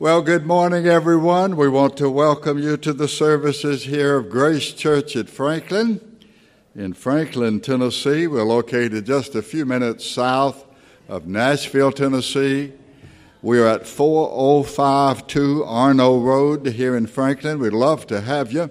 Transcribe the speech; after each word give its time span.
Well, 0.00 0.22
good 0.22 0.46
morning, 0.46 0.86
everyone. 0.86 1.56
We 1.56 1.68
want 1.68 1.96
to 1.96 2.08
welcome 2.08 2.56
you 2.56 2.76
to 2.76 2.92
the 2.92 3.08
services 3.08 3.82
here 3.82 4.18
of 4.18 4.30
Grace 4.30 4.72
Church 4.72 5.16
at 5.16 5.28
Franklin. 5.28 6.00
In 6.76 6.92
Franklin, 6.92 7.58
Tennessee, 7.58 8.28
we're 8.28 8.44
located 8.44 9.06
just 9.06 9.34
a 9.34 9.42
few 9.42 9.66
minutes 9.66 10.06
south 10.06 10.64
of 11.08 11.26
Nashville, 11.26 11.90
Tennessee. 11.90 12.74
We 13.42 13.58
are 13.58 13.66
at 13.66 13.88
4052 13.88 15.64
Arno 15.64 16.20
Road 16.20 16.64
here 16.66 16.96
in 16.96 17.08
Franklin. 17.08 17.58
We'd 17.58 17.72
love 17.72 18.06
to 18.06 18.20
have 18.20 18.52
you. 18.52 18.70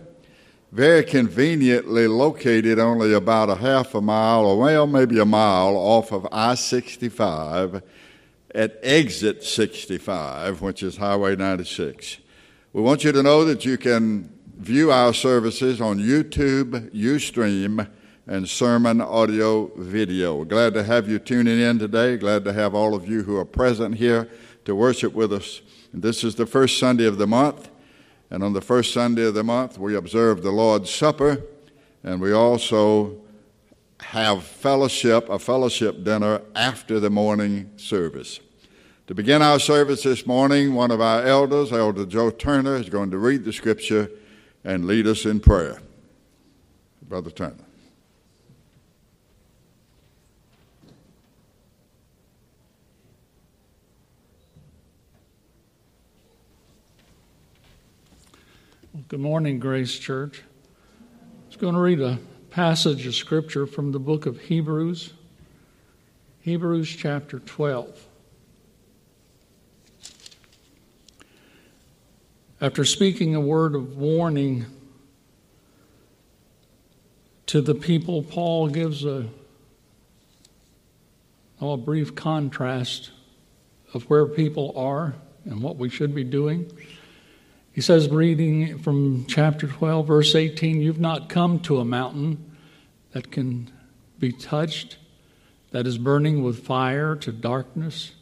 Very 0.72 1.04
conveniently 1.04 2.08
located 2.08 2.80
only 2.80 3.12
about 3.12 3.50
a 3.50 3.56
half 3.56 3.94
a 3.94 4.00
mile, 4.00 4.46
or 4.46 4.58
well, 4.58 4.88
maybe 4.88 5.20
a 5.20 5.26
mile 5.26 5.76
off 5.76 6.14
of 6.14 6.26
I 6.32 6.56
65 6.56 7.82
at 8.56 8.80
exit 8.82 9.44
65, 9.44 10.62
which 10.62 10.84
is 10.84 10.98
Highway 10.98 11.36
96. 11.36 12.18
We 12.74 12.82
want 12.82 13.04
you 13.04 13.12
to 13.12 13.24
know 13.24 13.46
that 13.46 13.66
you 13.66 13.78
can 13.78 14.32
view 14.58 14.92
our 14.92 15.14
services 15.14 15.80
on 15.82 16.00
YouTube, 16.00 16.92
Ustream, 16.94 17.88
and 18.26 18.48
Sermon 18.48 19.00
Audio 19.00 19.72
Video. 19.78 20.44
Glad 20.44 20.74
to 20.74 20.84
have 20.84 21.08
you 21.08 21.20
tuning 21.20 21.60
in 21.60 21.80
today. 21.80 22.18
Glad 22.18 22.44
to 22.46 22.54
have 22.54 22.76
all 22.76 22.94
of 22.94 23.08
you 23.08 23.24
who 23.24 23.38
are 23.38 23.46
present 23.46 23.96
here 23.96 24.30
to 24.66 24.76
worship 24.76 25.14
with 25.14 25.32
us. 25.32 25.62
And 25.94 26.02
this 26.02 26.24
is 26.24 26.36
the 26.36 26.46
first 26.46 26.78
Sunday 26.78 27.06
of 27.06 27.18
the 27.18 27.28
month. 27.28 27.70
And 28.30 28.44
on 28.44 28.54
the 28.54 28.62
first 28.62 28.94
Sunday 28.94 29.26
of 29.26 29.34
the 29.34 29.44
month, 29.44 29.78
we 29.78 29.96
observe 29.96 30.44
the 30.44 30.52
Lord's 30.52 30.90
Supper, 30.94 31.44
and 32.04 32.20
we 32.20 32.34
also 32.34 33.22
have 34.02 34.44
fellowship, 34.44 35.30
a 35.30 35.40
fellowship 35.40 36.04
dinner 36.04 36.42
after 36.54 37.00
the 37.00 37.10
morning 37.10 37.72
service. 37.78 38.42
To 39.08 39.16
begin 39.16 39.42
our 39.42 39.58
service 39.58 40.04
this 40.04 40.28
morning, 40.28 40.74
one 40.74 40.92
of 40.92 41.00
our 41.00 41.24
elders, 41.24 41.72
Elder 41.72 42.06
Joe 42.06 42.30
Turner, 42.30 42.76
is 42.76 42.90
going 42.90 43.10
to 43.12 43.18
read 43.18 43.46
the 43.46 43.54
scripture 43.54 44.12
and 44.66 44.84
lead 44.84 45.08
us 45.08 45.26
in 45.26 45.40
prayer. 45.40 45.82
Brother 47.04 47.32
Turner. 47.32 47.56
Good 59.08 59.22
morning, 59.22 59.60
Grace 59.60 59.98
Church. 59.98 60.42
I 60.44 61.48
was 61.48 61.56
going 61.56 61.76
to 61.76 61.80
read 61.80 62.02
a 62.02 62.20
passage 62.50 63.08
of 63.08 63.16
scripture 63.16 63.66
from 63.66 63.94
the 63.94 64.00
book 64.00 64.26
of 64.26 64.38
Hebrews, 64.42 65.14
Hebrews 66.42 66.90
chapter 66.90 67.40
12. 67.40 68.07
After 72.60 72.86
speaking 72.86 73.36
a 73.36 73.40
word 73.40 73.76
of 73.76 73.98
warning 73.98 74.66
to 77.46 77.62
the 77.62 77.76
people, 77.76 78.24
Paul 78.24 78.70
gives 78.70 79.06
a, 79.06 79.30
oh, 81.62 81.74
a 81.74 81.78
brief 81.78 82.16
contrast 82.16 83.12
of 83.94 84.10
where 84.10 84.26
people 84.26 84.74
are 84.76 85.14
and 85.46 85.62
what 85.62 85.78
we 85.78 85.88
should 85.88 86.16
be 86.16 86.24
doing. 86.24 86.72
He 87.74 87.82
says, 87.82 88.10
reading 88.10 88.80
from 88.80 89.28
chapter 89.28 89.68
12, 89.68 90.08
verse 90.08 90.34
18, 90.34 90.82
You've 90.82 91.00
not 91.00 91.30
come 91.30 91.60
to 91.60 91.78
a 91.78 91.86
mountain 91.86 92.58
that 93.12 93.32
can 93.32 93.70
be 94.18 94.32
touched, 94.32 94.98
that 95.70 95.86
is 95.86 96.00
burning 96.00 96.42
with 96.42 96.66
fire, 96.66 97.16
to 97.18 97.32
darkness, 97.32 98.14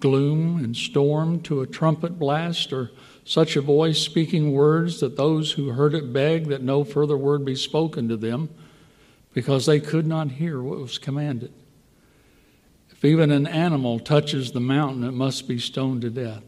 gloom, 0.00 0.56
and 0.64 0.76
storm, 0.76 1.40
to 1.42 1.60
a 1.60 1.66
trumpet 1.68 2.18
blast, 2.18 2.72
or 2.72 2.90
such 3.24 3.56
a 3.56 3.60
voice 3.60 4.00
speaking 4.00 4.52
words 4.52 5.00
that 5.00 5.16
those 5.16 5.52
who 5.52 5.70
heard 5.70 5.94
it 5.94 6.12
begged 6.12 6.48
that 6.48 6.62
no 6.62 6.84
further 6.84 7.16
word 7.16 7.44
be 7.44 7.54
spoken 7.54 8.08
to 8.08 8.16
them, 8.16 8.48
because 9.32 9.66
they 9.66 9.80
could 9.80 10.06
not 10.06 10.32
hear 10.32 10.60
what 10.60 10.78
was 10.78 10.98
commanded. 10.98 11.52
If 12.90 13.04
even 13.04 13.30
an 13.30 13.46
animal 13.46 13.98
touches 13.98 14.52
the 14.52 14.60
mountain, 14.60 15.04
it 15.04 15.12
must 15.12 15.48
be 15.48 15.58
stoned 15.58 16.02
to 16.02 16.10
death. 16.10 16.44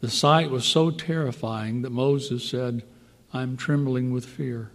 The 0.00 0.10
sight 0.10 0.50
was 0.50 0.64
so 0.64 0.90
terrifying 0.90 1.82
that 1.82 1.90
Moses 1.90 2.48
said, 2.48 2.82
I'm 3.32 3.56
trembling 3.56 4.12
with 4.12 4.26
fear. 4.26 4.70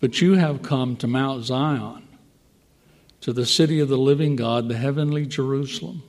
But 0.00 0.20
you 0.20 0.34
have 0.34 0.62
come 0.62 0.96
to 0.96 1.06
Mount 1.06 1.44
Zion, 1.44 2.08
to 3.20 3.32
the 3.32 3.46
city 3.46 3.80
of 3.80 3.88
the 3.88 3.98
living 3.98 4.36
God, 4.36 4.68
the 4.68 4.76
heavenly 4.76 5.26
Jerusalem 5.26 6.02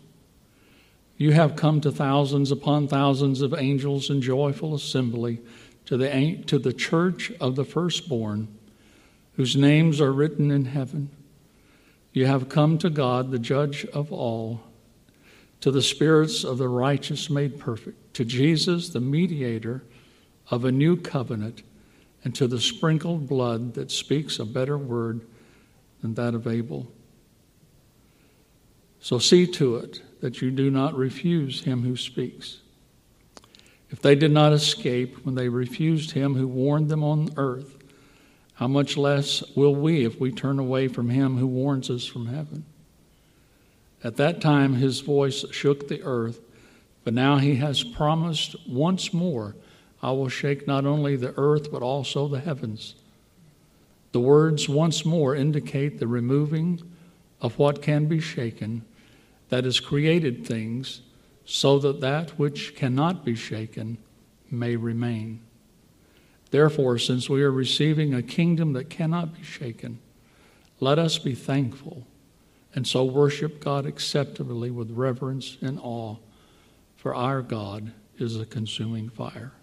you 1.17 1.31
have 1.31 1.55
come 1.55 1.79
to 1.81 1.91
thousands 1.91 2.51
upon 2.51 2.87
thousands 2.87 3.41
of 3.41 3.53
angels 3.53 4.09
in 4.09 4.21
joyful 4.21 4.75
assembly 4.75 5.39
to 5.85 5.97
the, 5.97 6.43
to 6.47 6.59
the 6.59 6.73
church 6.73 7.31
of 7.39 7.55
the 7.55 7.63
firstborn, 7.63 8.47
whose 9.35 9.55
names 9.55 10.01
are 10.01 10.11
written 10.11 10.51
in 10.51 10.65
heaven. 10.65 11.09
You 12.11 12.25
have 12.25 12.49
come 12.49 12.77
to 12.79 12.89
God, 12.89 13.31
the 13.31 13.39
judge 13.39 13.85
of 13.85 14.11
all, 14.11 14.61
to 15.61 15.71
the 15.71 15.81
spirits 15.81 16.43
of 16.43 16.57
the 16.57 16.69
righteous 16.69 17.29
made 17.29 17.59
perfect, 17.59 18.13
to 18.15 18.25
Jesus, 18.25 18.89
the 18.89 18.99
mediator 18.99 19.83
of 20.49 20.65
a 20.65 20.71
new 20.71 20.97
covenant, 20.97 21.63
and 22.23 22.35
to 22.35 22.47
the 22.47 22.59
sprinkled 22.59 23.27
blood 23.27 23.73
that 23.75 23.91
speaks 23.91 24.39
a 24.39 24.45
better 24.45 24.77
word 24.77 25.21
than 26.01 26.15
that 26.15 26.33
of 26.33 26.47
Abel. 26.47 26.87
So 28.99 29.19
see 29.19 29.45
to 29.47 29.75
it 29.77 30.01
that 30.21 30.41
you 30.41 30.51
do 30.51 30.69
not 30.71 30.95
refuse 30.95 31.63
him 31.63 31.83
who 31.83 31.95
speaks. 31.95 32.59
If 33.89 34.01
they 34.01 34.15
did 34.15 34.31
not 34.31 34.53
escape 34.53 35.25
when 35.25 35.35
they 35.35 35.49
refused 35.49 36.11
him 36.11 36.35
who 36.35 36.47
warned 36.47 36.89
them 36.89 37.03
on 37.03 37.29
earth, 37.37 37.77
how 38.55 38.67
much 38.67 38.97
less 38.97 39.43
will 39.55 39.75
we 39.75 40.05
if 40.05 40.19
we 40.19 40.31
turn 40.31 40.59
away 40.59 40.87
from 40.87 41.09
him 41.09 41.37
who 41.37 41.47
warns 41.47 41.89
us 41.89 42.05
from 42.05 42.27
heaven? 42.27 42.65
At 44.03 44.17
that 44.17 44.41
time 44.41 44.73
his 44.75 45.01
voice 45.01 45.45
shook 45.51 45.87
the 45.87 46.01
earth, 46.03 46.39
but 47.03 47.13
now 47.13 47.37
he 47.37 47.55
has 47.55 47.83
promised 47.83 48.55
once 48.67 49.13
more, 49.13 49.55
I 50.01 50.11
will 50.11 50.29
shake 50.29 50.67
not 50.67 50.85
only 50.85 51.15
the 51.15 51.33
earth 51.37 51.71
but 51.71 51.81
also 51.81 52.27
the 52.27 52.39
heavens. 52.39 52.95
The 54.11 54.19
words 54.19 54.69
once 54.69 55.05
more 55.05 55.35
indicate 55.35 55.99
the 55.99 56.07
removing 56.07 56.81
of 57.41 57.59
what 57.59 57.81
can 57.81 58.05
be 58.05 58.19
shaken 58.19 58.83
that 59.55 59.63
has 59.63 59.79
created 59.79 60.45
things 60.45 60.99
so 61.45 61.79
that 61.79 62.01
that 62.01 62.31
which 62.31 62.75
cannot 62.75 63.23
be 63.23 63.33
shaken 63.33 63.97
may 64.51 64.75
remain. 64.75 65.39
Therefore, 66.51 66.97
since 66.97 67.29
we 67.29 67.41
are 67.41 67.53
receiving 67.53 68.13
a 68.13 68.21
kingdom 68.21 68.73
that 68.73 68.89
cannot 68.89 69.33
be 69.33 69.43
shaken, 69.43 69.99
let 70.81 70.99
us 70.99 71.17
be 71.17 71.33
thankful 71.33 72.05
and 72.73 72.85
so 72.85 73.05
worship 73.05 73.63
God 73.63 73.85
acceptably 73.85 74.71
with 74.71 74.91
reverence 74.91 75.55
and 75.61 75.79
awe, 75.81 76.17
for 76.97 77.15
our 77.15 77.41
God 77.41 77.93
is 78.17 78.37
a 78.37 78.45
consuming 78.45 79.07
fire. 79.07 79.53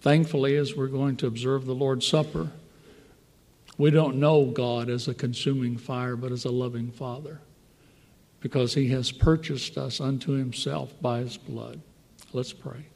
Thankfully, 0.00 0.54
as 0.54 0.76
we're 0.76 0.86
going 0.86 1.16
to 1.16 1.26
observe 1.26 1.66
the 1.66 1.74
Lord's 1.74 2.06
Supper, 2.06 2.52
we 3.76 3.90
don't 3.90 4.20
know 4.20 4.44
God 4.44 4.88
as 4.88 5.08
a 5.08 5.14
consuming 5.14 5.76
fire, 5.76 6.14
but 6.14 6.30
as 6.30 6.44
a 6.44 6.52
loving 6.52 6.92
Father 6.92 7.40
because 8.46 8.74
he 8.74 8.90
has 8.90 9.10
purchased 9.10 9.76
us 9.76 10.00
unto 10.00 10.30
himself 10.30 10.94
by 11.00 11.18
his 11.18 11.36
blood. 11.36 11.80
Let's 12.32 12.52
pray. 12.52 12.86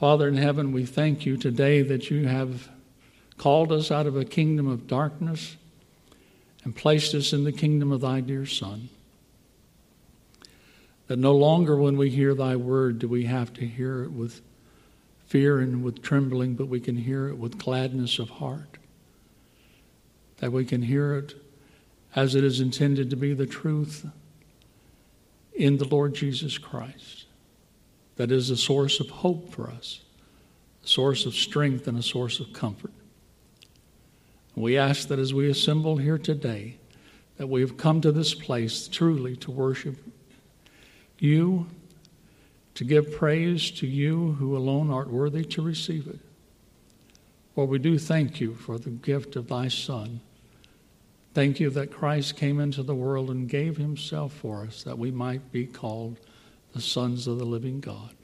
Father 0.00 0.26
in 0.26 0.36
heaven, 0.36 0.72
we 0.72 0.84
thank 0.84 1.24
you 1.24 1.36
today 1.36 1.82
that 1.82 2.10
you 2.10 2.26
have 2.26 2.68
called 3.36 3.70
us 3.70 3.92
out 3.92 4.08
of 4.08 4.16
a 4.16 4.24
kingdom 4.24 4.66
of 4.66 4.88
darkness 4.88 5.56
and 6.64 6.74
placed 6.74 7.14
us 7.14 7.32
in 7.32 7.44
the 7.44 7.52
kingdom 7.52 7.92
of 7.92 8.00
thy 8.00 8.18
dear 8.18 8.44
Son. 8.44 8.88
That 11.06 11.20
no 11.20 11.36
longer 11.36 11.76
when 11.76 11.96
we 11.96 12.10
hear 12.10 12.34
thy 12.34 12.56
word 12.56 12.98
do 12.98 13.06
we 13.06 13.26
have 13.26 13.52
to 13.52 13.64
hear 13.64 14.02
it 14.02 14.10
with 14.10 14.40
fear 15.28 15.60
and 15.60 15.84
with 15.84 16.02
trembling, 16.02 16.56
but 16.56 16.66
we 16.66 16.80
can 16.80 16.96
hear 16.96 17.28
it 17.28 17.38
with 17.38 17.58
gladness 17.58 18.18
of 18.18 18.28
heart. 18.28 18.76
That 20.38 20.50
we 20.50 20.64
can 20.64 20.82
hear 20.82 21.14
it 21.14 21.44
as 22.14 22.34
it 22.34 22.44
is 22.44 22.60
intended 22.60 23.10
to 23.10 23.16
be 23.16 23.34
the 23.34 23.46
truth 23.46 24.06
in 25.54 25.76
the 25.76 25.84
Lord 25.84 26.14
Jesus 26.14 26.56
Christ. 26.58 27.26
That 28.16 28.32
is 28.32 28.50
a 28.50 28.56
source 28.56 29.00
of 29.00 29.10
hope 29.10 29.52
for 29.52 29.68
us, 29.68 30.00
a 30.84 30.86
source 30.86 31.26
of 31.26 31.34
strength, 31.34 31.86
and 31.86 31.98
a 31.98 32.02
source 32.02 32.40
of 32.40 32.52
comfort. 32.52 32.92
We 34.54 34.76
ask 34.76 35.08
that 35.08 35.18
as 35.18 35.32
we 35.32 35.48
assemble 35.48 35.98
here 35.98 36.18
today, 36.18 36.78
that 37.36 37.46
we 37.46 37.60
have 37.60 37.76
come 37.76 38.00
to 38.00 38.10
this 38.10 38.34
place 38.34 38.88
truly 38.88 39.36
to 39.36 39.50
worship 39.50 39.96
you, 41.18 41.68
to 42.74 42.84
give 42.84 43.12
praise 43.12 43.70
to 43.72 43.86
you 43.86 44.32
who 44.38 44.56
alone 44.56 44.90
art 44.90 45.10
worthy 45.10 45.44
to 45.44 45.62
receive 45.62 46.06
it. 46.08 46.18
For 47.54 47.66
we 47.66 47.78
do 47.78 47.98
thank 47.98 48.40
you 48.40 48.54
for 48.54 48.78
the 48.78 48.90
gift 48.90 49.36
of 49.36 49.48
thy 49.48 49.68
Son 49.68 50.20
Thank 51.38 51.60
you 51.60 51.70
that 51.70 51.92
Christ 51.92 52.34
came 52.34 52.58
into 52.58 52.82
the 52.82 52.96
world 52.96 53.30
and 53.30 53.48
gave 53.48 53.76
himself 53.76 54.32
for 54.32 54.64
us 54.64 54.82
that 54.82 54.98
we 54.98 55.12
might 55.12 55.52
be 55.52 55.66
called 55.66 56.18
the 56.72 56.80
sons 56.80 57.28
of 57.28 57.38
the 57.38 57.44
living 57.44 57.78
God. 57.78 58.16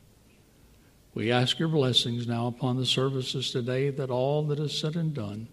We 1.15 1.31
ask 1.31 1.61
your 1.61 1.69
blessings 1.69 2.27
now 2.27 2.49
upon 2.49 2.77
the 2.77 2.85
services 2.85 3.53
today 3.53 3.91
that 3.91 4.11
all 4.11 4.43
that 4.47 4.59
is 4.59 4.77
said 4.77 4.97
and 4.97 5.15
done 5.15 5.47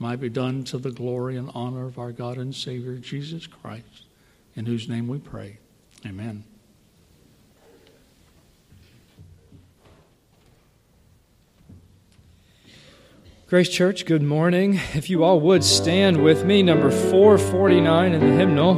might 0.00 0.18
be 0.18 0.28
done 0.28 0.64
to 0.64 0.78
the 0.78 0.90
glory 0.90 1.36
and 1.36 1.52
honor 1.54 1.86
of 1.86 1.96
our 1.96 2.10
God 2.10 2.38
and 2.38 2.52
Savior 2.52 2.96
Jesus 2.96 3.46
Christ, 3.46 4.06
in 4.56 4.66
whose 4.66 4.88
name 4.88 5.06
we 5.06 5.20
pray. 5.20 5.60
Amen. 6.04 6.42
Grace 13.50 13.68
Church, 13.68 14.06
good 14.06 14.22
morning. 14.22 14.78
If 14.94 15.10
you 15.10 15.24
all 15.24 15.40
would 15.40 15.64
stand 15.64 16.22
with 16.22 16.44
me, 16.44 16.62
number 16.62 16.88
449 16.88 18.12
in 18.12 18.20
the 18.20 18.36
hymnal, 18.36 18.74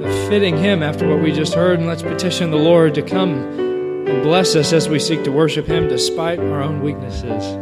the 0.00 0.26
fitting 0.30 0.56
hymn 0.56 0.82
after 0.82 1.06
what 1.06 1.22
we 1.22 1.32
just 1.32 1.52
heard, 1.52 1.78
and 1.78 1.86
let's 1.86 2.00
petition 2.00 2.50
the 2.50 2.56
Lord 2.56 2.94
to 2.94 3.02
come 3.02 3.34
and 3.34 4.22
bless 4.22 4.56
us 4.56 4.72
as 4.72 4.88
we 4.88 4.98
seek 4.98 5.22
to 5.24 5.30
worship 5.30 5.66
Him 5.66 5.86
despite 5.86 6.38
our 6.38 6.62
own 6.62 6.80
weaknesses. 6.80 7.58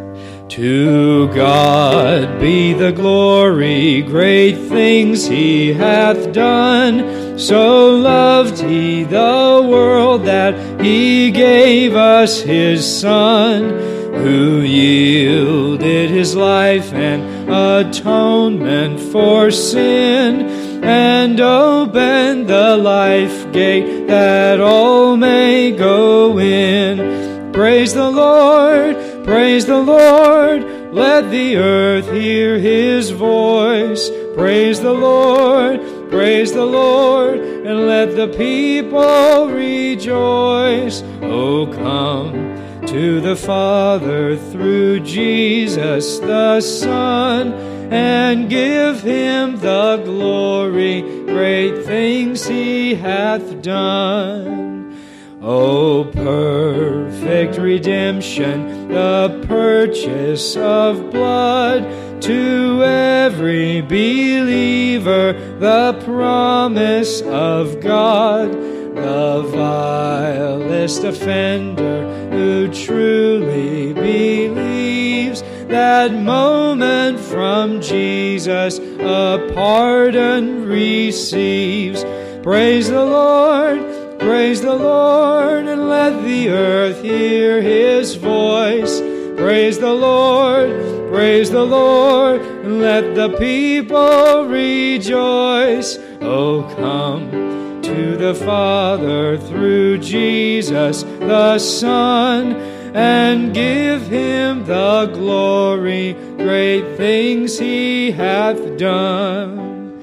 To 0.55 1.27
God 1.35 2.39
be 2.39 2.73
the 2.73 2.93
glory, 2.93 4.03
great 4.03 4.55
things 4.69 5.27
He 5.27 5.73
hath 5.73 6.33
done. 6.33 7.37
So 7.37 7.97
loved 7.97 8.61
He 8.61 9.03
the 9.03 9.67
world 9.69 10.25
that 10.27 10.81
He 10.81 11.33
gave 11.33 11.97
us 11.97 12.43
His 12.43 12.87
Son 13.01 13.94
who 14.17 14.61
yielded 14.61 16.11
his 16.11 16.35
life 16.35 16.93
and 16.93 17.51
atonement 17.51 19.01
for 19.01 19.51
sin, 19.51 20.83
and 20.83 21.41
opened 21.41 22.49
the 22.49 22.77
life 22.77 23.53
gate 23.53 24.07
that 24.07 24.61
all 24.61 25.17
may 25.17 25.73
go 25.73 26.39
in. 26.39 27.53
Praise 27.53 27.95
the 27.95 28.11
Lord, 28.11 28.97
praise 29.25 29.67
the 29.67 29.81
Lord, 29.81 30.65
let 30.93 31.31
the 31.31 31.57
earth 31.57 32.11
hear 32.11 32.59
his 32.59 33.11
voice. 33.11 34.11
Praise 34.35 34.81
the 34.81 34.93
Lord, 34.93 35.81
praise 36.11 36.53
the 36.53 36.67
Lord, 36.67 37.39
and 37.39 37.87
let 37.87 38.17
the 38.17 38.29
people 38.29 39.49
rejoice. 39.49 41.03
Oh, 41.23 41.67
come 41.67 42.54
to 42.95 43.21
the 43.21 43.35
Father 43.35 44.37
through 44.37 45.01
Jesus 45.01 46.21
the 46.21 46.61
Son 46.61 47.53
and 47.93 48.49
give 48.49 49.03
him 49.03 49.57
the 49.57 50.01
glory, 50.05 51.01
great 51.25 51.85
things 51.85 52.47
he 52.47 52.95
hath 52.95 53.61
done. 53.63 54.97
O 55.43 56.05
perfect 56.05 57.59
redemption, 57.59 58.87
the 58.87 59.45
purchase 59.49 60.55
of 60.55 61.11
blood, 61.11 62.23
to 62.23 62.81
every 62.85 63.81
believer, 63.81 65.33
the 65.59 66.01
promise 66.05 67.23
of 67.23 67.81
God, 67.81 68.74
the 68.95 69.43
vilest 69.51 71.05
offender 71.05 72.31
who 72.31 72.73
truly 72.73 73.93
believes 73.93 75.43
that 75.69 76.13
moment 76.13 77.19
from 77.19 77.81
Jesus 77.81 78.79
a 78.79 79.51
pardon 79.55 80.67
receives. 80.69 82.05
Praise 82.43 82.89
the 82.89 83.05
Lord, 83.05 84.21
praise 84.21 84.61
the 84.61 84.75
Lord, 84.75 85.67
and 85.67 85.89
let 85.89 86.23
the 86.23 86.51
earth 86.51 87.03
hear 87.03 87.61
his 87.61 88.15
voice. 88.15 89.01
Praise 89.37 89.79
the 89.79 89.93
Lord, 89.93 90.71
praise 91.11 91.51
the 91.51 91.65
Lord, 91.65 92.41
and 92.41 92.81
let 92.81 93.15
the 93.15 93.31
people 93.37 94.45
rejoice. 94.47 95.99
Oh, 96.21 96.63
come 96.77 97.64
to 97.95 98.17
the 98.17 98.35
Father 98.35 99.39
through 99.39 99.99
Jesus 99.99 101.05
the 101.05 101.59
Son 101.61 102.53
and 102.93 103.55
give 103.55 104.09
him 104.09 104.65
the 104.65 105.11
glory. 105.15 106.15
Great 106.37 106.97
things 106.97 107.57
he 107.57 108.11
hath 108.11 108.79
done. 108.79 110.01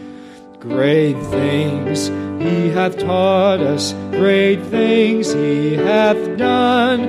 Great 0.60 1.18
things 1.24 2.08
he 2.42 2.70
hath 2.70 2.98
taught 2.98 3.60
us. 3.60 3.92
Great 4.12 4.62
things 4.68 5.34
he 5.34 5.74
hath 5.76 6.38
done. 6.38 7.02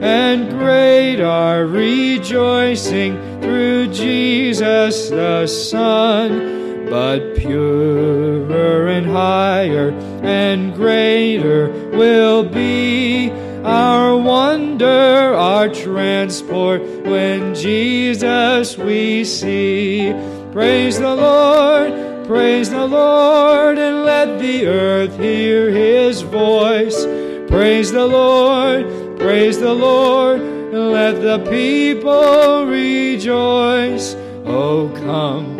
And 0.00 0.50
great 0.50 1.20
our 1.20 1.66
rejoicing 1.66 3.40
through 3.40 3.88
Jesus 3.88 5.10
the 5.10 5.48
Son 5.48 6.57
but 6.90 7.36
purer 7.36 8.88
and 8.88 9.06
higher 9.06 9.90
and 10.22 10.74
greater 10.74 11.68
will 11.90 12.42
be 12.42 13.30
our 13.64 14.16
wonder, 14.16 14.86
our 15.34 15.68
transport 15.68 16.80
when 17.04 17.54
Jesus 17.54 18.78
we 18.78 19.24
see. 19.24 20.12
Praise 20.52 20.98
the 20.98 21.14
Lord, 21.14 22.26
praise 22.26 22.70
the 22.70 22.86
Lord, 22.86 23.76
and 23.78 24.04
let 24.04 24.38
the 24.38 24.66
earth 24.66 25.18
hear 25.18 25.70
his 25.70 26.22
voice. 26.22 27.04
Praise 27.48 27.92
the 27.92 28.06
Lord, 28.06 29.18
praise 29.18 29.58
the 29.58 29.74
Lord, 29.74 30.40
and 30.40 30.92
let 30.92 31.20
the 31.20 31.38
people 31.50 32.66
rejoice. 32.66 34.14
Oh, 34.46 34.90
come 34.96 35.57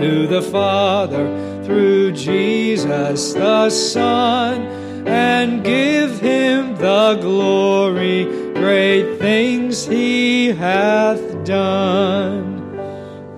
to 0.00 0.28
the 0.28 0.42
Father 0.42 1.26
through 1.64 2.12
Jesus 2.12 3.32
the 3.32 3.68
Son 3.68 4.62
and 5.06 5.64
give 5.64 6.20
him 6.20 6.76
the 6.76 7.18
glory, 7.20 8.24
great 8.54 9.18
things 9.18 9.86
he 9.86 10.48
hath 10.48 11.44
done. 11.44 12.78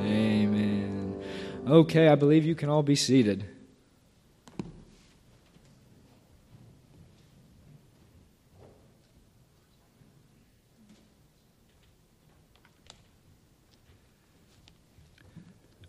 Amen. 0.00 1.22
Okay, 1.66 2.08
I 2.08 2.14
believe 2.14 2.44
you 2.44 2.54
can 2.54 2.68
all 2.68 2.82
be 2.82 2.96
seated. 2.96 3.44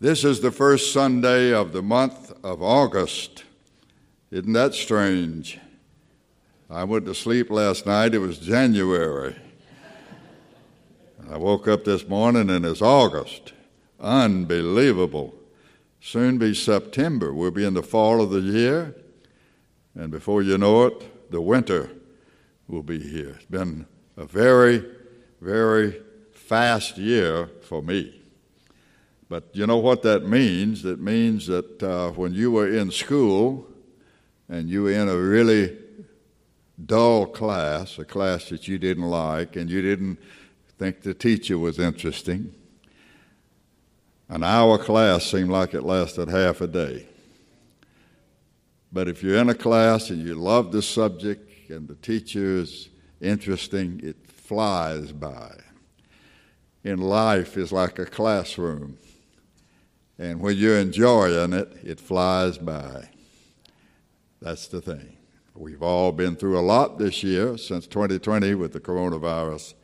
This 0.02 0.24
is 0.24 0.40
the 0.40 0.50
first 0.50 0.92
Sunday 0.92 1.52
of 1.54 1.70
the 1.70 1.80
month 1.80 2.32
of 2.42 2.60
August. 2.60 3.44
Isn't 4.32 4.52
that 4.54 4.74
strange? 4.74 5.60
I 6.68 6.82
went 6.82 7.06
to 7.06 7.14
sleep 7.14 7.50
last 7.50 7.86
night, 7.86 8.12
it 8.12 8.18
was 8.18 8.38
January. 8.38 9.36
I 11.30 11.36
woke 11.36 11.68
up 11.68 11.84
this 11.84 12.08
morning 12.08 12.50
and 12.50 12.66
it's 12.66 12.82
August. 12.82 13.52
Unbelievable. 14.00 15.36
Soon 16.00 16.36
be 16.36 16.52
September. 16.52 17.32
We'll 17.32 17.52
be 17.52 17.64
in 17.64 17.74
the 17.74 17.82
fall 17.84 18.20
of 18.20 18.30
the 18.30 18.40
year. 18.40 18.96
And 19.94 20.10
before 20.10 20.42
you 20.42 20.58
know 20.58 20.84
it, 20.86 21.30
the 21.30 21.40
winter 21.40 21.88
will 22.66 22.82
be 22.82 22.98
here. 22.98 23.36
It's 23.36 23.44
been 23.44 23.86
a 24.16 24.24
very, 24.24 24.84
very 25.40 26.02
fast 26.32 26.98
year 26.98 27.50
for 27.62 27.80
me. 27.82 28.21
But 29.32 29.48
you 29.54 29.66
know 29.66 29.78
what 29.78 30.02
that 30.02 30.28
means? 30.28 30.84
It 30.84 31.00
means 31.00 31.46
that 31.46 31.82
uh, 31.82 32.10
when 32.10 32.34
you 32.34 32.50
were 32.50 32.68
in 32.68 32.90
school 32.90 33.66
and 34.46 34.68
you 34.68 34.82
were 34.82 34.92
in 34.92 35.08
a 35.08 35.16
really 35.16 35.74
dull 36.84 37.24
class, 37.24 37.98
a 37.98 38.04
class 38.04 38.50
that 38.50 38.68
you 38.68 38.78
didn't 38.78 39.08
like, 39.08 39.56
and 39.56 39.70
you 39.70 39.80
didn't 39.80 40.18
think 40.78 41.00
the 41.00 41.14
teacher 41.14 41.56
was 41.56 41.78
interesting, 41.78 42.52
an 44.28 44.44
hour 44.44 44.76
class 44.76 45.24
seemed 45.24 45.48
like 45.48 45.72
it 45.72 45.82
lasted 45.82 46.28
half 46.28 46.60
a 46.60 46.66
day. 46.66 47.06
But 48.92 49.08
if 49.08 49.22
you're 49.22 49.38
in 49.38 49.48
a 49.48 49.54
class 49.54 50.10
and 50.10 50.22
you 50.22 50.34
love 50.34 50.72
the 50.72 50.82
subject 50.82 51.70
and 51.70 51.88
the 51.88 51.94
teacher 51.94 52.58
is 52.58 52.90
interesting, 53.18 53.98
it 54.04 54.26
flies 54.26 55.10
by. 55.10 55.54
In 56.84 56.98
life 57.00 57.56
is 57.56 57.72
like 57.72 57.98
a 57.98 58.04
classroom. 58.04 58.98
And 60.18 60.40
when 60.40 60.56
you're 60.56 60.78
enjoying 60.78 61.52
it, 61.52 61.72
it 61.82 62.00
flies 62.00 62.58
by. 62.58 63.08
That's 64.40 64.68
the 64.68 64.80
thing. 64.80 65.16
We've 65.54 65.82
all 65.82 66.12
been 66.12 66.36
through 66.36 66.58
a 66.58 66.60
lot 66.60 66.98
this 66.98 67.22
year 67.22 67.56
since 67.56 67.86
2020 67.86 68.54
with 68.54 68.72
the 68.72 68.80
coronavirus. 68.80 69.74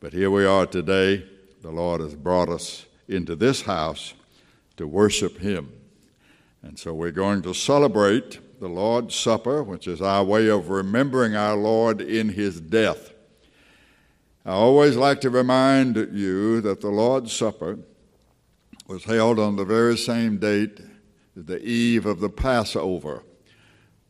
But 0.00 0.12
here 0.12 0.30
we 0.30 0.44
are 0.44 0.66
today. 0.66 1.24
The 1.62 1.70
Lord 1.70 2.00
has 2.00 2.14
brought 2.14 2.48
us 2.48 2.86
into 3.08 3.34
this 3.34 3.62
house 3.62 4.14
to 4.76 4.86
worship 4.86 5.38
Him. 5.38 5.72
And 6.62 6.78
so 6.78 6.92
we're 6.94 7.10
going 7.10 7.42
to 7.42 7.54
celebrate 7.54 8.60
the 8.60 8.68
Lord's 8.68 9.14
Supper, 9.14 9.62
which 9.62 9.86
is 9.86 10.02
our 10.02 10.24
way 10.24 10.48
of 10.48 10.68
remembering 10.68 11.36
our 11.36 11.56
Lord 11.56 12.00
in 12.00 12.28
His 12.30 12.60
death. 12.60 13.12
I 14.44 14.52
always 14.52 14.96
like 14.96 15.20
to 15.22 15.30
remind 15.30 15.96
you 16.12 16.60
that 16.62 16.80
the 16.80 16.90
Lord's 16.90 17.32
Supper 17.32 17.78
was 18.88 19.04
held 19.04 19.38
on 19.38 19.56
the 19.56 19.66
very 19.66 19.98
same 19.98 20.38
date, 20.38 20.80
the 21.36 21.62
eve 21.62 22.06
of 22.06 22.20
the 22.20 22.30
Passover. 22.30 23.22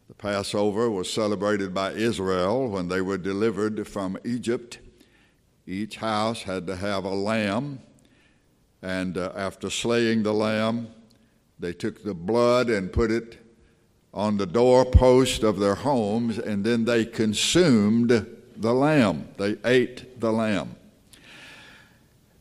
The 0.07 0.15
Passover 0.15 0.89
was 0.89 1.13
celebrated 1.13 1.75
by 1.75 1.91
Israel 1.93 2.69
when 2.69 2.87
they 2.87 3.01
were 3.01 3.19
delivered 3.19 3.89
from 3.89 4.17
Egypt. 4.25 4.79
Each 5.67 5.97
house 5.97 6.45
had 6.45 6.69
to 6.69 6.77
have 6.77 7.05
a 7.05 7.11
lamb, 7.11 7.81
and 8.81 9.19
uh, 9.19 9.33
after 9.35 9.69
slaying 9.69 10.23
the 10.23 10.33
lamb, 10.33 10.89
they 11.59 11.73
took 11.73 12.05
the 12.05 12.15
blood 12.15 12.71
and 12.71 12.93
put 12.93 13.11
it 13.11 13.45
on 14.15 14.37
the 14.37 14.47
doorpost 14.47 15.43
of 15.43 15.59
their 15.59 15.75
homes, 15.75 16.39
and 16.39 16.65
then 16.65 16.85
they 16.85 17.05
consumed 17.05 18.11
the 18.57 18.73
lamb. 18.73 19.29
They 19.39 19.57
ate 19.65 20.21
the 20.21 20.33
lamb. 20.33 20.78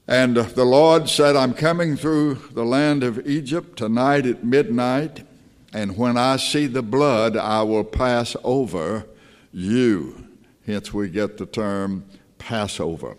And 0.07 0.37
the 0.37 0.63
Lord 0.63 1.09
said, 1.09 1.35
I'm 1.35 1.53
coming 1.53 1.97
through 1.97 2.35
the 2.53 2.63
land 2.63 3.03
of 3.03 3.27
Egypt 3.27 3.77
tonight 3.77 4.25
at 4.25 4.41
midnight, 4.41 5.27
and 5.73 5.97
when 5.97 6.15
I 6.15 6.37
see 6.37 6.65
the 6.65 6.81
blood, 6.81 7.35
I 7.35 7.61
will 7.63 7.83
pass 7.83 8.33
over 8.41 9.05
you. 9.51 10.25
Hence, 10.65 10.93
we 10.93 11.09
get 11.09 11.37
the 11.37 11.45
term 11.45 12.05
Passover. 12.37 13.17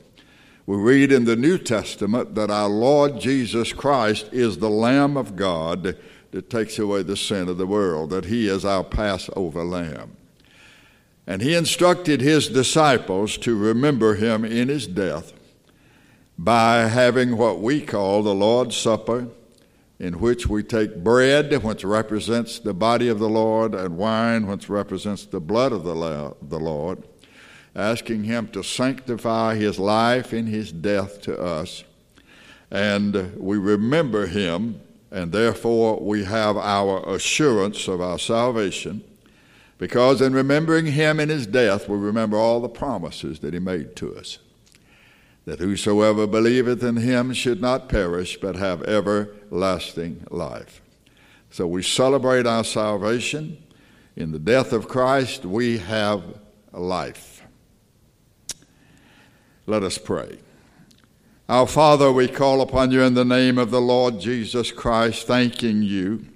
We 0.64 0.76
read 0.76 1.12
in 1.12 1.26
the 1.26 1.36
New 1.36 1.58
Testament 1.58 2.34
that 2.36 2.50
our 2.50 2.68
Lord 2.68 3.20
Jesus 3.20 3.74
Christ 3.74 4.30
is 4.32 4.56
the 4.56 4.70
Lamb 4.70 5.18
of 5.18 5.36
God 5.36 5.96
that 6.30 6.50
takes 6.50 6.78
away 6.78 7.02
the 7.02 7.16
sin 7.16 7.48
of 7.48 7.58
the 7.58 7.66
world, 7.66 8.10
that 8.10 8.26
He 8.26 8.48
is 8.48 8.64
our 8.64 8.84
Passover 8.84 9.62
Lamb. 9.62 10.16
And 11.26 11.42
He 11.42 11.54
instructed 11.54 12.22
His 12.22 12.48
disciples 12.48 13.36
to 13.38 13.56
remember 13.56 14.14
Him 14.14 14.42
in 14.42 14.68
His 14.68 14.86
death 14.86 15.34
by 16.38 16.82
having 16.82 17.36
what 17.36 17.60
we 17.60 17.80
call 17.80 18.22
the 18.22 18.34
Lord's 18.34 18.76
Supper, 18.76 19.26
in 19.98 20.20
which 20.20 20.46
we 20.46 20.62
take 20.62 21.02
bread, 21.02 21.64
which 21.64 21.82
represents 21.82 22.60
the 22.60 22.72
body 22.72 23.08
of 23.08 23.18
the 23.18 23.28
Lord, 23.28 23.74
and 23.74 23.96
wine, 23.96 24.46
which 24.46 24.68
represents 24.68 25.26
the 25.26 25.40
blood 25.40 25.72
of 25.72 25.82
the 25.82 26.58
Lord, 26.58 27.02
asking 27.74 28.22
Him 28.22 28.46
to 28.48 28.62
sanctify 28.62 29.56
His 29.56 29.80
life 29.80 30.32
in 30.32 30.46
His 30.46 30.70
death 30.70 31.20
to 31.22 31.36
us. 31.40 31.82
And 32.70 33.36
we 33.36 33.58
remember 33.58 34.26
Him, 34.26 34.80
and 35.10 35.32
therefore 35.32 35.98
we 36.00 36.22
have 36.22 36.56
our 36.56 37.02
assurance 37.12 37.88
of 37.88 38.00
our 38.00 38.20
salvation, 38.20 39.02
because 39.78 40.20
in 40.20 40.32
remembering 40.32 40.86
Him 40.86 41.18
in 41.18 41.30
His 41.30 41.48
death, 41.48 41.88
we 41.88 41.96
remember 41.96 42.36
all 42.36 42.60
the 42.60 42.68
promises 42.68 43.40
that 43.40 43.54
He 43.54 43.58
made 43.58 43.96
to 43.96 44.14
us 44.14 44.38
that 45.48 45.60
whosoever 45.60 46.26
believeth 46.26 46.84
in 46.84 46.96
him 46.96 47.32
should 47.32 47.58
not 47.58 47.88
perish, 47.88 48.36
but 48.38 48.54
have 48.54 48.82
everlasting 48.82 50.26
life. 50.30 50.82
So 51.48 51.66
we 51.66 51.82
celebrate 51.82 52.46
our 52.46 52.64
salvation. 52.64 53.56
In 54.14 54.30
the 54.30 54.38
death 54.38 54.74
of 54.74 54.88
Christ, 54.88 55.46
we 55.46 55.78
have 55.78 56.22
life. 56.70 57.42
Let 59.64 59.82
us 59.82 59.96
pray. 59.96 60.36
Our 61.48 61.66
Father, 61.66 62.12
we 62.12 62.28
call 62.28 62.60
upon 62.60 62.90
you 62.90 63.00
in 63.00 63.14
the 63.14 63.24
name 63.24 63.56
of 63.56 63.70
the 63.70 63.80
Lord 63.80 64.20
Jesus 64.20 64.70
Christ, 64.70 65.26
thanking 65.26 65.80
you 65.80 66.26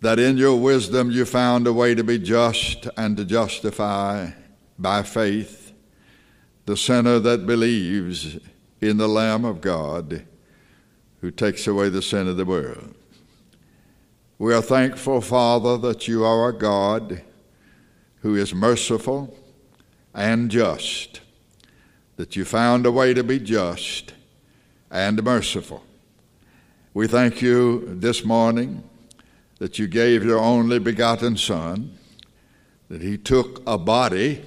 that 0.00 0.18
in 0.18 0.38
your 0.38 0.58
wisdom 0.58 1.10
you 1.10 1.26
found 1.26 1.66
a 1.66 1.74
way 1.74 1.94
to 1.94 2.02
be 2.02 2.18
just 2.18 2.88
and 2.96 3.18
to 3.18 3.26
justify 3.26 4.30
by 4.78 5.02
faith 5.02 5.59
the 6.70 6.76
sinner 6.76 7.18
that 7.18 7.46
believes 7.46 8.38
in 8.80 8.96
the 8.96 9.08
Lamb 9.08 9.44
of 9.44 9.60
God 9.60 10.24
who 11.20 11.32
takes 11.32 11.66
away 11.66 11.88
the 11.88 12.00
sin 12.00 12.28
of 12.28 12.36
the 12.36 12.44
world. 12.44 12.94
We 14.38 14.54
are 14.54 14.62
thankful, 14.62 15.20
Father, 15.20 15.76
that 15.78 16.06
you 16.06 16.24
are 16.24 16.48
a 16.48 16.56
God 16.56 17.22
who 18.20 18.36
is 18.36 18.54
merciful 18.54 19.36
and 20.14 20.48
just, 20.48 21.22
that 22.14 22.36
you 22.36 22.44
found 22.44 22.86
a 22.86 22.92
way 22.92 23.14
to 23.14 23.24
be 23.24 23.40
just 23.40 24.14
and 24.92 25.20
merciful. 25.24 25.82
We 26.94 27.08
thank 27.08 27.42
you 27.42 27.96
this 27.98 28.24
morning 28.24 28.84
that 29.58 29.80
you 29.80 29.88
gave 29.88 30.24
your 30.24 30.38
only 30.38 30.78
begotten 30.78 31.36
Son, 31.36 31.98
that 32.88 33.02
he 33.02 33.18
took 33.18 33.60
a 33.66 33.76
body 33.76 34.44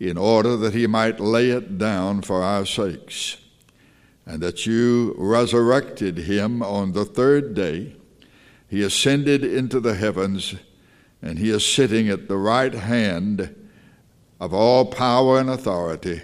in 0.00 0.16
order 0.16 0.56
that 0.56 0.72
he 0.72 0.86
might 0.86 1.20
lay 1.20 1.50
it 1.50 1.76
down 1.76 2.22
for 2.22 2.42
our 2.42 2.64
sakes, 2.64 3.36
and 4.24 4.42
that 4.42 4.64
you 4.64 5.14
resurrected 5.18 6.16
him 6.16 6.62
on 6.62 6.92
the 6.92 7.04
third 7.04 7.52
day. 7.52 7.94
He 8.66 8.82
ascended 8.82 9.44
into 9.44 9.78
the 9.78 9.94
heavens, 9.94 10.54
and 11.20 11.38
he 11.38 11.50
is 11.50 11.66
sitting 11.66 12.08
at 12.08 12.28
the 12.28 12.38
right 12.38 12.72
hand 12.72 13.54
of 14.40 14.54
all 14.54 14.86
power 14.86 15.38
and 15.38 15.50
authority, 15.50 16.22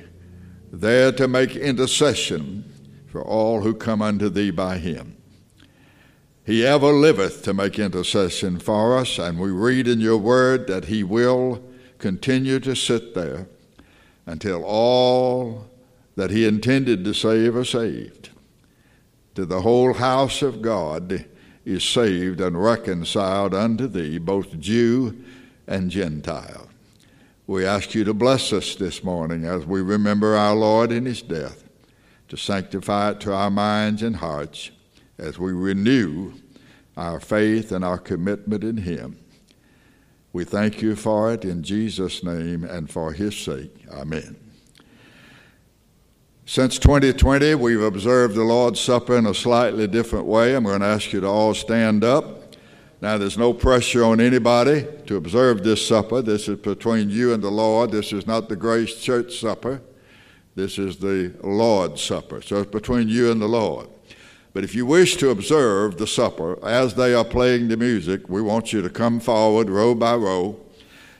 there 0.72 1.12
to 1.12 1.28
make 1.28 1.54
intercession 1.54 2.64
for 3.06 3.22
all 3.22 3.60
who 3.60 3.74
come 3.74 4.00
unto 4.00 4.30
thee 4.30 4.50
by 4.50 4.78
him. 4.78 5.16
He 6.46 6.64
ever 6.64 6.92
liveth 6.92 7.42
to 7.42 7.52
make 7.52 7.78
intercession 7.78 8.58
for 8.58 8.96
us, 8.96 9.18
and 9.18 9.38
we 9.38 9.50
read 9.50 9.86
in 9.86 10.00
your 10.00 10.16
word 10.16 10.66
that 10.68 10.86
he 10.86 11.02
will 11.02 11.62
continue 11.98 12.58
to 12.60 12.74
sit 12.74 13.14
there 13.14 13.48
until 14.26 14.64
all 14.64 15.66
that 16.16 16.30
he 16.30 16.44
intended 16.44 17.04
to 17.04 17.14
save 17.14 17.56
are 17.56 17.64
saved. 17.64 18.30
To 19.36 19.46
the 19.46 19.62
whole 19.62 19.94
house 19.94 20.42
of 20.42 20.62
God 20.62 21.26
is 21.64 21.84
saved 21.84 22.40
and 22.40 22.60
reconciled 22.60 23.54
unto 23.54 23.86
thee, 23.86 24.18
both 24.18 24.58
Jew 24.58 25.16
and 25.66 25.90
Gentile. 25.90 26.68
We 27.46 27.64
ask 27.64 27.94
you 27.94 28.02
to 28.04 28.14
bless 28.14 28.52
us 28.52 28.74
this 28.74 29.04
morning 29.04 29.44
as 29.44 29.66
we 29.66 29.80
remember 29.80 30.34
our 30.34 30.54
Lord 30.54 30.90
in 30.90 31.04
his 31.04 31.22
death, 31.22 31.64
to 32.28 32.36
sanctify 32.36 33.10
it 33.10 33.20
to 33.20 33.32
our 33.32 33.50
minds 33.50 34.02
and 34.02 34.16
hearts 34.16 34.70
as 35.18 35.38
we 35.38 35.52
renew 35.52 36.32
our 36.96 37.20
faith 37.20 37.72
and 37.72 37.84
our 37.84 37.98
commitment 37.98 38.64
in 38.64 38.78
him. 38.78 39.18
We 40.32 40.44
thank 40.44 40.82
you 40.82 40.96
for 40.96 41.32
it 41.32 41.44
in 41.44 41.62
Jesus' 41.62 42.22
name 42.22 42.64
and 42.64 42.90
for 42.90 43.12
his 43.12 43.36
sake. 43.36 43.86
Amen. 43.90 44.36
Since 46.44 46.78
2020, 46.78 47.54
we've 47.56 47.82
observed 47.82 48.36
the 48.36 48.44
Lord's 48.44 48.80
Supper 48.80 49.16
in 49.16 49.26
a 49.26 49.34
slightly 49.34 49.86
different 49.86 50.26
way. 50.26 50.54
I'm 50.54 50.64
going 50.64 50.80
to 50.80 50.86
ask 50.86 51.12
you 51.12 51.20
to 51.20 51.26
all 51.26 51.54
stand 51.54 52.04
up. 52.04 52.54
Now, 53.00 53.18
there's 53.18 53.36
no 53.36 53.52
pressure 53.52 54.04
on 54.04 54.20
anybody 54.20 54.86
to 55.06 55.16
observe 55.16 55.62
this 55.62 55.86
supper. 55.86 56.22
This 56.22 56.48
is 56.48 56.58
between 56.58 57.10
you 57.10 57.34
and 57.34 57.42
the 57.42 57.50
Lord. 57.50 57.90
This 57.90 58.12
is 58.12 58.26
not 58.26 58.48
the 58.48 58.56
Grace 58.56 59.00
Church 59.02 59.38
supper. 59.38 59.82
This 60.54 60.78
is 60.78 60.96
the 60.96 61.34
Lord's 61.42 62.00
Supper. 62.00 62.40
So 62.40 62.62
it's 62.62 62.70
between 62.70 63.08
you 63.08 63.30
and 63.30 63.40
the 63.40 63.46
Lord. 63.46 63.88
But 64.56 64.64
if 64.64 64.74
you 64.74 64.86
wish 64.86 65.16
to 65.16 65.28
observe 65.28 65.98
the 65.98 66.06
supper 66.06 66.58
as 66.64 66.94
they 66.94 67.12
are 67.12 67.26
playing 67.26 67.68
the 67.68 67.76
music, 67.76 68.30
we 68.30 68.40
want 68.40 68.72
you 68.72 68.80
to 68.80 68.88
come 68.88 69.20
forward 69.20 69.68
row 69.68 69.94
by 69.94 70.14
row 70.14 70.58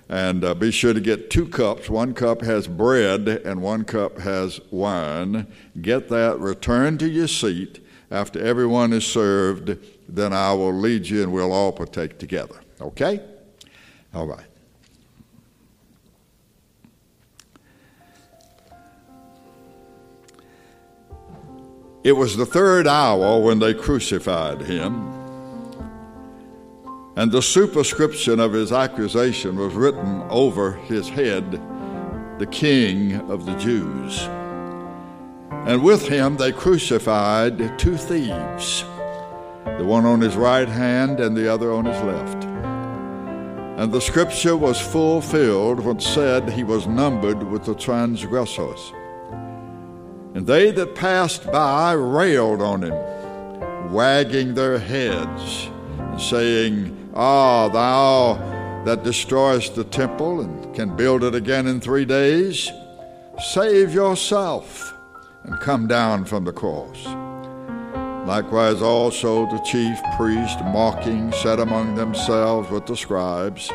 and 0.09 0.43
uh, 0.43 0.55
be 0.55 0.71
sure 0.71 0.95
to 0.95 1.03
get 1.03 1.29
two 1.29 1.47
cups. 1.47 1.91
One 1.91 2.15
cup 2.15 2.41
has 2.41 2.67
bread 2.67 3.29
and 3.29 3.61
one 3.61 3.85
cup 3.85 4.17
has 4.21 4.59
wine. 4.71 5.47
Get 5.83 6.09
that, 6.09 6.41
return 6.41 6.97
to 6.97 7.07
your 7.07 7.29
seat. 7.29 7.85
After 8.11 8.43
everyone 8.43 8.95
is 8.95 9.05
served, 9.05 9.77
then 10.09 10.33
I 10.33 10.55
will 10.55 10.73
lead 10.73 11.07
you 11.07 11.23
and 11.23 11.31
we'll 11.31 11.53
all 11.53 11.73
partake 11.73 12.19
together. 12.19 12.63
Okay? 12.81 13.21
All 14.15 14.27
right. 14.27 14.47
It 22.07 22.17
was 22.17 22.37
the 22.37 22.47
third 22.47 22.87
hour 22.87 23.41
when 23.41 23.59
they 23.59 23.75
crucified 23.75 24.61
him, 24.61 25.13
and 27.17 27.33
the 27.33 27.43
superscription 27.43 28.39
of 28.39 28.53
his 28.53 28.71
accusation 28.71 29.57
was 29.57 29.75
written 29.75 30.23
over 30.31 30.75
his 30.75 31.09
head, 31.09 31.61
the 32.39 32.47
King 32.47 33.15
of 33.29 33.45
the 33.45 33.57
Jews. 33.57 34.21
And 35.67 35.83
with 35.83 36.07
him 36.07 36.37
they 36.37 36.53
crucified 36.53 37.77
two 37.77 37.97
thieves, 37.97 38.85
the 39.77 39.85
one 39.85 40.07
on 40.07 40.21
his 40.21 40.37
right 40.37 40.69
hand 40.69 41.19
and 41.19 41.37
the 41.37 41.53
other 41.53 41.73
on 41.73 41.87
his 41.87 42.01
left. 42.03 42.45
And 43.81 43.91
the 43.91 44.01
scripture 44.01 44.57
was 44.57 44.81
fulfilled 44.81 45.81
when 45.81 45.99
said 45.99 46.51
he 46.51 46.63
was 46.63 46.87
numbered 46.87 47.43
with 47.43 47.65
the 47.65 47.75
transgressors. 47.75 48.93
And 50.37 50.47
they 50.47 50.71
that 50.73 50.95
passed 50.95 51.51
by 51.51 51.93
railed 51.93 52.61
on 52.61 52.85
him, 52.85 53.91
wagging 53.91 54.53
their 54.53 54.79
heads 54.79 55.71
and 55.99 56.21
saying, 56.21 57.11
Ah, 57.15 57.69
thou 57.69 58.83
that 58.85 59.03
destroyest 59.03 59.77
the 59.77 59.85
temple 59.85 60.43
and 60.43 60.75
can 60.75 60.95
build 60.95 61.25
it 61.25 61.35
again 61.35 61.67
in 61.67 61.81
three 61.81 62.05
days, 62.05 62.71
save 63.43 63.95
yourself 63.95 64.93
and 65.45 65.59
come 65.61 65.87
down 65.87 66.27
from 66.27 66.45
the 66.45 66.53
cross. 66.53 67.07
Likewise, 68.29 68.83
also 68.83 69.47
the 69.47 69.61
chief 69.61 69.99
priest, 70.19 70.61
mocking, 70.67 71.33
said 71.33 71.61
among 71.61 71.95
themselves 71.95 72.69
with 72.69 72.85
the 72.85 72.95
scribes, 72.95 73.73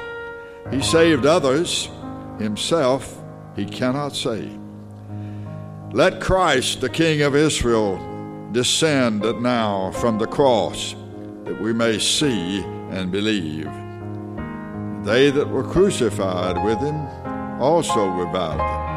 He 0.70 0.84
saved 0.84 1.26
others, 1.26 1.90
himself 2.38 3.20
he 3.56 3.66
cannot 3.66 4.16
save. 4.16 4.61
Let 5.94 6.22
Christ, 6.22 6.82
the 6.82 6.90
King 6.90 7.22
of 7.22 7.36
Israel, 7.36 8.00
descend 8.52 9.22
now 9.42 9.92
from 9.92 10.18
the 10.18 10.28
cross, 10.28 10.96
that 11.46 11.62
we 11.62 11.74
may 11.74 12.00
see 12.00 12.62
and 12.90 13.12
believe. 13.12 13.70
They 15.04 15.32
that 15.32 15.50
were 15.50 15.64
crucified 15.64 16.64
with 16.64 16.80
him 16.80 17.08
also 17.62 18.08
reviled 18.08 18.62
him. 18.62 18.92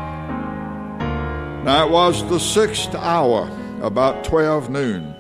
Now 1.65 1.87
it 1.87 1.91
was 1.91 2.29
the 2.29 2.41
sixth 2.41 2.95
hour, 2.95 3.51
about 3.83 4.25
twelve 4.25 4.71
noon 4.71 5.15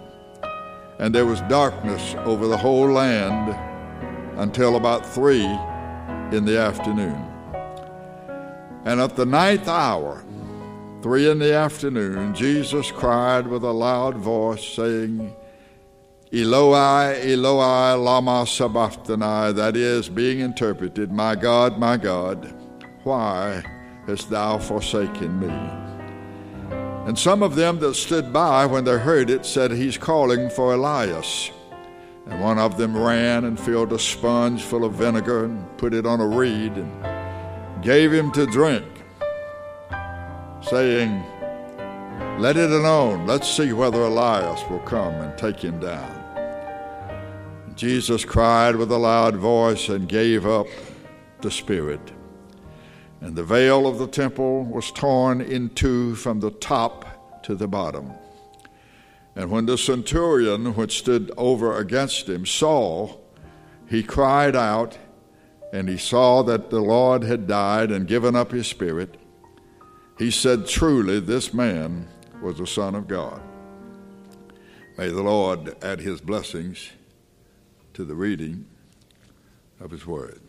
and 0.99 1.15
there 1.15 1.27
was 1.27 1.41
darkness 1.43 2.15
over 2.25 2.47
the 2.47 2.57
whole 2.57 2.91
land 2.91 3.55
until 4.39 4.77
about 4.77 5.05
three 5.05 5.45
in 6.33 6.45
the 6.45 6.59
afternoon. 6.59 7.21
And 8.85 9.01
at 9.01 9.17
the 9.17 9.27
ninth 9.27 9.69
hour, 9.69 10.23
three 11.05 11.31
in 11.31 11.39
the 11.39 11.55
afternoon, 11.55 12.35
Jesus 12.35 12.91
cried 12.91 13.47
with 13.47 13.63
a 13.63 13.71
loud 13.71 14.17
voice, 14.17 14.67
saying, 14.67 15.37
Eloi, 16.33 17.21
Eloi, 17.21 17.95
lama 17.95 18.47
sabachthani, 18.47 19.53
that 19.53 19.77
is, 19.77 20.09
being 20.09 20.41
interpreted, 20.41 21.13
My 21.13 21.35
God, 21.35 21.79
my 21.79 21.99
God, 21.99 22.55
why 23.03 23.63
hast 24.07 24.31
thou 24.31 24.57
forsaken 24.57 25.41
me? 25.41 25.53
And 27.07 27.19
some 27.19 27.43
of 27.43 27.55
them 27.55 27.81
that 27.81 27.97
stood 27.97 28.33
by 28.33 28.65
when 28.65 28.85
they 28.85 28.97
heard 28.97 29.29
it 29.29 29.45
said, 29.45 29.73
He's 29.73 29.99
calling 29.99 30.49
for 30.49 30.73
Elias. 30.73 31.51
And 32.29 32.41
one 32.41 32.59
of 32.59 32.79
them 32.79 32.97
ran 32.97 33.45
and 33.45 33.61
filled 33.61 33.93
a 33.93 33.99
sponge 33.99 34.63
full 34.63 34.87
of 34.87 34.95
vinegar 34.95 35.45
and 35.45 35.77
put 35.77 35.93
it 35.93 36.07
on 36.07 36.23
a 36.23 36.27
reed 36.27 36.73
and 36.73 37.85
gave 37.85 38.11
him 38.11 38.33
to 38.33 38.47
drink, 38.47 38.94
saying, 40.65 41.23
Let 42.39 42.57
it 42.57 42.71
alone. 42.71 43.27
Let's 43.27 43.49
see 43.49 43.73
whether 43.73 44.03
Elias 44.03 44.63
will 44.69 44.81
come 44.81 45.15
and 45.15 45.37
take 45.37 45.59
him 45.61 45.81
down. 45.81 46.21
Jesus 47.77 48.25
cried 48.25 48.77
with 48.77 48.91
a 48.93 48.99
loud 48.99 49.37
voice 49.37 49.89
and 49.89 50.09
gave 50.09 50.47
up 50.47 50.67
the 51.41 51.51
spirit. 51.51 52.13
And 53.21 53.35
the 53.35 53.45
veil 53.45 53.87
of 53.87 53.99
the 53.99 54.07
temple 54.07 54.65
was 54.65 54.91
torn 54.93 55.41
in 55.41 55.71
two 55.71 56.15
from 56.15 56.41
the 56.41 56.51
top 56.51 57.43
to 57.45 57.55
the 57.55 57.67
bottom. 57.67 58.13
And 59.35 59.51
when 59.51 59.67
the 59.67 59.77
centurion, 59.79 60.75
which 60.75 60.99
stood 60.99 61.33
over 61.37 61.79
against 61.79 62.29
him, 62.29 62.47
saw, 62.47 63.17
he 63.89 64.03
cried 64.03 64.55
out, 64.55 64.97
and 65.73 65.89
he 65.89 65.99
saw 65.99 66.43
that 66.45 66.71
the 66.71 66.81
Lord 66.81 67.25
had 67.25 67.49
died 67.49 67.91
and 67.91 68.07
given 68.07 68.37
up 68.37 68.53
his 68.53 68.69
spirit. 68.69 69.17
He 70.19 70.31
said, 70.31 70.67
Truly, 70.67 71.21
this 71.21 71.53
man 71.53 72.09
was 72.41 72.59
the 72.59 72.67
Son 72.67 72.95
of 72.95 73.09
God. 73.09 73.43
May 74.97 75.09
the 75.09 75.23
Lord 75.23 75.77
add 75.83 76.01
his 76.01 76.21
blessings 76.21 76.91
to 77.95 78.05
the 78.05 78.15
reading 78.15 78.67
of 79.81 79.91
his 79.91 80.07
word. 80.07 80.41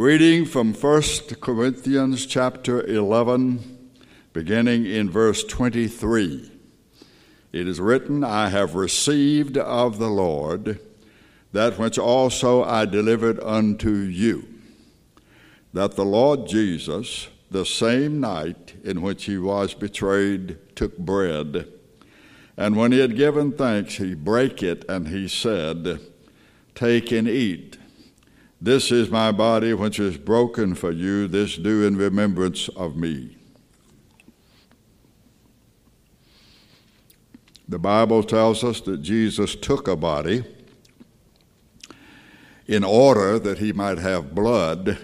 Reading 0.00 0.46
from 0.46 0.72
1 0.72 1.02
Corinthians 1.42 2.24
chapter 2.24 2.82
11, 2.86 3.90
beginning 4.32 4.86
in 4.86 5.10
verse 5.10 5.44
23. 5.44 6.50
It 7.52 7.68
is 7.68 7.80
written, 7.80 8.24
I 8.24 8.48
have 8.48 8.74
received 8.74 9.58
of 9.58 9.98
the 9.98 10.08
Lord 10.08 10.80
that 11.52 11.78
which 11.78 11.98
also 11.98 12.64
I 12.64 12.86
delivered 12.86 13.40
unto 13.40 13.90
you, 13.90 14.48
that 15.74 15.96
the 15.96 16.06
Lord 16.06 16.48
Jesus, 16.48 17.28
the 17.50 17.66
same 17.66 18.20
night 18.20 18.76
in 18.82 19.02
which 19.02 19.26
he 19.26 19.36
was 19.36 19.74
betrayed, 19.74 20.56
took 20.76 20.96
bread. 20.96 21.70
And 22.56 22.74
when 22.74 22.92
he 22.92 23.00
had 23.00 23.18
given 23.18 23.52
thanks, 23.52 23.96
he 23.96 24.14
brake 24.14 24.62
it, 24.62 24.82
and 24.88 25.08
he 25.08 25.28
said, 25.28 26.00
Take 26.74 27.12
and 27.12 27.28
eat. 27.28 27.76
This 28.60 28.92
is 28.92 29.08
my 29.08 29.32
body 29.32 29.72
which 29.72 29.98
is 29.98 30.18
broken 30.18 30.74
for 30.74 30.90
you. 30.90 31.26
This 31.26 31.56
do 31.56 31.86
in 31.86 31.96
remembrance 31.96 32.68
of 32.70 32.94
me. 32.94 33.38
The 37.66 37.78
Bible 37.78 38.22
tells 38.22 38.62
us 38.62 38.80
that 38.82 39.00
Jesus 39.00 39.54
took 39.54 39.88
a 39.88 39.96
body 39.96 40.44
in 42.66 42.84
order 42.84 43.38
that 43.38 43.58
he 43.58 43.72
might 43.72 43.98
have 43.98 44.34
blood 44.34 44.98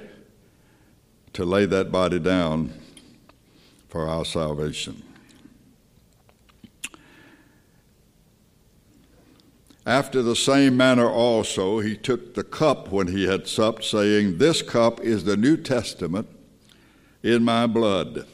to 1.32 1.44
lay 1.44 1.64
that 1.64 1.90
body 1.90 2.18
down 2.18 2.72
for 3.88 4.06
our 4.06 4.24
salvation. 4.24 5.05
After 9.86 10.20
the 10.20 10.34
same 10.34 10.76
manner 10.76 11.08
also, 11.08 11.78
he 11.78 11.96
took 11.96 12.34
the 12.34 12.42
cup 12.42 12.90
when 12.90 13.06
he 13.06 13.28
had 13.28 13.46
supped, 13.46 13.84
saying, 13.84 14.38
This 14.38 14.60
cup 14.60 15.00
is 15.00 15.22
the 15.22 15.36
New 15.36 15.56
Testament 15.56 16.28
in 17.22 17.44
my 17.44 17.68
blood. 17.68 18.26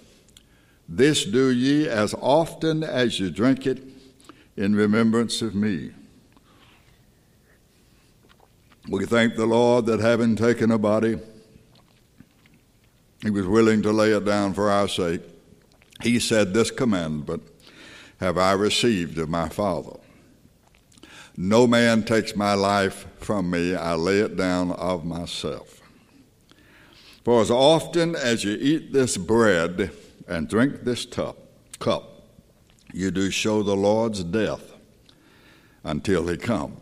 This 0.88 1.26
do 1.26 1.50
ye 1.50 1.86
as 1.86 2.14
often 2.22 2.82
as 2.82 3.20
you 3.20 3.30
drink 3.30 3.66
it 3.66 3.82
in 4.56 4.74
remembrance 4.74 5.42
of 5.42 5.54
me. 5.54 5.90
We 8.88 9.04
thank 9.04 9.36
the 9.36 9.46
Lord 9.46 9.84
that 9.86 10.00
having 10.00 10.36
taken 10.36 10.70
a 10.70 10.78
body, 10.78 11.18
he 13.20 13.30
was 13.30 13.46
willing 13.46 13.82
to 13.82 13.92
lay 13.92 14.12
it 14.12 14.24
down 14.24 14.54
for 14.54 14.70
our 14.70 14.88
sake. 14.88 15.20
He 16.02 16.18
said, 16.18 16.54
This 16.54 16.70
commandment 16.70 17.42
have 18.20 18.38
I 18.38 18.52
received 18.52 19.18
of 19.18 19.28
my 19.28 19.50
Father 19.50 20.01
no 21.36 21.66
man 21.66 22.02
takes 22.02 22.36
my 22.36 22.54
life 22.54 23.06
from 23.18 23.50
me, 23.50 23.74
I 23.74 23.94
lay 23.94 24.20
it 24.20 24.36
down 24.36 24.72
of 24.72 25.04
myself. 25.04 25.80
For 27.24 27.40
as 27.40 27.50
often 27.50 28.16
as 28.16 28.44
you 28.44 28.56
eat 28.60 28.92
this 28.92 29.16
bread 29.16 29.90
and 30.26 30.48
drink 30.48 30.84
this 30.84 31.06
cup, 31.06 31.38
cup, 31.78 32.22
you 32.92 33.10
do 33.10 33.30
show 33.30 33.62
the 33.62 33.76
Lord's 33.76 34.24
death 34.24 34.72
until 35.84 36.28
he 36.28 36.36
come. 36.36 36.76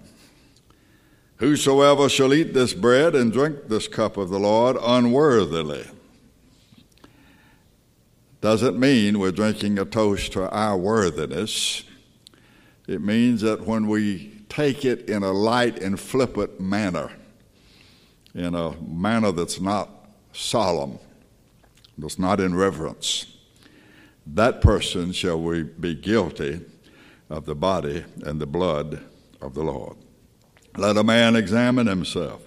Whosoever 1.36 2.08
shall 2.08 2.34
eat 2.34 2.52
this 2.52 2.74
bread 2.74 3.14
and 3.14 3.32
drink 3.32 3.68
this 3.68 3.88
cup 3.88 4.16
of 4.16 4.28
the 4.28 4.38
Lord 4.38 4.76
unworthily 4.80 5.86
doesn't 8.40 8.78
mean 8.78 9.18
we're 9.18 9.30
drinking 9.30 9.78
a 9.78 9.84
toast 9.84 10.32
to 10.32 10.50
our 10.50 10.76
worthiness. 10.76 11.84
It 12.86 13.02
means 13.02 13.42
that 13.42 13.66
when 13.66 13.86
we 13.86 14.39
take 14.50 14.84
it 14.84 15.08
in 15.08 15.22
a 15.22 15.32
light 15.32 15.80
and 15.80 15.98
flippant 15.98 16.60
manner, 16.60 17.10
in 18.34 18.54
a 18.54 18.76
manner 18.82 19.32
that's 19.32 19.60
not 19.60 19.88
solemn, 20.32 20.98
that's 21.96 22.18
not 22.18 22.40
in 22.40 22.54
reverence. 22.54 23.38
That 24.26 24.60
person 24.60 25.12
shall 25.12 25.40
we 25.40 25.62
be 25.62 25.94
guilty 25.94 26.60
of 27.30 27.46
the 27.46 27.54
body 27.54 28.04
and 28.24 28.40
the 28.40 28.46
blood 28.46 29.00
of 29.40 29.54
the 29.54 29.62
Lord. 29.62 29.96
Let 30.76 30.96
a 30.96 31.04
man 31.04 31.36
examine 31.36 31.86
himself, 31.86 32.42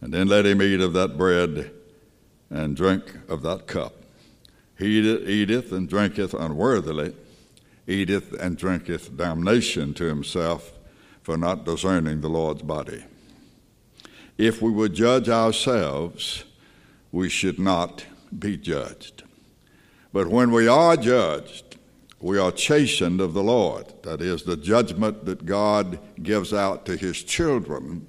and 0.00 0.14
then 0.14 0.28
let 0.28 0.46
him 0.46 0.62
eat 0.62 0.80
of 0.80 0.92
that 0.94 1.18
bread 1.18 1.72
and 2.48 2.74
drink 2.74 3.04
of 3.28 3.42
that 3.42 3.66
cup. 3.66 3.94
He 4.78 4.98
eateth 4.98 5.72
and 5.72 5.88
drinketh 5.88 6.32
unworthily 6.32 7.14
eateth 7.86 8.32
and 8.40 8.56
drinketh 8.56 9.16
damnation 9.16 9.92
to 9.94 10.04
himself 10.04 10.72
for 11.30 11.36
not 11.36 11.64
discerning 11.64 12.20
the 12.20 12.28
Lord's 12.28 12.62
body. 12.62 13.04
If 14.36 14.60
we 14.60 14.68
would 14.72 14.94
judge 14.94 15.28
ourselves, 15.28 16.42
we 17.12 17.28
should 17.28 17.56
not 17.56 18.04
be 18.36 18.56
judged. 18.56 19.22
But 20.12 20.26
when 20.26 20.50
we 20.50 20.66
are 20.66 20.96
judged, 20.96 21.76
we 22.18 22.36
are 22.36 22.50
chastened 22.50 23.20
of 23.20 23.32
the 23.32 23.44
Lord. 23.44 23.94
That 24.02 24.20
is, 24.20 24.42
the 24.42 24.56
judgment 24.56 25.24
that 25.26 25.46
God 25.46 26.00
gives 26.20 26.52
out 26.52 26.84
to 26.86 26.96
his 26.96 27.22
children 27.22 28.08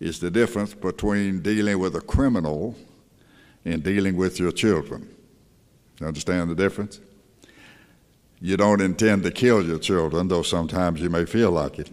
is 0.00 0.18
the 0.18 0.30
difference 0.30 0.72
between 0.72 1.42
dealing 1.42 1.78
with 1.78 1.96
a 1.96 2.00
criminal 2.00 2.76
and 3.66 3.82
dealing 3.82 4.16
with 4.16 4.40
your 4.40 4.52
children. 4.52 5.14
You 6.00 6.06
understand 6.06 6.48
the 6.48 6.54
difference? 6.54 6.98
You 8.40 8.56
don't 8.56 8.80
intend 8.80 9.24
to 9.24 9.30
kill 9.30 9.66
your 9.66 9.78
children, 9.78 10.28
though 10.28 10.40
sometimes 10.40 11.02
you 11.02 11.10
may 11.10 11.26
feel 11.26 11.50
like 11.50 11.78
it. 11.78 11.90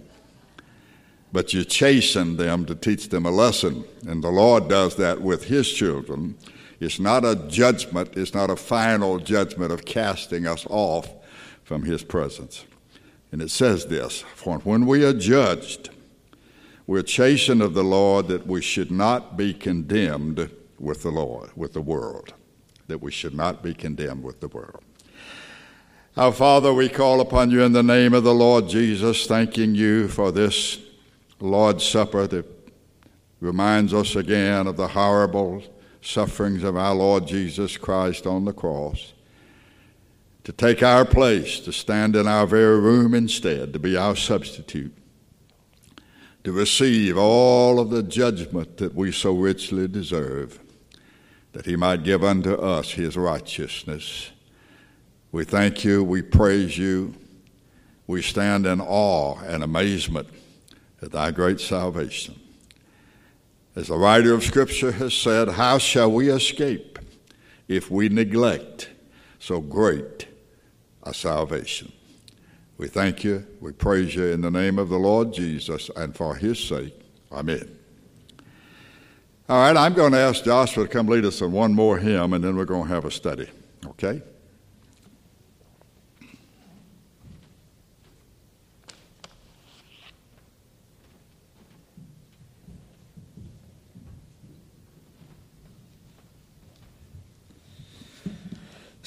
But 1.36 1.54
you 1.54 1.66
chasten 1.66 2.38
them 2.38 2.66
to 2.66 2.76
teach 2.76 3.10
them 3.10 3.26
a 3.26 3.30
lesson. 3.30 3.84
And 4.08 4.24
the 4.24 4.30
Lord 4.30 4.70
does 4.70 4.96
that 4.96 5.20
with 5.20 5.44
His 5.44 5.70
children. 5.70 6.38
It's 6.80 6.98
not 6.98 7.26
a 7.26 7.36
judgment, 7.36 8.16
it's 8.16 8.34
not 8.34 8.50
a 8.50 8.56
final 8.56 9.20
judgment 9.20 9.74
of 9.74 9.84
casting 9.84 10.48
us 10.48 10.66
off 10.70 11.14
from 11.66 11.84
His 11.84 12.04
presence. 12.04 12.64
And 13.34 13.42
it 13.42 13.52
says 13.52 13.88
this 13.88 14.22
For 14.22 14.60
when 14.60 14.86
we 14.86 15.04
are 15.04 15.12
judged, 15.12 15.90
we're 16.88 17.02
chastened 17.02 17.62
of 17.62 17.74
the 17.74 17.84
Lord 17.84 18.30
that 18.30 18.48
we 18.48 18.62
should 18.62 18.90
not 18.90 19.36
be 19.36 19.54
condemned 19.54 20.50
with 20.80 21.04
the 21.04 21.12
Lord, 21.12 21.50
with 21.54 21.74
the 21.74 21.82
world, 21.82 22.34
that 22.88 23.02
we 23.02 23.12
should 23.12 23.36
not 23.36 23.62
be 23.62 23.74
condemned 23.74 24.24
with 24.24 24.40
the 24.40 24.48
world. 24.48 24.86
Our 26.16 26.32
Father, 26.32 26.74
we 26.74 26.88
call 26.88 27.20
upon 27.20 27.52
you 27.52 27.62
in 27.62 27.74
the 27.74 27.84
name 27.84 28.14
of 28.14 28.24
the 28.24 28.34
Lord 28.34 28.70
Jesus, 28.70 29.28
thanking 29.28 29.76
you 29.76 30.08
for 30.08 30.32
this 30.32 30.85
Lord's 31.46 31.84
Supper 31.84 32.28
that 32.28 32.46
reminds 33.40 33.94
us 33.94 34.16
again 34.16 34.68
of 34.68 34.78
the 34.78 34.88
horrible 34.88 35.64
sufferings 36.02 36.64
of 36.64 36.76
our 36.76 36.94
Lord 36.94 37.28
Jesus 37.28 37.78
Christ 37.78 38.26
on 38.26 38.46
the 38.46 38.54
cross. 38.54 39.14
To 40.44 40.52
take 40.52 40.84
our 40.84 41.06
place, 41.06 41.60
to 41.62 41.74
stand 41.74 42.16
in 42.16 42.28
our 42.28 42.46
very 42.46 42.80
room 42.80 43.14
instead, 43.14 43.74
to 43.74 43.80
be 43.80 43.98
our 43.98 44.16
substitute, 44.16 44.96
to 46.44 46.52
receive 46.52 47.18
all 47.18 47.80
of 47.80 47.90
the 47.90 48.04
judgment 48.04 48.78
that 48.78 48.94
we 48.94 49.12
so 49.12 49.34
richly 49.36 49.88
deserve, 49.88 50.60
that 51.54 51.66
He 51.66 51.76
might 51.76 52.04
give 52.04 52.24
unto 52.24 52.54
us 52.54 52.92
His 52.92 53.18
righteousness 53.18 54.32
we 55.36 55.44
thank 55.44 55.84
you, 55.84 56.02
we 56.02 56.22
praise 56.22 56.78
you, 56.78 57.14
we 58.08 58.22
stand 58.22 58.66
in 58.66 58.80
awe 58.80 59.38
and 59.40 59.64
amazement 59.64 60.30
thy 61.12 61.32
great 61.32 61.60
salvation. 61.60 62.40
As 63.76 63.88
the 63.88 63.98
writer 63.98 64.34
of 64.34 64.44
Scripture 64.44 64.92
has 64.94 65.14
said, 65.14 65.50
how 65.50 65.78
shall 65.78 66.12
we 66.12 66.30
escape 66.30 66.98
if 67.68 67.92
we 67.92 68.08
neglect 68.08 68.90
so 69.40 69.60
great 69.60 70.28
a 71.04 71.14
salvation? 71.14 71.92
We 72.78 72.88
thank 72.88 73.24
you, 73.24 73.46
we 73.60 73.72
praise 73.72 74.16
you 74.16 74.26
in 74.26 74.42
the 74.42 74.52
name 74.52 74.80
of 74.80 74.90
the 74.90 74.98
Lord 74.98 75.34
Jesus 75.34 75.90
and 75.96 76.16
for 76.16 76.36
his 76.36 76.60
sake. 76.60 76.94
Amen. 77.32 77.78
All 79.48 79.60
right, 79.60 79.78
I'm 79.78 79.94
going 79.94 80.14
to 80.14 80.18
ask 80.18 80.44
Joshua 80.44 80.86
to 80.86 80.90
come 80.90 81.08
lead 81.08 81.26
us 81.26 81.42
in 81.42 81.52
one 81.52 81.74
more 81.74 81.98
hymn 81.98 82.34
and 82.34 82.44
then 82.44 82.56
we're 82.56 82.66
going 82.66 82.88
to 82.88 82.94
have 82.94 83.06
a 83.06 83.12
study. 83.12 83.50
Okay? 83.86 84.22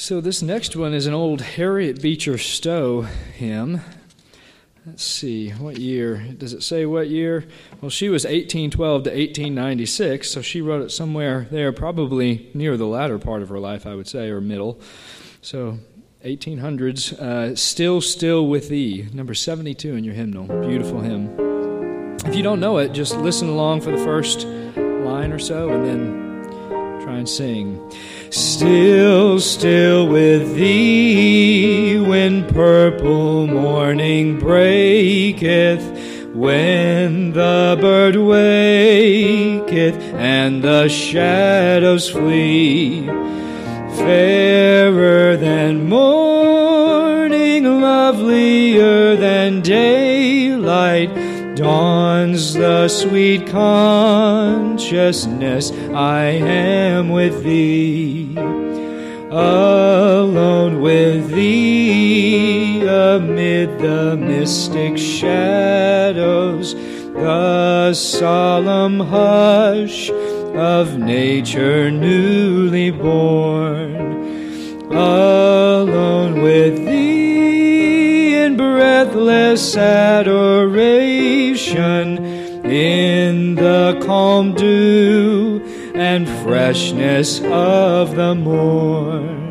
So, 0.01 0.21
this 0.21 0.43
next 0.43 0.77
one 0.77 0.95
is 0.95 1.07
an 1.07 1.13
old 1.13 1.41
Harriet 1.41 2.01
Beecher 2.01 2.39
Stowe 2.39 3.03
hymn. 3.03 3.81
Let's 4.87 5.03
see, 5.03 5.51
what 5.51 5.77
year? 5.79 6.19
Does 6.39 6.53
it 6.53 6.63
say 6.63 6.87
what 6.87 7.09
year? 7.09 7.45
Well, 7.81 7.91
she 7.91 8.09
was 8.09 8.23
1812 8.23 9.03
to 9.03 9.11
1896, 9.11 10.31
so 10.31 10.41
she 10.41 10.61
wrote 10.61 10.83
it 10.83 10.93
somewhere 10.93 11.49
there, 11.51 11.73
probably 11.73 12.49
near 12.55 12.77
the 12.77 12.87
latter 12.87 13.19
part 13.19 13.43
of 13.43 13.49
her 13.49 13.59
life, 13.59 13.89
I 13.89 13.97
would 13.97 14.07
say, 14.07 14.29
or 14.29 14.41
middle. 14.41 14.81
So, 15.43 15.81
1800s. 16.25 17.15
Uh, 17.15 17.57
still, 17.57 18.01
still 18.01 18.47
with 18.47 18.69
thee, 18.69 19.09
number 19.13 19.35
72 19.35 19.97
in 19.97 20.05
your 20.05 20.15
hymnal. 20.15 20.47
Beautiful 20.65 21.01
hymn. 21.01 22.17
If 22.25 22.37
you 22.37 22.45
don't 22.45 22.61
know 22.61 22.79
it, 22.79 22.93
just 22.93 23.17
listen 23.17 23.49
along 23.49 23.81
for 23.81 23.91
the 23.91 24.05
first 24.05 24.45
line 24.45 25.33
or 25.33 25.41
so 25.41 25.71
and 25.71 25.85
then 25.85 26.29
try 27.01 27.17
and 27.17 27.29
sing. 27.29 27.81
Still, 28.31 29.41
still 29.41 30.07
with 30.07 30.55
thee 30.55 31.99
when 31.99 32.47
purple 32.47 33.47
morning 33.47 34.39
breaketh, 34.39 35.83
when 36.35 37.33
the 37.33 37.79
bird 37.81 38.17
waketh 38.17 39.97
and 40.15 40.63
the 40.63 40.89
shadows 40.89 42.11
flee. 42.11 43.07
Fairer 43.97 45.37
than 45.37 45.89
morning, 45.89 47.81
lovelier 47.81 49.17
than 49.17 49.63
daylight 49.63 51.28
dawns 51.59 52.55
the 52.55 52.87
sweet 52.87 53.49
consciousness 53.49 55.73
I 55.93 56.25
am 56.25 57.09
with 57.09 57.43
thee, 57.43 58.37
alone 59.29 60.81
with 60.81 61.33
thee 61.33 62.87
amid 62.87 63.81
the 63.81 64.17
mystic 64.17 64.97
shadows, 64.97 66.75
the 67.15 67.93
solemn 67.93 69.01
hush 69.01 70.11
of 70.11 70.97
nature 70.97 71.91
newly 71.91 72.93
born, 72.93 73.97
alone 74.93 76.41
with 76.41 76.77
thee 76.87 77.08
breathless 79.19 79.77
adoration 79.77 81.17
in 82.65 83.57
the 83.57 84.01
calm 84.05 84.55
dew 84.55 85.61
and 85.95 86.29
freshness 86.45 87.41
of 87.43 88.15
the 88.15 88.37
morn. 88.37 89.49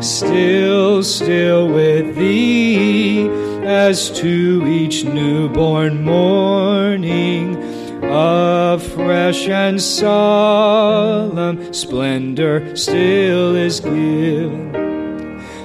Still, 0.00 1.02
still 1.02 1.66
with 1.68 2.14
thee, 2.14 3.28
as 3.64 4.10
to 4.20 4.64
each 4.66 5.04
newborn 5.04 6.04
morning, 6.04 7.56
a 8.04 8.78
fresh 8.78 9.48
and 9.48 9.82
solemn 9.82 11.72
splendor 11.72 12.76
still 12.76 13.56
is 13.56 13.80
given 13.80 14.73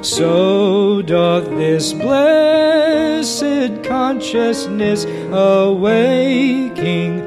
so 0.10 1.02
doth 1.04 1.46
this 1.46 1.94
blessed 1.94 3.84
consciousness 3.84 5.06
awaking 5.32 7.20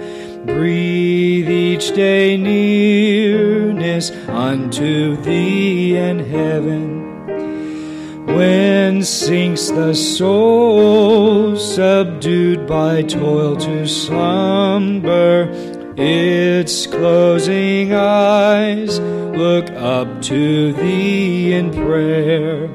breathe 0.44 1.48
each 1.48 1.94
day 1.94 2.36
nearness 2.36 4.10
unto 4.28 5.16
thee 5.22 5.96
and 5.96 6.20
heaven. 6.22 7.00
When 8.26 9.04
sinks 9.04 9.68
the 9.68 9.94
soul 9.94 11.56
subdued 11.56 12.66
by 12.66 13.02
toil 13.02 13.56
to 13.56 13.86
slumber, 13.86 15.52
its 15.96 16.86
closing 16.86 17.92
eyes 17.92 18.98
look 19.00 19.70
up 19.70 20.22
to 20.22 20.72
thee 20.72 21.52
in 21.52 21.72
prayer. 21.72 22.68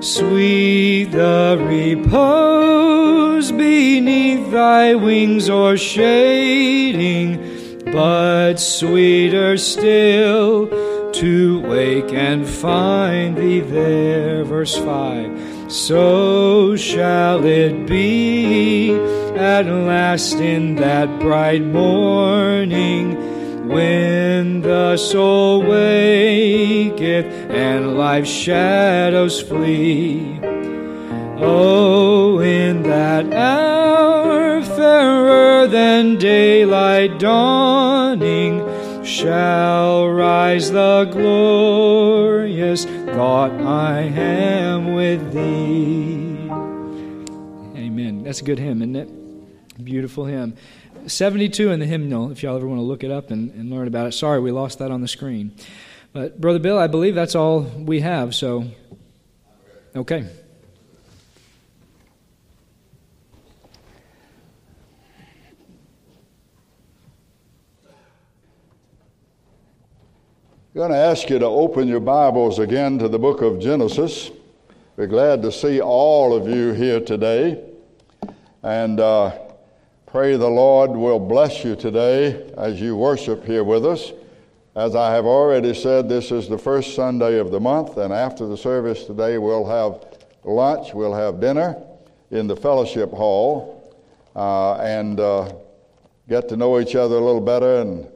Sweet 0.00 1.06
the 1.06 1.58
repose 1.60 3.50
beneath 3.50 4.50
thy 4.52 4.94
wings 4.94 5.50
or 5.50 5.76
shading, 5.76 7.82
but 7.86 8.56
sweeter 8.56 9.56
still 9.56 10.68
to 11.12 11.60
wake 11.60 12.12
and 12.12 12.46
find 12.46 13.36
thee 13.36 13.60
there. 13.60 14.44
Verse 14.44 14.76
5 14.76 15.57
So 15.68 16.76
shall 16.76 17.44
it 17.44 17.86
be 17.86 18.90
at 19.36 19.66
last 19.66 20.36
in 20.36 20.76
that 20.76 21.20
bright 21.20 21.62
morning 21.62 23.68
when 23.68 24.62
the 24.62 24.96
soul 24.96 25.62
waketh 25.62 27.26
and 27.50 27.98
life's 27.98 28.30
shadows 28.30 29.42
flee, 29.42 30.40
Oh, 31.40 32.40
in 32.40 32.82
that 32.84 33.30
hour 33.34 34.62
fairer 34.62 35.66
than 35.66 36.16
daylight 36.16 37.18
dawning 37.18 38.60
shall 39.08 40.06
rise 40.10 40.70
the 40.70 41.08
glorious 41.10 42.84
thought 42.84 43.50
I 43.52 44.02
am 44.02 44.92
with 44.92 45.32
thee. 45.32 46.50
Amen. 47.80 48.22
That's 48.22 48.42
a 48.42 48.44
good 48.44 48.58
hymn, 48.58 48.82
isn't 48.82 48.96
it? 48.96 49.82
Beautiful 49.82 50.26
hymn. 50.26 50.54
72 51.06 51.70
in 51.70 51.80
the 51.80 51.86
hymnal, 51.86 52.30
if 52.30 52.42
y'all 52.42 52.54
ever 52.56 52.66
want 52.66 52.80
to 52.80 52.84
look 52.84 53.02
it 53.02 53.10
up 53.10 53.30
and, 53.30 53.50
and 53.52 53.70
learn 53.70 53.88
about 53.88 54.06
it. 54.06 54.12
Sorry, 54.12 54.40
we 54.40 54.50
lost 54.50 54.78
that 54.80 54.90
on 54.90 55.00
the 55.00 55.08
screen. 55.08 55.52
But, 56.12 56.38
Brother 56.38 56.58
Bill, 56.58 56.78
I 56.78 56.86
believe 56.86 57.14
that's 57.14 57.34
all 57.34 57.60
we 57.60 58.00
have, 58.00 58.34
so. 58.34 58.66
Okay. 59.96 60.26
Going 70.78 70.92
to 70.92 70.96
ask 70.96 71.28
you 71.28 71.40
to 71.40 71.44
open 71.44 71.88
your 71.88 71.98
Bibles 71.98 72.60
again 72.60 73.00
to 73.00 73.08
the 73.08 73.18
book 73.18 73.42
of 73.42 73.58
Genesis. 73.58 74.30
We're 74.94 75.08
glad 75.08 75.42
to 75.42 75.50
see 75.50 75.80
all 75.80 76.32
of 76.32 76.48
you 76.48 76.70
here 76.70 77.00
today. 77.00 77.64
And 78.62 79.00
uh, 79.00 79.36
pray 80.06 80.36
the 80.36 80.46
Lord 80.46 80.92
will 80.92 81.18
bless 81.18 81.64
you 81.64 81.74
today 81.74 82.52
as 82.56 82.80
you 82.80 82.96
worship 82.96 83.44
here 83.44 83.64
with 83.64 83.84
us. 83.84 84.12
As 84.76 84.94
I 84.94 85.12
have 85.14 85.26
already 85.26 85.74
said, 85.74 86.08
this 86.08 86.30
is 86.30 86.48
the 86.48 86.58
first 86.58 86.94
Sunday 86.94 87.40
of 87.40 87.50
the 87.50 87.58
month, 87.58 87.96
and 87.96 88.12
after 88.12 88.46
the 88.46 88.56
service 88.56 89.02
today, 89.02 89.36
we'll 89.36 89.66
have 89.66 90.16
lunch, 90.44 90.94
we'll 90.94 91.12
have 91.12 91.40
dinner 91.40 91.76
in 92.30 92.46
the 92.46 92.56
fellowship 92.56 93.10
hall, 93.10 93.98
uh, 94.36 94.74
and 94.76 95.18
uh, 95.18 95.52
get 96.28 96.48
to 96.50 96.56
know 96.56 96.78
each 96.78 96.94
other 96.94 97.16
a 97.16 97.20
little 97.20 97.40
better 97.40 97.80
and 97.80 98.06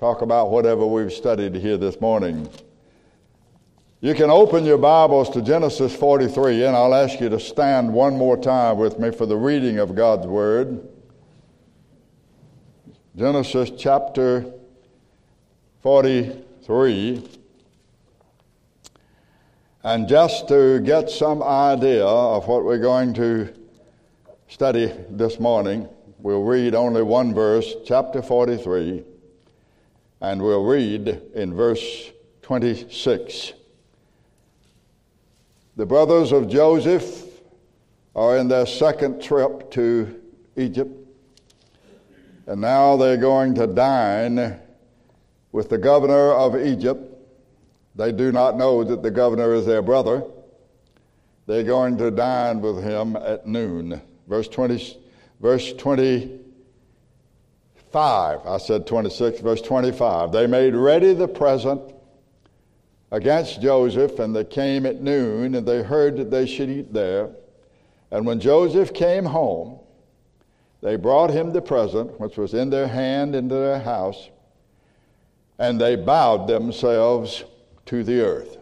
talk 0.00 0.22
about 0.22 0.50
whatever 0.50 0.86
we've 0.86 1.12
studied 1.12 1.54
here 1.54 1.76
this 1.76 2.00
morning. 2.00 2.48
You 4.00 4.14
can 4.14 4.30
open 4.30 4.64
your 4.64 4.78
Bibles 4.78 5.28
to 5.28 5.42
Genesis 5.42 5.94
43, 5.94 6.64
and 6.64 6.74
I'll 6.74 6.94
ask 6.94 7.20
you 7.20 7.28
to 7.28 7.38
stand 7.38 7.92
one 7.92 8.16
more 8.16 8.38
time 8.38 8.78
with 8.78 8.98
me 8.98 9.10
for 9.10 9.26
the 9.26 9.36
reading 9.36 9.78
of 9.78 9.94
God's 9.94 10.26
Word. 10.26 10.88
Genesis 13.14 13.70
chapter 13.76 14.50
43. 15.82 17.28
And 19.84 20.08
just 20.08 20.48
to 20.48 20.80
get 20.80 21.10
some 21.10 21.42
idea 21.42 22.06
of 22.06 22.48
what 22.48 22.64
we're 22.64 22.78
going 22.78 23.12
to 23.12 23.52
study 24.48 24.94
this 25.10 25.38
morning, 25.38 25.86
we'll 26.20 26.44
read 26.44 26.74
only 26.74 27.02
one 27.02 27.34
verse, 27.34 27.74
chapter 27.84 28.22
43 28.22 29.04
and 30.20 30.42
we'll 30.42 30.64
read 30.64 31.08
in 31.34 31.54
verse 31.54 32.10
26. 32.42 33.54
The 35.76 35.86
brothers 35.86 36.32
of 36.32 36.48
Joseph 36.48 37.26
are 38.14 38.36
in 38.36 38.48
their 38.48 38.66
second 38.66 39.22
trip 39.22 39.70
to 39.72 40.20
Egypt, 40.56 40.92
and 42.46 42.60
now 42.60 42.96
they're 42.96 43.16
going 43.16 43.54
to 43.54 43.66
dine 43.66 44.58
with 45.52 45.68
the 45.70 45.78
governor 45.78 46.32
of 46.32 46.56
Egypt. 46.56 47.06
They 47.94 48.12
do 48.12 48.30
not 48.30 48.56
know 48.56 48.84
that 48.84 49.02
the 49.02 49.10
governor 49.10 49.54
is 49.54 49.64
their 49.64 49.82
brother. 49.82 50.24
They're 51.46 51.64
going 51.64 51.96
to 51.98 52.10
dine 52.10 52.60
with 52.60 52.82
him 52.82 53.16
at 53.16 53.46
noon. 53.46 54.00
Verse 54.28 54.48
20, 54.48 54.98
verse 55.40 55.72
20 55.72 56.39
5. 57.92 58.46
I 58.46 58.58
said 58.58 58.86
26, 58.86 59.40
verse 59.40 59.62
25. 59.62 60.32
They 60.32 60.46
made 60.46 60.74
ready 60.74 61.12
the 61.12 61.28
present 61.28 61.94
against 63.10 63.60
Joseph, 63.60 64.18
and 64.18 64.34
they 64.34 64.44
came 64.44 64.86
at 64.86 65.02
noon, 65.02 65.54
and 65.54 65.66
they 65.66 65.82
heard 65.82 66.16
that 66.16 66.30
they 66.30 66.46
should 66.46 66.70
eat 66.70 66.92
there. 66.92 67.30
And 68.10 68.26
when 68.26 68.40
Joseph 68.40 68.94
came 68.94 69.24
home, 69.24 69.80
they 70.82 70.96
brought 70.96 71.30
him 71.30 71.52
the 71.52 71.62
present, 71.62 72.18
which 72.20 72.36
was 72.36 72.54
in 72.54 72.70
their 72.70 72.86
hand, 72.88 73.34
into 73.34 73.54
their 73.54 73.80
house, 73.80 74.30
and 75.58 75.80
they 75.80 75.96
bowed 75.96 76.46
themselves 76.48 77.44
to 77.86 78.02
the 78.02 78.20
earth. 78.20 78.56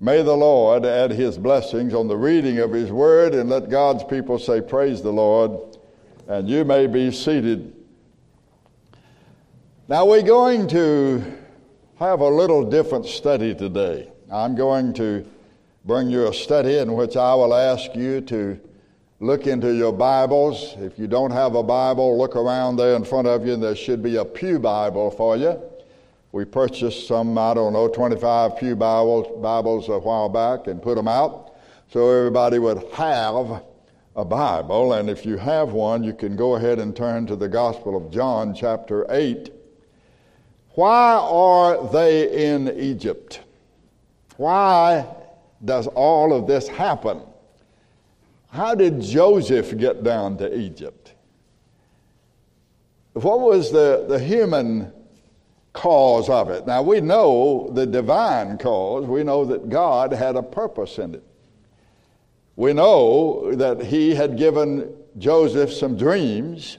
May 0.00 0.22
the 0.22 0.36
Lord 0.36 0.84
add 0.84 1.10
his 1.10 1.38
blessings 1.38 1.94
on 1.94 2.08
the 2.08 2.16
reading 2.16 2.58
of 2.58 2.72
his 2.72 2.90
word, 2.90 3.34
and 3.34 3.50
let 3.50 3.70
God's 3.70 4.04
people 4.04 4.38
say, 4.38 4.60
Praise 4.60 5.02
the 5.02 5.12
Lord. 5.12 5.78
And 6.26 6.48
you 6.48 6.64
may 6.64 6.86
be 6.86 7.10
seated. 7.10 7.74
Now, 9.86 10.06
we're 10.06 10.22
going 10.22 10.66
to 10.68 11.22
have 11.98 12.20
a 12.20 12.28
little 12.28 12.64
different 12.64 13.04
study 13.04 13.54
today. 13.54 14.10
I'm 14.32 14.54
going 14.54 14.94
to 14.94 15.26
bring 15.84 16.08
you 16.08 16.26
a 16.26 16.32
study 16.32 16.78
in 16.78 16.94
which 16.94 17.18
I 17.18 17.34
will 17.34 17.52
ask 17.52 17.94
you 17.94 18.22
to 18.22 18.58
look 19.20 19.46
into 19.46 19.74
your 19.74 19.92
Bibles. 19.92 20.74
If 20.78 20.98
you 20.98 21.06
don't 21.06 21.32
have 21.32 21.54
a 21.54 21.62
Bible, 21.62 22.16
look 22.16 22.34
around 22.34 22.76
there 22.76 22.96
in 22.96 23.04
front 23.04 23.26
of 23.26 23.46
you, 23.46 23.52
and 23.52 23.62
there 23.62 23.76
should 23.76 24.02
be 24.02 24.16
a 24.16 24.24
Pew 24.24 24.58
Bible 24.58 25.10
for 25.10 25.36
you. 25.36 25.60
We 26.32 26.46
purchased 26.46 27.06
some, 27.06 27.36
I 27.36 27.52
don't 27.52 27.74
know, 27.74 27.86
25 27.86 28.56
Pew 28.56 28.76
Bibles, 28.76 29.42
Bibles 29.42 29.90
a 29.90 29.98
while 29.98 30.30
back 30.30 30.66
and 30.66 30.80
put 30.80 30.94
them 30.94 31.08
out 31.08 31.56
so 31.92 32.08
everybody 32.08 32.58
would 32.58 32.82
have 32.94 33.62
a 34.16 34.24
Bible. 34.24 34.94
And 34.94 35.10
if 35.10 35.26
you 35.26 35.36
have 35.36 35.72
one, 35.72 36.02
you 36.02 36.14
can 36.14 36.36
go 36.36 36.54
ahead 36.54 36.78
and 36.78 36.96
turn 36.96 37.26
to 37.26 37.36
the 37.36 37.50
Gospel 37.50 37.98
of 37.98 38.10
John, 38.10 38.54
chapter 38.54 39.04
8. 39.10 39.50
Why 40.74 41.14
are 41.14 41.88
they 41.88 42.52
in 42.52 42.68
Egypt? 42.78 43.40
Why 44.36 45.06
does 45.64 45.86
all 45.86 46.32
of 46.32 46.46
this 46.46 46.66
happen? 46.68 47.22
How 48.50 48.74
did 48.74 49.00
Joseph 49.00 49.76
get 49.78 50.02
down 50.02 50.36
to 50.38 50.56
Egypt? 50.56 51.14
What 53.14 53.40
was 53.40 53.70
the, 53.70 54.06
the 54.08 54.18
human 54.18 54.92
cause 55.72 56.28
of 56.28 56.50
it? 56.50 56.66
Now, 56.66 56.82
we 56.82 57.00
know 57.00 57.70
the 57.72 57.86
divine 57.86 58.58
cause. 58.58 59.06
We 59.06 59.22
know 59.22 59.44
that 59.44 59.68
God 59.68 60.12
had 60.12 60.34
a 60.34 60.42
purpose 60.42 60.98
in 60.98 61.14
it. 61.14 61.22
We 62.56 62.72
know 62.72 63.54
that 63.54 63.82
he 63.82 64.14
had 64.14 64.36
given 64.36 64.92
Joseph 65.18 65.72
some 65.72 65.96
dreams, 65.96 66.78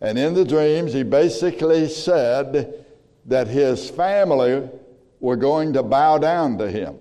and 0.00 0.18
in 0.18 0.34
the 0.34 0.44
dreams, 0.44 0.92
he 0.92 1.02
basically 1.02 1.88
said, 1.88 2.84
that 3.30 3.46
his 3.46 3.88
family 3.88 4.68
were 5.20 5.36
going 5.36 5.72
to 5.72 5.84
bow 5.84 6.18
down 6.18 6.58
to 6.58 6.68
him. 6.68 6.98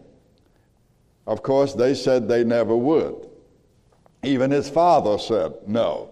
Of 1.25 1.41
course, 1.41 1.73
they 1.73 1.95
said 1.95 2.27
they 2.27 2.43
never 2.43 2.77
would. 2.77 3.27
Even 4.21 4.51
his 4.51 4.69
father 4.69 5.17
said, 5.17 5.53
No, 5.65 6.11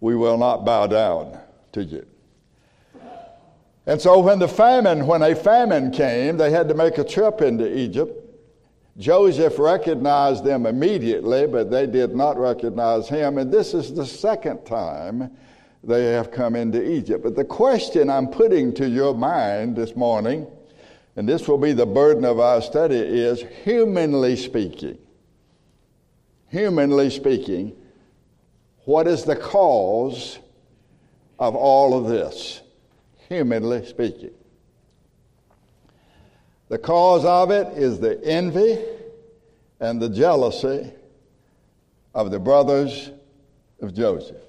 we 0.00 0.14
will 0.14 0.36
not 0.36 0.66
bow 0.66 0.86
down 0.86 1.38
to 1.72 1.82
you. 1.82 2.06
And 3.86 4.00
so 4.00 4.20
when 4.20 4.38
the 4.38 4.48
famine, 4.48 5.06
when 5.06 5.22
a 5.22 5.34
famine 5.34 5.92
came, 5.92 6.36
they 6.36 6.50
had 6.50 6.68
to 6.68 6.74
make 6.74 6.98
a 6.98 7.04
trip 7.04 7.40
into 7.40 7.74
Egypt. 7.74 8.18
Joseph 8.98 9.58
recognized 9.58 10.44
them 10.44 10.66
immediately, 10.66 11.46
but 11.46 11.70
they 11.70 11.86
did 11.86 12.14
not 12.14 12.36
recognize 12.36 13.08
him. 13.08 13.38
And 13.38 13.50
this 13.50 13.72
is 13.72 13.94
the 13.94 14.04
second 14.04 14.66
time 14.66 15.34
they 15.84 16.12
have 16.12 16.30
come 16.30 16.54
into 16.54 16.82
Egypt. 16.82 17.24
But 17.24 17.34
the 17.34 17.44
question 17.44 18.08
I'm 18.08 18.28
putting 18.28 18.72
to 18.74 18.88
your 18.88 19.14
mind 19.14 19.76
this 19.76 19.96
morning, 19.96 20.46
and 21.16 21.28
this 21.28 21.48
will 21.48 21.58
be 21.58 21.72
the 21.72 21.86
burden 21.86 22.24
of 22.24 22.38
our 22.38 22.62
study, 22.62 22.96
is 22.96 23.44
humanly 23.64 24.36
speaking, 24.36 24.98
humanly 26.48 27.10
speaking, 27.10 27.74
what 28.84 29.06
is 29.06 29.24
the 29.24 29.36
cause 29.36 30.38
of 31.38 31.54
all 31.54 31.96
of 31.96 32.08
this? 32.08 32.62
Humanly 33.28 33.86
speaking. 33.86 34.32
The 36.68 36.78
cause 36.78 37.24
of 37.24 37.50
it 37.50 37.66
is 37.76 37.98
the 38.00 38.22
envy 38.24 38.78
and 39.80 40.00
the 40.00 40.08
jealousy 40.08 40.92
of 42.14 42.30
the 42.30 42.38
brothers 42.38 43.10
of 43.80 43.94
Joseph. 43.94 44.42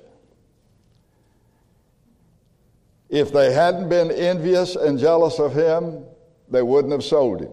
If 3.13 3.31
they 3.31 3.53
hadn't 3.53 3.89
been 3.89 4.09
envious 4.09 4.75
and 4.75 4.97
jealous 4.97 5.37
of 5.37 5.53
him, 5.53 6.03
they 6.49 6.63
wouldn't 6.63 6.91
have 6.91 7.03
sold 7.03 7.41
him. 7.41 7.51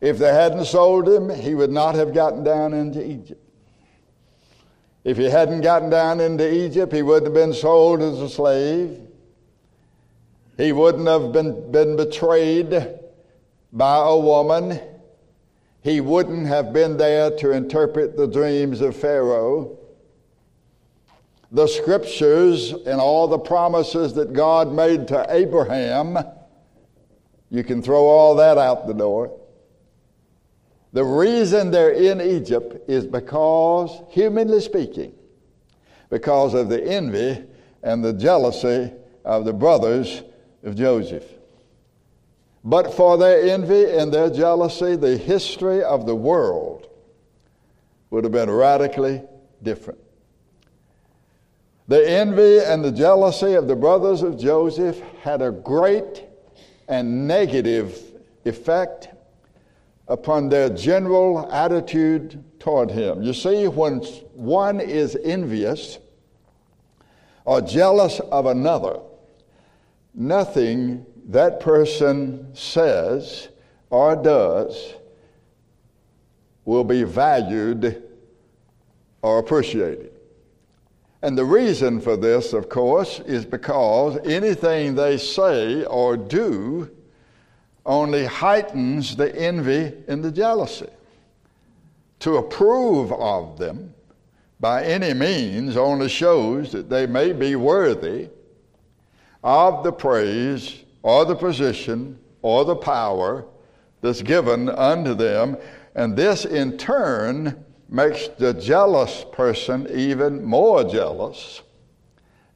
If 0.00 0.16
they 0.16 0.32
hadn't 0.32 0.64
sold 0.64 1.06
him, 1.06 1.28
he 1.28 1.54
would 1.54 1.70
not 1.70 1.94
have 1.94 2.14
gotten 2.14 2.42
down 2.42 2.72
into 2.72 3.06
Egypt. 3.06 3.42
If 5.04 5.18
he 5.18 5.24
hadn't 5.24 5.60
gotten 5.60 5.90
down 5.90 6.20
into 6.20 6.50
Egypt, 6.50 6.90
he 6.90 7.02
wouldn't 7.02 7.26
have 7.26 7.34
been 7.34 7.52
sold 7.52 8.00
as 8.00 8.18
a 8.18 8.30
slave. 8.30 8.98
He 10.56 10.72
wouldn't 10.72 11.06
have 11.06 11.32
been, 11.32 11.70
been 11.70 11.96
betrayed 11.96 12.70
by 13.74 13.98
a 13.98 14.16
woman. 14.16 14.80
he 15.82 16.00
wouldn't 16.00 16.46
have 16.46 16.72
been 16.72 16.96
there 16.96 17.30
to 17.30 17.50
interpret 17.50 18.16
the 18.16 18.26
dreams 18.26 18.80
of 18.80 18.96
Pharaoh. 18.96 19.76
The 21.52 21.66
scriptures 21.66 22.72
and 22.72 23.00
all 23.00 23.28
the 23.28 23.38
promises 23.38 24.14
that 24.14 24.32
God 24.32 24.72
made 24.72 25.08
to 25.08 25.26
Abraham, 25.28 26.18
you 27.50 27.62
can 27.62 27.82
throw 27.82 28.04
all 28.06 28.34
that 28.36 28.58
out 28.58 28.86
the 28.86 28.94
door. 28.94 29.38
The 30.92 31.04
reason 31.04 31.70
they're 31.70 31.90
in 31.90 32.20
Egypt 32.20 32.88
is 32.88 33.06
because, 33.06 34.02
humanly 34.08 34.60
speaking, 34.60 35.14
because 36.10 36.54
of 36.54 36.68
the 36.68 36.82
envy 36.82 37.44
and 37.82 38.04
the 38.04 38.12
jealousy 38.12 38.92
of 39.24 39.44
the 39.44 39.52
brothers 39.52 40.22
of 40.64 40.74
Joseph. 40.74 41.24
But 42.64 42.94
for 42.94 43.16
their 43.16 43.42
envy 43.52 43.84
and 43.90 44.12
their 44.12 44.30
jealousy, 44.30 44.96
the 44.96 45.16
history 45.16 45.84
of 45.84 46.06
the 46.06 46.16
world 46.16 46.88
would 48.10 48.24
have 48.24 48.32
been 48.32 48.50
radically 48.50 49.22
different. 49.62 50.00
The 51.88 52.08
envy 52.08 52.58
and 52.58 52.84
the 52.84 52.90
jealousy 52.90 53.54
of 53.54 53.68
the 53.68 53.76
brothers 53.76 54.22
of 54.22 54.38
Joseph 54.38 55.00
had 55.22 55.40
a 55.40 55.52
great 55.52 56.24
and 56.88 57.28
negative 57.28 57.96
effect 58.44 59.08
upon 60.08 60.48
their 60.48 60.68
general 60.68 61.50
attitude 61.52 62.42
toward 62.58 62.90
him. 62.90 63.22
You 63.22 63.32
see, 63.32 63.68
when 63.68 63.98
one 64.34 64.80
is 64.80 65.16
envious 65.22 65.98
or 67.44 67.60
jealous 67.60 68.18
of 68.18 68.46
another, 68.46 68.98
nothing 70.12 71.06
that 71.28 71.60
person 71.60 72.52
says 72.54 73.48
or 73.90 74.16
does 74.16 74.94
will 76.64 76.84
be 76.84 77.04
valued 77.04 78.02
or 79.22 79.38
appreciated. 79.38 80.15
And 81.22 81.36
the 81.36 81.44
reason 81.44 82.00
for 82.00 82.16
this, 82.16 82.52
of 82.52 82.68
course, 82.68 83.20
is 83.20 83.44
because 83.44 84.18
anything 84.26 84.94
they 84.94 85.16
say 85.16 85.84
or 85.84 86.16
do 86.16 86.90
only 87.86 88.26
heightens 88.26 89.16
the 89.16 89.34
envy 89.34 89.92
and 90.08 90.22
the 90.22 90.30
jealousy. 90.30 90.88
To 92.20 92.36
approve 92.36 93.12
of 93.12 93.58
them 93.58 93.94
by 94.58 94.84
any 94.84 95.14
means 95.14 95.76
only 95.76 96.08
shows 96.08 96.72
that 96.72 96.88
they 96.88 97.06
may 97.06 97.32
be 97.32 97.56
worthy 97.56 98.28
of 99.44 99.84
the 99.84 99.92
praise 99.92 100.82
or 101.02 101.24
the 101.24 101.36
position 101.36 102.18
or 102.42 102.64
the 102.64 102.76
power 102.76 103.44
that's 104.00 104.22
given 104.22 104.68
unto 104.68 105.14
them. 105.14 105.56
And 105.94 106.16
this 106.16 106.44
in 106.44 106.76
turn 106.78 107.64
makes 107.88 108.28
the 108.28 108.52
jealous 108.52 109.24
person 109.32 109.86
even 109.90 110.44
more 110.44 110.84
jealous 110.84 111.62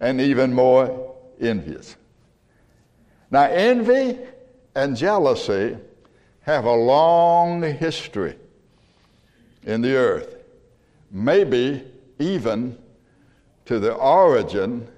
and 0.00 0.20
even 0.20 0.52
more 0.52 1.14
envious. 1.40 1.96
Now, 3.30 3.44
envy 3.44 4.18
and 4.74 4.96
jealousy 4.96 5.76
have 6.42 6.64
a 6.64 6.74
long 6.74 7.62
history 7.62 8.36
in 9.64 9.82
the 9.82 9.94
earth, 9.94 10.36
maybe 11.10 11.84
even 12.18 12.76
to 13.66 13.78
the 13.78 13.94
origin 13.94 14.88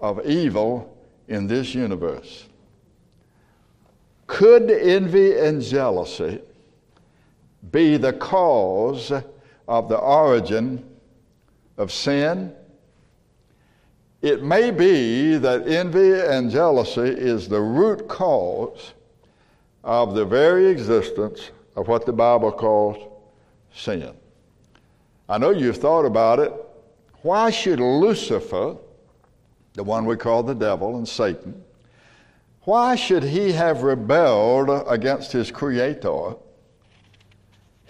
of 0.00 0.26
evil 0.26 0.96
in 1.28 1.46
this 1.46 1.74
universe. 1.74 2.46
Could 4.26 4.70
envy 4.70 5.38
and 5.38 5.62
jealousy 5.62 6.40
be 7.70 7.96
the 7.96 8.12
cause 8.12 9.12
of 9.68 9.88
the 9.88 9.98
origin 9.98 10.84
of 11.76 11.92
sin? 11.92 12.54
It 14.22 14.42
may 14.42 14.70
be 14.70 15.36
that 15.38 15.66
envy 15.66 16.12
and 16.20 16.50
jealousy 16.50 17.00
is 17.00 17.48
the 17.48 17.60
root 17.60 18.06
cause 18.06 18.92
of 19.82 20.14
the 20.14 20.24
very 20.24 20.68
existence 20.68 21.50
of 21.76 21.88
what 21.88 22.04
the 22.04 22.12
Bible 22.12 22.52
calls 22.52 22.96
sin. 23.74 24.14
I 25.28 25.38
know 25.38 25.50
you've 25.50 25.78
thought 25.78 26.04
about 26.04 26.38
it. 26.38 26.52
Why 27.22 27.50
should 27.50 27.80
Lucifer, 27.80 28.76
the 29.74 29.84
one 29.84 30.04
we 30.04 30.16
call 30.16 30.42
the 30.42 30.54
devil 30.54 30.96
and 30.96 31.08
Satan, 31.08 31.64
why 32.62 32.94
should 32.96 33.22
he 33.22 33.52
have 33.52 33.82
rebelled 33.82 34.86
against 34.86 35.32
his 35.32 35.50
Creator, 35.50 36.34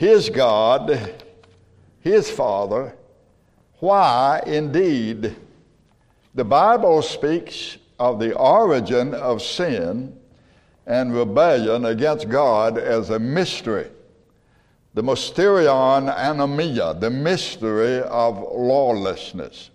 his 0.01 0.31
God, 0.31 1.13
his 2.01 2.31
Father? 2.31 2.97
Why, 3.81 4.43
indeed? 4.47 5.37
The 6.35 6.45
Bible 6.45 7.03
speaks 7.03 7.77
of 7.99 8.19
the 8.19 8.35
origin 8.35 9.13
of 9.13 9.43
sin 9.43 10.19
and 10.87 11.15
rebellion 11.15 11.85
against 11.85 12.31
God 12.31 12.79
as 12.79 13.11
a 13.11 13.19
mystery. 13.19 13.91
The 14.95 15.03
mysterion 15.03 16.11
anomia, 16.17 16.99
the 16.99 17.11
mystery 17.11 18.01
of 18.01 18.39
lawlessness. 18.39 19.69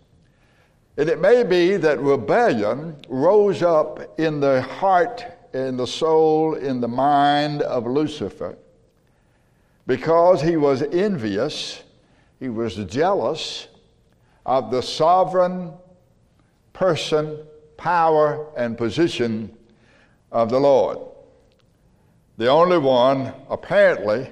And 0.98 1.08
it 1.08 1.22
may 1.22 1.44
be 1.44 1.78
that 1.78 2.00
rebellion 2.00 2.96
rose 3.10 3.62
up 3.62 4.20
in 4.20 4.40
the 4.40 4.64
heart, 4.64 5.24
in 5.54 5.78
the 5.78 5.86
soul, 5.86 6.56
in 6.56 6.82
the 6.82 6.88
mind 6.88 7.62
of 7.62 7.86
Lucifer 7.86 8.58
because 9.88 10.41
he 10.41 10.58
was 10.58 10.82
envious, 10.82 11.84
he 12.39 12.50
was 12.50 12.76
jealous 12.76 13.67
of 14.45 14.71
the 14.71 14.82
sovereign 14.82 15.74
person, 16.74 17.39
power, 17.78 18.48
and 18.58 18.78
position 18.78 19.56
of 20.32 20.50
the 20.50 20.60
Lord. 20.60 20.98
The 22.38 22.48
only 22.48 22.78
one, 22.78 23.34
apparently, 23.50 24.30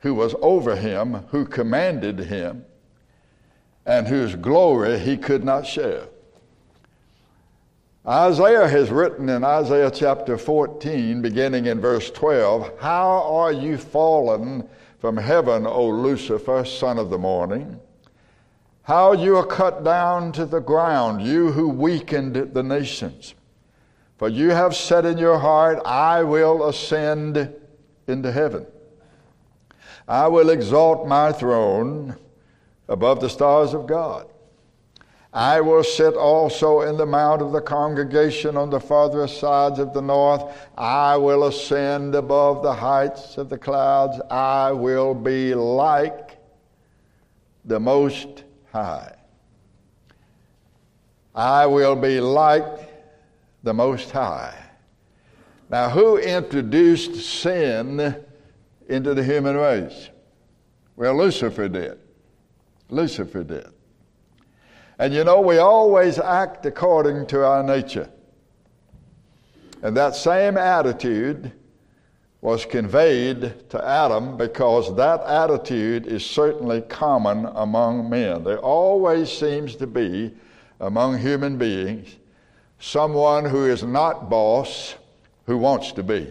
who 0.00 0.14
was 0.14 0.34
over 0.40 0.76
him, 0.76 1.14
who 1.30 1.44
commanded 1.44 2.18
him, 2.20 2.64
and 3.84 4.06
whose 4.06 4.34
glory 4.36 4.98
he 4.98 5.16
could 5.16 5.44
not 5.44 5.66
share. 5.66 6.04
Isaiah 8.08 8.68
has 8.68 8.92
written 8.92 9.28
in 9.28 9.42
Isaiah 9.42 9.90
chapter 9.90 10.38
14, 10.38 11.22
beginning 11.22 11.66
in 11.66 11.80
verse 11.80 12.08
12, 12.12 12.78
How 12.78 13.24
are 13.24 13.50
you 13.50 13.76
fallen 13.76 14.68
from 15.00 15.16
heaven, 15.16 15.66
O 15.66 15.88
Lucifer, 15.88 16.64
son 16.64 16.98
of 16.98 17.10
the 17.10 17.18
morning? 17.18 17.80
How 18.82 19.10
you 19.12 19.36
are 19.36 19.44
cut 19.44 19.82
down 19.82 20.30
to 20.32 20.46
the 20.46 20.60
ground, 20.60 21.20
you 21.20 21.50
who 21.50 21.68
weakened 21.68 22.54
the 22.54 22.62
nations. 22.62 23.34
For 24.18 24.28
you 24.28 24.50
have 24.50 24.76
said 24.76 25.04
in 25.04 25.18
your 25.18 25.40
heart, 25.40 25.84
I 25.84 26.22
will 26.22 26.68
ascend 26.68 27.52
into 28.06 28.30
heaven. 28.30 28.68
I 30.06 30.28
will 30.28 30.50
exalt 30.50 31.08
my 31.08 31.32
throne 31.32 32.14
above 32.88 33.20
the 33.20 33.28
stars 33.28 33.74
of 33.74 33.88
God. 33.88 34.30
I 35.36 35.60
will 35.60 35.84
sit 35.84 36.14
also 36.14 36.80
in 36.80 36.96
the 36.96 37.04
mount 37.04 37.42
of 37.42 37.52
the 37.52 37.60
congregation 37.60 38.56
on 38.56 38.70
the 38.70 38.80
farthest 38.80 39.38
sides 39.38 39.78
of 39.78 39.92
the 39.92 40.00
north. 40.00 40.42
I 40.78 41.18
will 41.18 41.44
ascend 41.44 42.14
above 42.14 42.62
the 42.62 42.72
heights 42.72 43.36
of 43.36 43.50
the 43.50 43.58
clouds. 43.58 44.18
I 44.30 44.72
will 44.72 45.12
be 45.12 45.54
like 45.54 46.38
the 47.66 47.78
Most 47.78 48.44
High. 48.72 49.14
I 51.34 51.66
will 51.66 51.96
be 51.96 52.18
like 52.18 52.88
the 53.62 53.74
Most 53.74 54.10
High. 54.12 54.56
Now, 55.68 55.90
who 55.90 56.16
introduced 56.16 57.14
sin 57.16 58.24
into 58.88 59.12
the 59.12 59.22
human 59.22 59.54
race? 59.54 60.08
Well, 60.96 61.14
Lucifer 61.14 61.68
did. 61.68 61.98
Lucifer 62.88 63.44
did. 63.44 63.75
And 64.98 65.12
you 65.12 65.24
know, 65.24 65.40
we 65.40 65.58
always 65.58 66.18
act 66.18 66.64
according 66.64 67.26
to 67.28 67.44
our 67.44 67.62
nature. 67.62 68.08
And 69.82 69.96
that 69.96 70.16
same 70.16 70.56
attitude 70.56 71.52
was 72.40 72.64
conveyed 72.64 73.68
to 73.70 73.84
Adam 73.84 74.36
because 74.36 74.94
that 74.96 75.22
attitude 75.22 76.06
is 76.06 76.24
certainly 76.24 76.80
common 76.82 77.46
among 77.54 78.08
men. 78.08 78.44
There 78.44 78.58
always 78.58 79.30
seems 79.30 79.76
to 79.76 79.86
be 79.86 80.32
among 80.80 81.18
human 81.18 81.58
beings 81.58 82.16
someone 82.78 83.44
who 83.44 83.66
is 83.66 83.82
not 83.82 84.28
boss 84.28 84.94
who 85.46 85.56
wants 85.56 85.92
to 85.92 86.02
be 86.02 86.30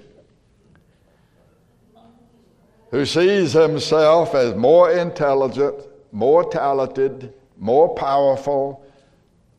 who 2.95 3.05
sees 3.05 3.51
himself 3.51 4.33
as 4.33 4.55
more 4.55 4.89
intelligent, 4.89 5.75
more 6.13 6.49
talented, 6.49 7.33
more 7.57 7.93
powerful, 7.95 8.85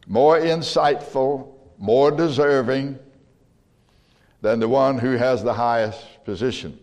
more 0.06 0.38
insightful, 0.38 1.48
more 1.78 2.10
deserving 2.10 2.98
than 4.40 4.60
the 4.60 4.68
one 4.68 4.98
who 4.98 5.12
has 5.12 5.42
the 5.42 5.54
highest 5.54 6.24
position. 6.24 6.78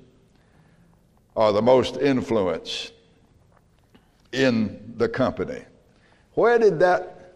or 1.35 1.51
the 1.51 1.61
most 1.61 1.97
influence 1.97 2.91
in 4.31 4.93
the 4.97 5.09
company. 5.09 5.63
Where 6.35 6.59
did 6.59 6.79
that 6.79 7.33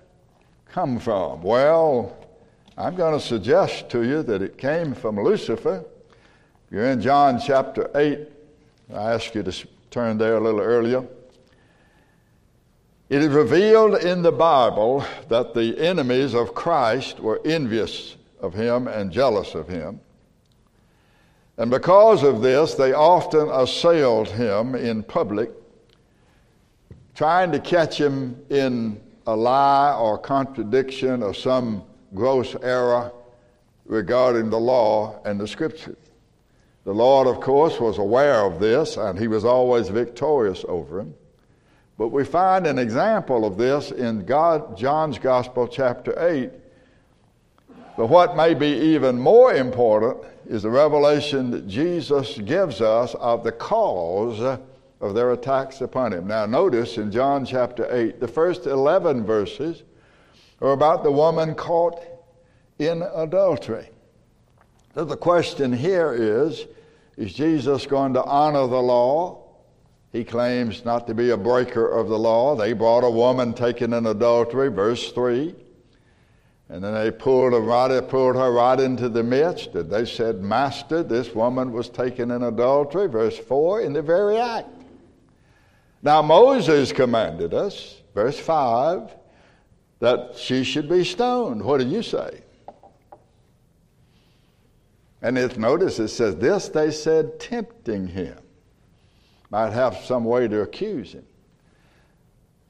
come 0.69 0.99
from? 0.99 1.41
Well, 1.41 2.15
I'm 2.77 2.95
going 2.95 3.19
to 3.19 3.25
suggest 3.25 3.89
to 3.89 4.03
you 4.03 4.21
that 4.23 4.41
it 4.41 4.57
came 4.57 4.93
from 4.93 5.19
Lucifer. 5.19 5.83
You're 6.69 6.85
in 6.91 7.01
John 7.01 7.39
chapter 7.43 7.89
8. 7.95 8.27
I 8.93 9.13
asked 9.13 9.33
you 9.33 9.43
to 9.43 9.67
turn 9.89 10.17
there 10.17 10.37
a 10.37 10.39
little 10.39 10.61
earlier. 10.61 11.03
It 13.09 13.21
is 13.21 13.29
revealed 13.29 13.95
in 14.03 14.21
the 14.21 14.33
Bible 14.33 15.05
that 15.29 15.53
the 15.53 15.79
enemies 15.79 16.33
of 16.33 16.53
Christ 16.53 17.21
were 17.21 17.39
envious 17.45 18.17
of 18.41 18.53
him 18.53 18.89
and 18.89 19.13
jealous 19.13 19.55
of 19.55 19.69
him. 19.69 20.01
And 21.57 21.71
because 21.71 22.23
of 22.23 22.41
this, 22.41 22.75
they 22.75 22.91
often 22.91 23.49
assailed 23.49 24.27
him 24.27 24.75
in 24.75 25.03
public, 25.03 25.51
trying 27.15 27.53
to 27.53 27.59
catch 27.59 27.97
him 27.97 28.43
in 28.49 28.99
a 29.25 29.35
lie 29.35 29.93
or 29.93 30.17
contradiction 30.17 31.23
or 31.23 31.33
some 31.33 31.83
gross 32.13 32.57
error 32.61 33.13
regarding 33.85 34.49
the 34.49 34.59
law 34.59 35.21
and 35.23 35.39
the 35.39 35.47
scriptures. 35.47 35.95
The 36.83 36.93
Lord, 36.93 37.25
of 37.27 37.39
course, 37.39 37.79
was 37.79 37.99
aware 37.99 38.41
of 38.41 38.59
this, 38.59 38.97
and 38.97 39.17
he 39.17 39.29
was 39.29 39.45
always 39.45 39.87
victorious 39.87 40.65
over 40.67 40.99
him. 40.99 41.13
But 41.97 42.09
we 42.09 42.23
find 42.23 42.67
an 42.67 42.77
example 42.77 43.45
of 43.45 43.57
this 43.57 43.91
in 43.91 44.25
God, 44.25 44.77
John's 44.77 45.17
Gospel, 45.17 45.67
chapter 45.67 46.13
8. 46.29 46.51
But 47.97 48.07
what 48.07 48.37
may 48.37 48.53
be 48.53 48.67
even 48.67 49.19
more 49.19 49.53
important 49.53 50.23
is 50.47 50.61
the 50.61 50.69
revelation 50.69 51.49
that 51.49 51.67
Jesus 51.67 52.37
gives 52.37 52.81
us 52.81 53.15
of 53.15 53.43
the 53.43 53.51
cause 53.51 54.59
of 55.01 55.13
their 55.15 55.31
attacks 55.31 55.81
upon 55.81 56.13
him. 56.13 56.27
Now, 56.27 56.45
notice 56.45 56.97
in 56.97 57.11
John 57.11 57.43
chapter 57.45 57.87
8, 57.91 58.19
the 58.19 58.27
first 58.27 58.67
11 58.67 59.25
verses 59.25 59.83
are 60.61 60.71
about 60.71 61.03
the 61.03 61.11
woman 61.11 61.55
caught 61.55 61.99
in 62.77 63.01
adultery. 63.15 63.89
So 64.93 65.03
the 65.05 65.17
question 65.17 65.73
here 65.73 66.13
is 66.13 66.65
Is 67.17 67.33
Jesus 67.33 67.87
going 67.87 68.13
to 68.13 68.23
honor 68.23 68.67
the 68.67 68.81
law? 68.81 69.46
He 70.17 70.23
claims 70.23 70.83
not 70.83 71.05
to 71.05 71.13
be 71.13 71.29
a 71.29 71.37
breaker 71.37 71.87
of 71.87 72.07
the 72.07 72.17
law. 72.17 72.55
They 72.55 72.73
brought 72.73 73.03
a 73.03 73.09
woman 73.09 73.53
taken 73.53 73.93
in 73.93 74.07
adultery, 74.07 74.67
verse 74.69 75.11
3. 75.11 75.53
And 76.69 76.83
then 76.83 76.95
they 76.95 77.11
pulled 77.11 77.53
her, 77.53 77.59
right, 77.59 78.01
pulled 78.09 78.35
her 78.35 78.51
right 78.51 78.79
into 78.79 79.09
the 79.09 79.21
midst. 79.21 79.75
And 79.75 79.91
they 79.91 80.05
said, 80.05 80.41
Master, 80.41 81.03
this 81.03 81.35
woman 81.35 81.71
was 81.71 81.87
taken 81.87 82.31
in 82.31 82.41
adultery, 82.41 83.05
verse 83.05 83.37
4, 83.37 83.81
in 83.81 83.93
the 83.93 84.01
very 84.01 84.39
act. 84.39 84.69
Now, 86.01 86.23
Moses 86.23 86.91
commanded 86.91 87.53
us, 87.53 88.01
verse 88.15 88.39
5, 88.39 89.15
that 89.99 90.35
she 90.35 90.63
should 90.63 90.89
be 90.89 91.03
stoned. 91.03 91.61
What 91.61 91.79
do 91.79 91.85
you 91.85 92.01
say? 92.01 92.41
And 95.21 95.37
if 95.37 95.59
notice 95.59 95.99
it 95.99 96.07
says 96.07 96.37
this, 96.37 96.69
they 96.69 96.89
said, 96.89 97.39
tempting 97.39 98.07
him. 98.07 98.39
Might 99.49 99.71
have 99.71 99.97
some 99.97 100.25
way 100.25 100.47
to 100.47 100.61
accuse 100.61 101.13
him. 101.13 101.25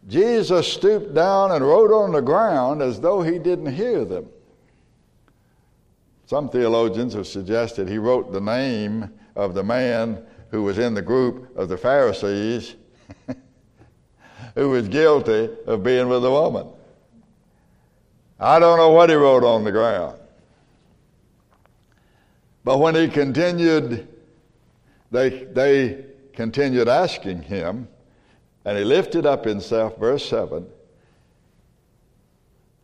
Jesus 0.08 0.72
stooped 0.72 1.14
down 1.14 1.52
and 1.52 1.66
wrote 1.66 1.92
on 1.92 2.14
the 2.14 2.22
ground 2.22 2.82
as 2.82 3.00
though 3.00 3.22
he 3.22 3.40
didn't 3.40 3.74
hear 3.74 4.06
them. 4.06 4.30
Some 6.28 6.50
theologians 6.50 7.14
have 7.14 7.28
suggested 7.28 7.88
he 7.88 7.98
wrote 7.98 8.32
the 8.32 8.42
name 8.42 9.10
of 9.36 9.54
the 9.54 9.64
man 9.64 10.26
who 10.52 10.64
was 10.64 10.78
in 10.78 10.94
the 10.94 11.02
group 11.02 11.56
of 11.58 11.68
the 11.70 11.78
Pharisees 11.78 12.76
who 14.56 14.70
was 14.70 14.88
guilty 14.88 15.50
of 15.66 15.84
being 15.84 16.08
with 16.08 16.24
a 16.26 16.32
woman. 16.32 16.68
I 18.40 18.60
don't 18.60 18.78
know 18.78 18.92
what 18.92 19.10
he 19.10 19.16
wrote 19.16 19.44
on 19.44 19.64
the 19.64 19.72
ground. 19.72 20.18
But 22.64 22.80
when 22.80 22.96
he 22.96 23.08
continued, 23.08 24.08
they, 25.12 25.30
they 25.30 26.07
continued 26.38 26.88
asking 26.88 27.42
him, 27.42 27.88
and 28.64 28.78
he 28.78 28.84
lifted 28.84 29.26
up 29.26 29.44
himself, 29.44 29.98
verse 29.98 30.24
7. 30.30 30.68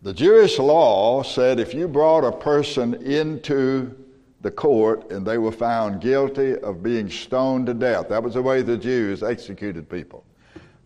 The 0.01 0.11
Jewish 0.11 0.57
law 0.57 1.21
said 1.21 1.59
if 1.59 1.71
you 1.71 1.87
brought 1.87 2.23
a 2.23 2.31
person 2.31 2.95
into 2.95 3.95
the 4.41 4.49
court 4.49 5.11
and 5.11 5.23
they 5.23 5.37
were 5.37 5.51
found 5.51 6.01
guilty 6.01 6.57
of 6.57 6.81
being 6.81 7.11
stoned 7.11 7.67
to 7.67 7.75
death, 7.75 8.09
that 8.09 8.23
was 8.23 8.33
the 8.33 8.41
way 8.41 8.63
the 8.63 8.75
Jews 8.75 9.21
executed 9.21 9.87
people. 9.87 10.25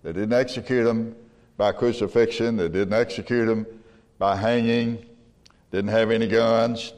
They 0.04 0.12
didn't 0.12 0.34
execute 0.34 0.84
them 0.84 1.16
by 1.56 1.72
crucifixion, 1.72 2.58
they 2.58 2.68
didn't 2.68 2.94
execute 2.94 3.48
them 3.48 3.66
by 4.20 4.36
hanging, 4.36 5.06
didn't 5.72 5.92
have 5.92 6.12
any 6.12 6.28
guns. 6.28 6.92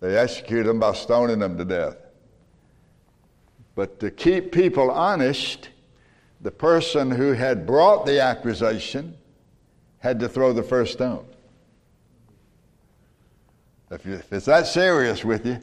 They 0.00 0.18
executed 0.18 0.66
them 0.66 0.80
by 0.80 0.92
stoning 0.92 1.38
them 1.38 1.56
to 1.56 1.64
death. 1.64 2.03
But 3.74 3.98
to 4.00 4.10
keep 4.10 4.52
people 4.52 4.90
honest, 4.90 5.68
the 6.40 6.50
person 6.50 7.10
who 7.10 7.32
had 7.32 7.66
brought 7.66 8.06
the 8.06 8.20
accusation 8.20 9.16
had 9.98 10.20
to 10.20 10.28
throw 10.28 10.52
the 10.52 10.62
first 10.62 10.92
stone. 10.92 11.26
If, 13.90 14.04
you, 14.04 14.14
if, 14.14 14.32
it's 14.32 14.46
that 14.46 14.66
serious 14.66 15.24
with 15.24 15.46
you, 15.46 15.58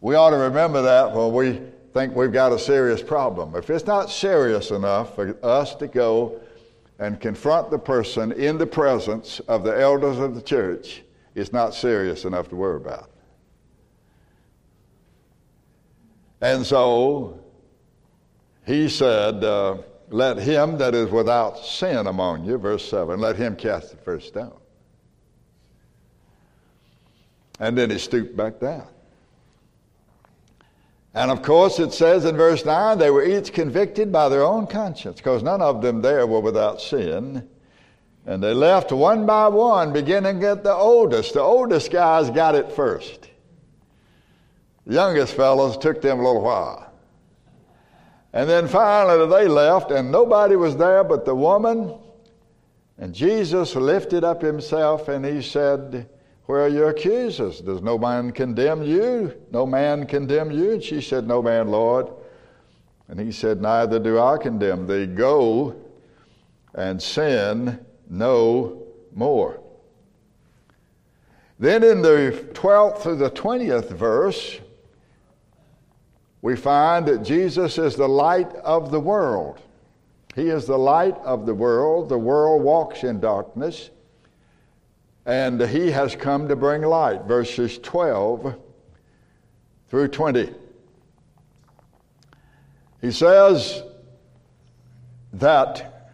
we 0.00 0.14
ought 0.14 0.30
to 0.30 0.36
remember 0.36 0.82
that 0.82 1.12
when 1.12 1.32
we 1.32 1.60
think 1.92 2.16
we've 2.16 2.32
got 2.32 2.52
a 2.52 2.58
serious 2.58 3.02
problem. 3.02 3.54
If 3.54 3.70
it's 3.70 3.86
not 3.86 4.10
serious 4.10 4.70
enough 4.70 5.14
for 5.14 5.36
us 5.44 5.74
to 5.76 5.86
go 5.86 6.40
and 6.98 7.20
confront 7.20 7.70
the 7.70 7.78
person 7.78 8.32
in 8.32 8.58
the 8.58 8.66
presence 8.66 9.40
of 9.40 9.64
the 9.64 9.78
elders 9.78 10.18
of 10.18 10.34
the 10.34 10.42
church, 10.42 11.02
it's 11.34 11.52
not 11.52 11.74
serious 11.74 12.24
enough 12.24 12.48
to 12.48 12.56
worry 12.56 12.76
about. 12.76 13.10
And 16.40 16.64
so 16.64 17.41
he 18.64 18.88
said, 18.88 19.42
uh, 19.42 19.78
Let 20.10 20.38
him 20.38 20.78
that 20.78 20.94
is 20.94 21.10
without 21.10 21.58
sin 21.58 22.06
among 22.06 22.44
you, 22.44 22.58
verse 22.58 22.88
7, 22.88 23.18
let 23.20 23.36
him 23.36 23.56
cast 23.56 23.90
the 23.90 23.96
first 23.98 24.28
stone. 24.28 24.58
And 27.58 27.76
then 27.76 27.90
he 27.90 27.98
stooped 27.98 28.36
back 28.36 28.60
down. 28.60 28.86
And 31.14 31.30
of 31.30 31.42
course, 31.42 31.78
it 31.78 31.92
says 31.92 32.24
in 32.24 32.36
verse 32.36 32.64
9, 32.64 32.98
they 32.98 33.10
were 33.10 33.24
each 33.24 33.52
convicted 33.52 34.10
by 34.10 34.28
their 34.28 34.42
own 34.42 34.66
conscience, 34.66 35.18
because 35.18 35.42
none 35.42 35.60
of 35.60 35.82
them 35.82 36.00
there 36.00 36.26
were 36.26 36.40
without 36.40 36.80
sin. 36.80 37.48
And 38.24 38.42
they 38.42 38.54
left 38.54 38.92
one 38.92 39.26
by 39.26 39.48
one, 39.48 39.92
beginning 39.92 40.42
at 40.44 40.62
the 40.62 40.72
oldest. 40.72 41.34
The 41.34 41.40
oldest 41.40 41.90
guys 41.90 42.30
got 42.30 42.54
it 42.54 42.72
first. 42.72 43.28
The 44.86 44.94
youngest 44.94 45.34
fellows 45.34 45.76
took 45.76 46.00
them 46.00 46.20
a 46.20 46.22
little 46.22 46.42
while. 46.42 46.91
And 48.32 48.48
then 48.48 48.66
finally 48.66 49.26
they 49.28 49.46
left, 49.46 49.90
and 49.90 50.10
nobody 50.10 50.56
was 50.56 50.76
there 50.76 51.04
but 51.04 51.24
the 51.24 51.34
woman. 51.34 51.94
And 52.98 53.14
Jesus 53.14 53.74
lifted 53.74 54.24
up 54.24 54.40
himself 54.40 55.08
and 55.08 55.24
he 55.24 55.42
said, 55.42 56.08
Where 56.46 56.62
are 56.62 56.68
your 56.68 56.90
accusers? 56.90 57.60
Does 57.60 57.82
no 57.82 57.98
man 57.98 58.30
condemn 58.32 58.82
you? 58.82 59.34
No 59.50 59.66
man 59.66 60.06
condemn 60.06 60.50
you? 60.50 60.72
And 60.72 60.82
she 60.82 61.00
said, 61.00 61.26
No 61.26 61.42
man, 61.42 61.68
Lord. 61.68 62.08
And 63.08 63.18
he 63.18 63.32
said, 63.32 63.60
Neither 63.60 63.98
do 63.98 64.18
I 64.18 64.38
condemn 64.38 64.86
thee. 64.86 65.06
Go 65.06 65.76
and 66.74 67.02
sin 67.02 67.84
no 68.08 68.82
more. 69.14 69.60
Then 71.58 71.84
in 71.84 72.02
the 72.02 72.46
12th 72.54 73.02
through 73.02 73.16
the 73.16 73.30
20th 73.30 73.90
verse, 73.90 74.58
we 76.42 76.56
find 76.56 77.06
that 77.06 77.22
Jesus 77.22 77.78
is 77.78 77.94
the 77.94 78.08
light 78.08 78.52
of 78.56 78.90
the 78.90 78.98
world. 78.98 79.60
He 80.34 80.48
is 80.48 80.66
the 80.66 80.78
light 80.78 81.16
of 81.18 81.46
the 81.46 81.54
world. 81.54 82.08
The 82.08 82.18
world 82.18 82.62
walks 82.62 83.04
in 83.04 83.20
darkness, 83.20 83.90
and 85.24 85.60
He 85.60 85.92
has 85.92 86.16
come 86.16 86.48
to 86.48 86.56
bring 86.56 86.82
light. 86.82 87.22
Verses 87.22 87.78
12 87.78 88.56
through 89.88 90.08
20. 90.08 90.52
He 93.00 93.12
says 93.12 93.82
that 95.34 96.10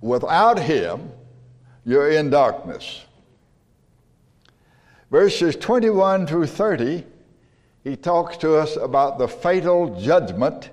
without 0.00 0.58
Him, 0.58 1.10
you're 1.84 2.10
in 2.10 2.30
darkness. 2.30 3.04
Verses 5.10 5.54
21 5.56 6.26
through 6.26 6.46
30 6.46 7.04
he 7.84 7.96
talks 7.96 8.36
to 8.38 8.56
us 8.56 8.76
about 8.76 9.18
the 9.18 9.28
fatal 9.28 10.00
judgment 10.00 10.70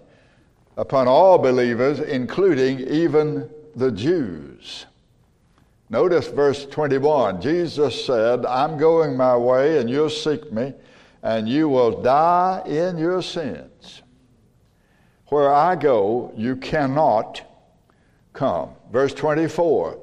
upon 0.75 1.07
all 1.07 1.37
believers, 1.37 1.99
including 1.99 2.79
even 2.81 3.49
the 3.75 3.91
Jews. 3.91 4.85
Notice 5.89 6.27
verse 6.27 6.65
21. 6.65 7.41
Jesus 7.41 8.05
said, 8.05 8.45
I'm 8.45 8.77
going 8.77 9.15
my 9.15 9.37
way, 9.37 9.79
and 9.79 9.89
you'll 9.89 10.09
seek 10.09 10.51
me, 10.51 10.73
and 11.23 11.47
you 11.47 11.69
will 11.69 12.01
die 12.01 12.61
in 12.65 12.97
your 12.97 13.21
sins. 13.21 14.01
Where 15.27 15.53
I 15.53 15.75
go, 15.75 16.33
you 16.35 16.55
cannot 16.57 17.41
come. 18.33 18.71
Verse 18.91 19.13
24 19.13 19.99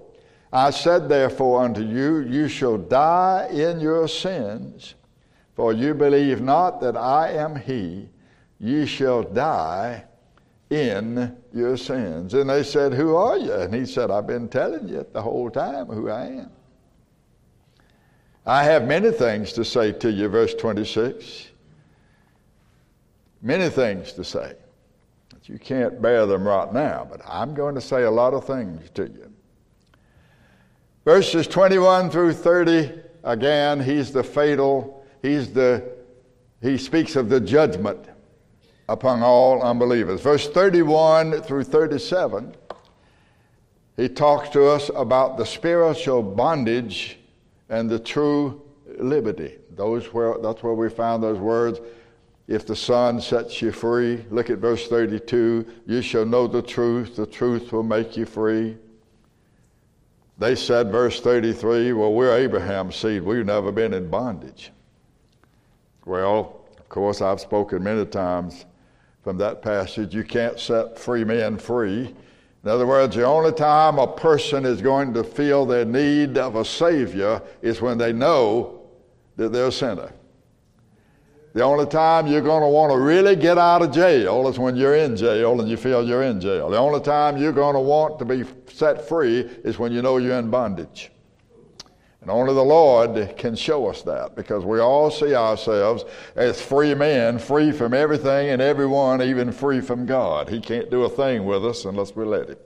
I 0.53 0.71
said, 0.71 1.09
therefore, 1.09 1.65
unto 1.65 1.83
you, 1.83 2.21
you 2.21 2.47
shall 2.47 2.79
die 2.79 3.49
in 3.51 3.81
your 3.81 4.07
sins, 4.07 4.95
for 5.55 5.73
you 5.73 5.95
believe 5.95 6.41
not 6.41 6.81
that 6.81 6.97
I 6.97 7.31
am 7.31 7.57
He. 7.57 8.09
Ye 8.59 8.87
shall 8.87 9.23
die 9.23 10.05
in 10.71 11.37
your 11.53 11.77
sins. 11.77 12.35
And 12.35 12.51
they 12.51 12.63
said, 12.63 12.93
Who 12.93 13.15
are 13.15 13.39
you? 13.39 13.53
And 13.53 13.75
he 13.75 13.87
said, 13.87 14.11
I've 14.11 14.27
been 14.27 14.49
telling 14.49 14.89
you 14.89 15.07
the 15.13 15.23
whole 15.23 15.51
time 15.51 15.87
who 15.87 16.11
I 16.11 16.27
am. 16.27 16.51
I 18.47 18.65
have 18.65 18.87
many 18.87 19.11
things 19.11 19.53
to 19.55 19.65
say 19.65 19.93
to 19.93 20.11
you, 20.11 20.29
verse 20.29 20.55
26. 20.55 21.49
Many 23.41 23.69
things 23.71 24.13
to 24.13 24.25
say. 24.25 24.55
But 25.31 25.49
you 25.49 25.59
can't 25.59 26.01
bear 26.01 26.27
them 26.27 26.47
right 26.47 26.73
now, 26.73 27.07
but 27.09 27.21
I'm 27.27 27.55
going 27.55 27.75
to 27.75 27.81
say 27.81 28.03
a 28.03 28.11
lot 28.11 28.35
of 28.35 28.47
things 28.47 28.91
to 28.95 29.05
you. 29.05 29.33
Verses 31.05 31.47
21 31.47 32.11
through 32.11 32.33
30, 32.33 32.93
again, 33.25 33.81
he's 33.81 34.11
the 34.13 34.25
fatal, 34.25 34.94
he's 35.25 35.51
the, 35.53 35.83
he 36.61 36.77
speaks 36.77 37.17
of 37.17 37.31
the 37.31 37.41
judgment 37.41 37.99
upon 38.91 39.23
all 39.23 39.63
unbelievers. 39.63 40.21
Verse 40.21 40.47
31 40.49 41.41
through 41.41 41.65
37, 41.65 42.55
he 43.97 44.09
talks 44.09 44.51
to 44.51 44.67
us 44.67 44.91
about 44.95 45.39
the 45.39 45.47
spiritual 45.47 46.23
bondage 46.23 47.19
and 47.71 47.89
the 47.89 47.99
true 47.99 48.61
liberty. 48.99 49.57
Those 49.71 50.13
where, 50.13 50.37
that's 50.43 50.63
where 50.63 50.75
we 50.75 50.91
found 50.91 51.23
those 51.23 51.39
words. 51.39 51.81
If 52.47 52.67
the 52.67 52.77
Son 52.77 53.19
sets 53.19 53.63
you 53.63 53.73
free, 53.73 54.23
look 54.31 54.51
at 54.51 54.59
verse 54.59 54.87
32 54.89 55.67
you 55.87 56.03
shall 56.03 56.27
know 56.27 56.47
the 56.47 56.61
truth, 56.61 57.17
the 57.17 57.27
truth 57.27 57.73
will 57.73 57.83
make 57.83 58.19
you 58.19 58.27
free. 58.27 58.77
They 60.37 60.55
said, 60.55 60.93
verse 60.93 61.21
33, 61.21 61.95
well, 61.95 62.13
we're 62.13 62.37
Abraham's 62.37 62.97
seed. 62.97 63.23
We've 63.23 63.47
never 63.47 63.73
been 63.73 63.95
in 63.95 64.11
bondage. 64.11 64.74
Well, 66.07 66.61
of 66.79 66.89
course, 66.89 67.21
I've 67.21 67.41
spoken 67.41 67.83
many 67.83 68.05
times 68.07 68.67
from 69.23 69.39
that 69.39 69.63
passage. 69.63 70.15
You 70.15 70.25
can't 70.25 70.59
set 70.61 70.99
free 70.99 71.25
men 71.25 71.57
free. 71.57 72.15
In 72.63 72.71
other 72.71 72.87
words, 72.87 73.17
the 73.17 73.25
only 73.25 73.53
time 73.53 73.99
a 73.99 74.07
person 74.07 74.65
is 74.65 74.81
going 74.81 75.13
to 75.15 75.25
feel 75.25 75.67
their 75.67 75.85
need 75.85 76.39
of 76.39 76.57
a 76.57 76.65
Savior 76.65 77.43
is 77.63 77.81
when 77.81 77.99
they 77.99 78.13
know 78.13 78.83
that 79.37 79.53
they're 79.53 79.67
a 79.67 79.73
sinner. 79.73 80.13
The 81.55 81.63
only 81.63 81.87
time 81.87 82.27
you're 82.27 82.41
going 82.41 82.63
to 82.63 82.69
want 82.69 82.91
to 82.93 82.99
really 82.99 83.37
get 83.37 83.59
out 83.59 83.83
of 83.83 83.93
jail 83.93 84.49
is 84.49 84.59
when 84.59 84.75
you're 84.75 84.97
in 84.97 85.17
jail 85.17 85.61
and 85.61 85.69
you 85.71 85.77
feel 85.77 86.07
you're 86.07 86.25
in 86.25 86.41
jail. 86.41 86.69
The 86.69 86.79
only 86.79 87.01
time 87.01 87.37
you're 87.37 87.53
going 87.53 87.75
to 87.75 87.81
want 87.81 88.19
to 88.19 88.25
be 88.25 88.45
set 88.67 89.07
free 89.09 89.41
is 89.63 89.79
when 89.79 89.93
you 89.93 90.03
know 90.03 90.17
you're 90.17 90.39
in 90.39 90.51
bondage. 90.51 91.13
And 92.25 92.31
only 92.31 92.55
the 92.55 92.63
Lord 92.63 93.37
can 93.37 93.55
show 93.55 93.87
us 93.87 94.01
that 94.03 94.35
because 94.35 94.65
we 94.65 94.81
all 94.81 95.11
see 95.11 95.35
ourselves 95.35 96.07
as 96.37 96.59
free 96.59 96.95
men, 96.95 97.39
free 97.39 97.71
from 97.71 97.93
everything 97.93 98.49
and 98.49 98.63
everyone, 98.63 99.21
even 99.21 99.53
free 99.53 99.83
from 99.83 100.07
God. 100.07 100.49
He 100.49 100.59
can't 100.59 100.91
do 100.91 101.05
a 101.05 101.09
thing 101.11 101.45
with 101.45 101.67
us 101.67 101.85
unless 101.85 102.17
we 102.17 102.25
let 102.25 102.49
Him. 102.49 102.57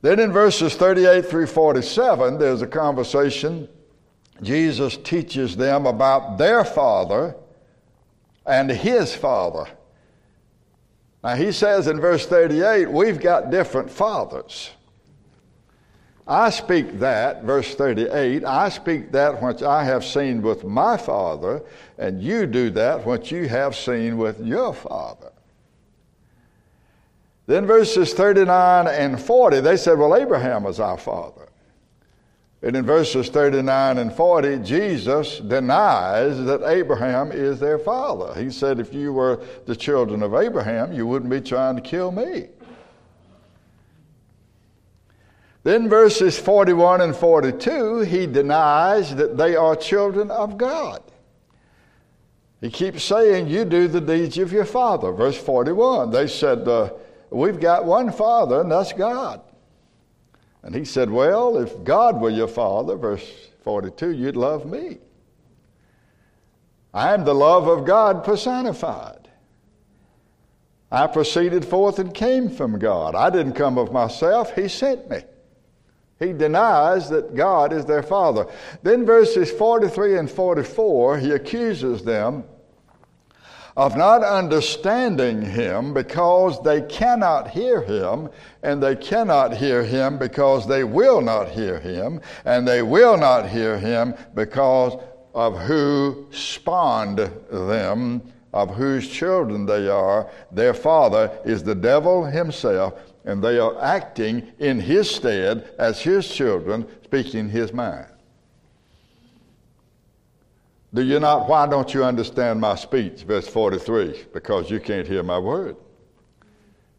Then 0.00 0.18
in 0.18 0.32
verses 0.32 0.74
38 0.74 1.24
through 1.24 1.46
47, 1.46 2.38
there's 2.38 2.60
a 2.60 2.66
conversation. 2.66 3.68
Jesus 4.42 4.96
teaches 4.96 5.56
them 5.56 5.86
about 5.86 6.38
their 6.38 6.64
father 6.64 7.36
and 8.44 8.68
his 8.68 9.14
father. 9.14 9.68
Now 11.22 11.36
he 11.36 11.52
says 11.52 11.86
in 11.86 12.00
verse 12.00 12.26
38, 12.26 12.90
we've 12.90 13.20
got 13.20 13.52
different 13.52 13.88
fathers. 13.88 14.72
I 16.26 16.50
speak 16.50 17.00
that, 17.00 17.42
verse 17.42 17.74
38, 17.74 18.44
I 18.44 18.68
speak 18.68 19.10
that 19.12 19.42
which 19.42 19.62
I 19.62 19.82
have 19.84 20.04
seen 20.04 20.40
with 20.40 20.64
my 20.64 20.96
father, 20.96 21.62
and 21.98 22.22
you 22.22 22.46
do 22.46 22.70
that 22.70 23.04
which 23.04 23.32
you 23.32 23.48
have 23.48 23.74
seen 23.74 24.16
with 24.16 24.38
your 24.40 24.72
father. 24.72 25.32
Then 27.46 27.66
verses 27.66 28.14
39 28.14 28.86
and 28.86 29.20
40, 29.20 29.60
they 29.60 29.76
said, 29.76 29.98
Well, 29.98 30.14
Abraham 30.14 30.64
is 30.66 30.78
our 30.78 30.96
father. 30.96 31.48
And 32.62 32.76
in 32.76 32.86
verses 32.86 33.28
39 33.28 33.98
and 33.98 34.12
40, 34.12 34.58
Jesus 34.58 35.40
denies 35.40 36.38
that 36.44 36.62
Abraham 36.64 37.32
is 37.32 37.58
their 37.58 37.80
father. 37.80 38.40
He 38.40 38.50
said, 38.50 38.78
If 38.78 38.94
you 38.94 39.12
were 39.12 39.40
the 39.66 39.74
children 39.74 40.22
of 40.22 40.34
Abraham, 40.34 40.92
you 40.92 41.04
wouldn't 41.04 41.30
be 41.30 41.40
trying 41.40 41.74
to 41.74 41.82
kill 41.82 42.12
me. 42.12 42.50
Then, 45.64 45.88
verses 45.88 46.38
41 46.38 47.00
and 47.02 47.14
42, 47.14 48.00
he 48.00 48.26
denies 48.26 49.14
that 49.14 49.36
they 49.36 49.54
are 49.54 49.76
children 49.76 50.30
of 50.30 50.58
God. 50.58 51.02
He 52.60 52.70
keeps 52.70 53.04
saying, 53.04 53.48
You 53.48 53.64
do 53.64 53.86
the 53.86 54.00
deeds 54.00 54.38
of 54.38 54.52
your 54.52 54.64
father. 54.64 55.12
Verse 55.12 55.36
41, 55.36 56.10
they 56.10 56.26
said, 56.26 56.66
uh, 56.66 56.90
We've 57.30 57.60
got 57.60 57.84
one 57.84 58.12
father, 58.12 58.60
and 58.60 58.70
that's 58.70 58.92
God. 58.92 59.40
And 60.62 60.74
he 60.74 60.84
said, 60.84 61.10
Well, 61.10 61.58
if 61.58 61.82
God 61.84 62.20
were 62.20 62.30
your 62.30 62.48
father, 62.48 62.96
verse 62.96 63.28
42, 63.64 64.12
you'd 64.12 64.36
love 64.36 64.66
me. 64.66 64.98
I 66.94 67.14
am 67.14 67.24
the 67.24 67.34
love 67.34 67.68
of 67.68 67.86
God 67.86 68.22
personified. 68.22 69.28
I 70.90 71.06
proceeded 71.06 71.64
forth 71.64 71.98
and 71.98 72.12
came 72.12 72.50
from 72.50 72.78
God. 72.78 73.14
I 73.14 73.30
didn't 73.30 73.54
come 73.54 73.78
of 73.78 73.92
myself, 73.92 74.54
He 74.54 74.68
sent 74.68 75.08
me. 75.08 75.22
He 76.22 76.32
denies 76.32 77.10
that 77.10 77.34
God 77.34 77.72
is 77.72 77.84
their 77.84 78.02
father. 78.02 78.46
Then, 78.82 79.04
verses 79.04 79.50
43 79.50 80.18
and 80.18 80.30
44, 80.30 81.18
he 81.18 81.32
accuses 81.32 82.04
them 82.04 82.44
of 83.76 83.96
not 83.96 84.22
understanding 84.22 85.42
him 85.42 85.94
because 85.94 86.62
they 86.62 86.82
cannot 86.82 87.48
hear 87.48 87.82
him, 87.82 88.28
and 88.62 88.82
they 88.82 88.94
cannot 88.94 89.56
hear 89.56 89.82
him 89.82 90.18
because 90.18 90.68
they 90.68 90.84
will 90.84 91.20
not 91.20 91.48
hear 91.48 91.80
him, 91.80 92.20
and 92.44 92.68
they 92.68 92.82
will 92.82 93.16
not 93.16 93.48
hear 93.48 93.78
him 93.78 94.14
because 94.34 95.02
of 95.34 95.58
who 95.58 96.26
spawned 96.30 97.18
them, 97.50 98.20
of 98.52 98.74
whose 98.74 99.08
children 99.08 99.64
they 99.64 99.88
are. 99.88 100.30
Their 100.52 100.74
father 100.74 101.30
is 101.44 101.62
the 101.62 101.74
devil 101.74 102.24
himself 102.24 103.11
and 103.24 103.42
they 103.42 103.58
are 103.58 103.80
acting 103.80 104.52
in 104.58 104.80
his 104.80 105.10
stead 105.10 105.74
as 105.78 106.00
his 106.00 106.28
children, 106.28 106.86
speaking 107.04 107.48
his 107.48 107.72
mind. 107.72 108.06
Do 110.94 111.02
you 111.02 111.20
not? 111.20 111.48
Why 111.48 111.66
don't 111.66 111.94
you 111.94 112.04
understand 112.04 112.60
my 112.60 112.74
speech? 112.74 113.22
Verse 113.22 113.48
43 113.48 114.26
because 114.32 114.70
you 114.70 114.78
can't 114.78 115.06
hear 115.06 115.22
my 115.22 115.38
word. 115.38 115.76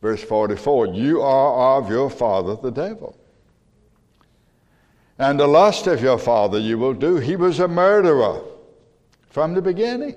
Verse 0.01 0.23
44 0.23 0.87
you 0.87 1.21
are 1.21 1.77
of 1.77 1.89
your 1.89 2.09
father 2.09 2.55
the 2.55 2.71
devil. 2.71 3.17
And 5.19 5.39
the 5.39 5.47
lust 5.47 5.85
of 5.85 6.01
your 6.01 6.17
father 6.17 6.57
you 6.57 6.77
will 6.77 6.95
do. 6.95 7.17
He 7.17 7.35
was 7.35 7.59
a 7.59 7.67
murderer 7.67 8.41
from 9.29 9.53
the 9.53 9.61
beginning 9.61 10.15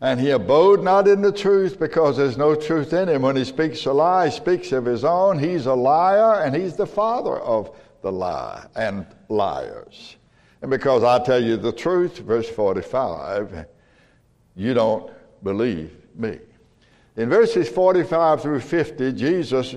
and 0.00 0.20
he 0.20 0.30
abode 0.30 0.82
not 0.82 1.08
in 1.08 1.22
the 1.22 1.32
truth 1.32 1.78
because 1.78 2.16
there's 2.16 2.36
no 2.36 2.54
truth 2.54 2.92
in 2.92 3.08
him. 3.08 3.22
When 3.22 3.36
he 3.36 3.44
speaks 3.44 3.86
a 3.86 3.92
lie, 3.92 4.26
he 4.26 4.32
speaks 4.32 4.72
of 4.72 4.84
his 4.84 5.04
own. 5.04 5.38
He's 5.38 5.66
a 5.66 5.74
liar, 5.74 6.42
and 6.42 6.54
he's 6.54 6.76
the 6.76 6.86
father 6.86 7.38
of 7.38 7.74
the 8.02 8.12
lie 8.12 8.66
and 8.74 9.06
liars. 9.28 10.16
And 10.62 10.70
because 10.70 11.02
I 11.04 11.22
tell 11.24 11.42
you 11.42 11.56
the 11.56 11.72
truth, 11.72 12.18
verse 12.18 12.48
45, 12.48 13.66
you 14.56 14.74
don't 14.74 15.12
believe 15.42 15.90
me. 16.14 16.38
In 17.16 17.28
verses 17.28 17.68
45 17.68 18.42
through 18.42 18.60
50, 18.60 19.12
Jesus 19.12 19.76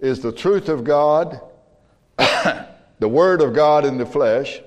is 0.00 0.20
the 0.20 0.32
truth 0.32 0.68
of 0.68 0.84
God, 0.84 1.40
the 2.18 3.08
Word 3.08 3.42
of 3.42 3.54
God 3.54 3.84
in 3.84 3.98
the 3.98 4.06
flesh, 4.06 4.60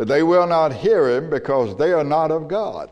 but 0.00 0.08
they 0.08 0.22
will 0.22 0.46
not 0.46 0.72
hear 0.72 1.10
him 1.10 1.28
because 1.28 1.76
they 1.76 1.92
are 1.92 2.02
not 2.02 2.30
of 2.30 2.48
God. 2.48 2.90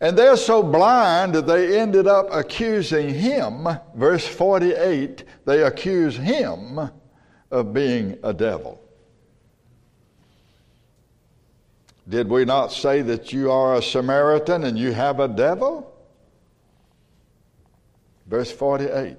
And 0.00 0.16
they're 0.16 0.36
so 0.36 0.62
blind 0.62 1.34
that 1.34 1.48
they 1.48 1.76
ended 1.76 2.06
up 2.06 2.28
accusing 2.30 3.12
him. 3.12 3.66
Verse 3.96 4.24
48 4.24 5.24
they 5.44 5.64
accuse 5.64 6.16
him 6.16 6.78
of 7.50 7.74
being 7.74 8.16
a 8.22 8.32
devil. 8.32 8.80
Did 12.08 12.28
we 12.28 12.44
not 12.44 12.70
say 12.70 13.02
that 13.02 13.32
you 13.32 13.50
are 13.50 13.74
a 13.74 13.82
Samaritan 13.82 14.62
and 14.62 14.78
you 14.78 14.92
have 14.92 15.18
a 15.18 15.26
devil? 15.26 15.92
Verse 18.28 18.52
48. 18.52 19.16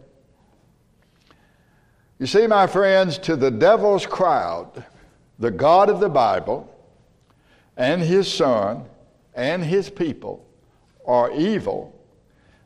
You 2.19 2.25
see, 2.25 2.47
my 2.47 2.67
friends, 2.67 3.17
to 3.17 3.35
the 3.35 3.51
devil's 3.51 4.05
crowd, 4.05 4.85
the 5.39 5.51
God 5.51 5.89
of 5.89 5.99
the 5.99 6.09
Bible 6.09 6.71
and 7.77 8.01
his 8.01 8.31
son 8.31 8.85
and 9.33 9.63
his 9.63 9.89
people 9.89 10.45
are 11.05 11.31
evil 11.31 11.93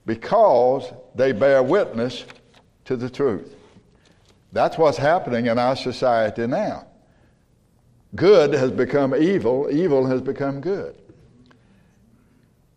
because 0.06 0.92
they 1.16 1.32
bear 1.32 1.62
witness 1.64 2.26
to 2.86 2.96
the 2.96 3.10
truth. 3.10 3.56
That's 4.52 4.78
what's 4.78 4.98
happening 4.98 5.48
in 5.48 5.60
our 5.60 5.76
society 5.76 6.48
now. 6.48 6.88
Good 8.16 8.54
has 8.54 8.72
become 8.72 9.16
evil, 9.16 9.70
evil 9.72 10.06
has 10.08 10.22
become 10.22 10.62
good. 10.62 10.96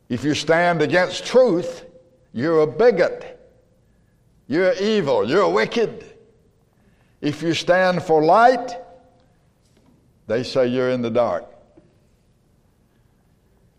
If 0.09 0.25
you 0.25 0.35
stand 0.35 0.83
against 0.83 1.25
truth, 1.25 1.87
you're 2.35 2.61
a 2.61 2.67
bigot. 2.67 3.41
You're 4.47 4.75
evil. 4.75 5.27
You're 5.27 5.49
wicked. 5.49 6.05
If 7.23 7.43
you 7.43 7.55
stand 7.55 8.03
for 8.03 8.23
light, 8.23 8.77
they 10.27 10.43
say 10.43 10.67
you're 10.67 10.91
in 10.91 11.03
the 11.03 11.11
dark. 11.11 11.47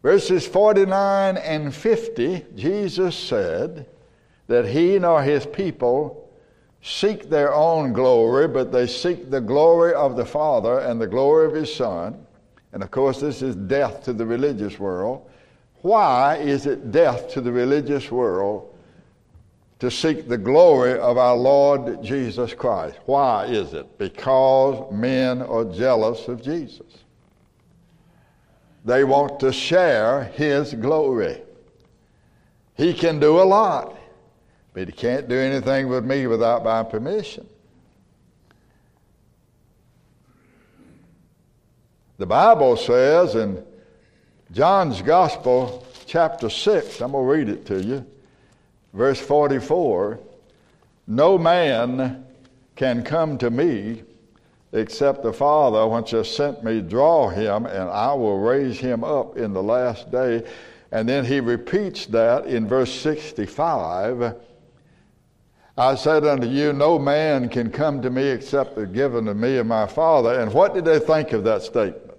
Verses 0.01 0.45
49 0.45 1.37
and 1.37 1.73
50, 1.73 2.45
Jesus 2.55 3.15
said 3.15 3.85
that 4.47 4.67
he 4.67 4.99
nor 4.99 5.23
his 5.23 5.45
people 5.45 6.29
seek 6.81 7.29
their 7.29 7.53
own 7.53 7.93
glory, 7.93 8.47
but 8.49 8.71
they 8.71 8.85
seek 8.85 9.31
the 9.31 9.39
glory 9.39 9.93
of 9.93 10.17
the 10.17 10.25
Father 10.25 10.79
and 10.79 10.99
the 10.99 11.07
glory 11.07 11.45
of 11.45 11.53
his 11.53 11.73
Son. 11.73 12.25
And 12.73 12.83
of 12.83 12.91
course, 12.91 13.21
this 13.21 13.41
is 13.41 13.55
death 13.55 14.03
to 14.03 14.13
the 14.13 14.25
religious 14.25 14.77
world. 14.77 15.29
Why 15.81 16.35
is 16.37 16.65
it 16.65 16.91
death 16.91 17.29
to 17.33 17.41
the 17.41 17.51
religious 17.51 18.11
world 18.11 18.72
to 19.83 19.91
seek 19.91 20.29
the 20.29 20.37
glory 20.37 20.97
of 20.97 21.17
our 21.17 21.35
Lord 21.35 22.01
Jesus 22.01 22.53
Christ? 22.53 22.95
Why 23.05 23.47
is 23.47 23.73
it? 23.73 23.97
Because 23.97 24.89
men 24.93 25.41
are 25.41 25.65
jealous 25.65 26.29
of 26.29 26.41
Jesus. 26.41 26.87
They 28.85 29.03
want 29.03 29.41
to 29.41 29.51
share 29.51 30.23
his 30.35 30.73
glory. 30.73 31.41
He 32.75 32.93
can 32.93 33.19
do 33.19 33.41
a 33.41 33.43
lot. 33.43 33.97
But 34.71 34.87
he 34.87 34.93
can't 34.93 35.27
do 35.27 35.35
anything 35.35 35.89
with 35.89 36.05
me 36.05 36.27
without 36.27 36.63
my 36.63 36.83
permission. 36.83 37.45
The 42.19 42.25
Bible 42.25 42.77
says 42.77 43.35
in 43.35 43.61
John's 44.53 45.01
Gospel, 45.01 45.85
chapter 46.05 46.49
6, 46.49 47.01
I'm 47.01 47.11
going 47.11 47.25
to 47.25 47.29
read 47.29 47.49
it 47.49 47.65
to 47.65 47.83
you, 47.83 48.05
verse 48.93 49.19
44 49.19 50.19
No 51.07 51.37
man 51.37 52.25
can 52.75 53.03
come 53.03 53.37
to 53.37 53.49
me 53.49 54.03
except 54.71 55.21
the 55.21 55.33
Father, 55.33 55.87
which 55.87 56.11
has 56.11 56.33
sent 56.33 56.63
me, 56.63 56.81
draw 56.81 57.29
him, 57.29 57.65
and 57.65 57.89
I 57.89 58.13
will 58.13 58.39
raise 58.39 58.79
him 58.79 59.03
up 59.03 59.37
in 59.37 59.53
the 59.53 59.61
last 59.61 60.11
day. 60.11 60.43
And 60.91 61.07
then 61.07 61.25
he 61.25 61.39
repeats 61.39 62.07
that 62.07 62.45
in 62.45 62.67
verse 62.67 62.91
65 62.91 64.35
I 65.75 65.95
said 65.95 66.23
unto 66.23 66.47
you, 66.47 66.71
No 66.71 66.99
man 66.99 67.49
can 67.49 67.71
come 67.71 68.01
to 68.03 68.11
me 68.11 68.27
except 68.27 68.75
the 68.75 68.85
given 68.85 69.25
to 69.25 69.33
me 69.33 69.57
of 69.57 69.65
my 69.65 69.87
Father. 69.87 70.39
And 70.39 70.53
what 70.53 70.75
did 70.75 70.85
they 70.85 70.99
think 70.99 71.33
of 71.33 71.43
that 71.45 71.63
statement? 71.63 72.12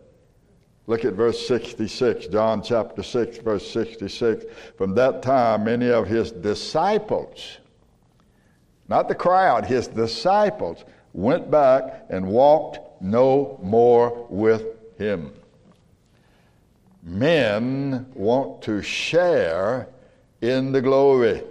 Look 0.87 1.05
at 1.05 1.15
verse 1.15 1.47
66, 1.47 2.27
John 2.27 2.63
chapter 2.63 3.03
6, 3.03 3.39
verse 3.39 3.71
66. 3.71 4.45
From 4.77 4.95
that 4.97 5.23
time, 5.23 5.65
many 5.65 5.89
of 5.91 6.07
his 6.07 6.31
disciples, 6.31 7.59
not 8.89 9.09
the 9.09 9.15
crowd, 9.15 9.65
his 9.65 9.89
disciples, 9.89 10.85
went 11.15 11.51
back 11.51 12.05
and 12.11 12.27
walked 12.27 12.81
no 13.01 13.59
more 13.63 14.27
with 14.29 14.65
him. 14.99 15.33
Men 17.03 18.07
want 18.15 18.63
to 18.63 18.83
share 18.83 19.89
in 20.43 20.73
the 20.73 20.83
glory. 20.83 21.43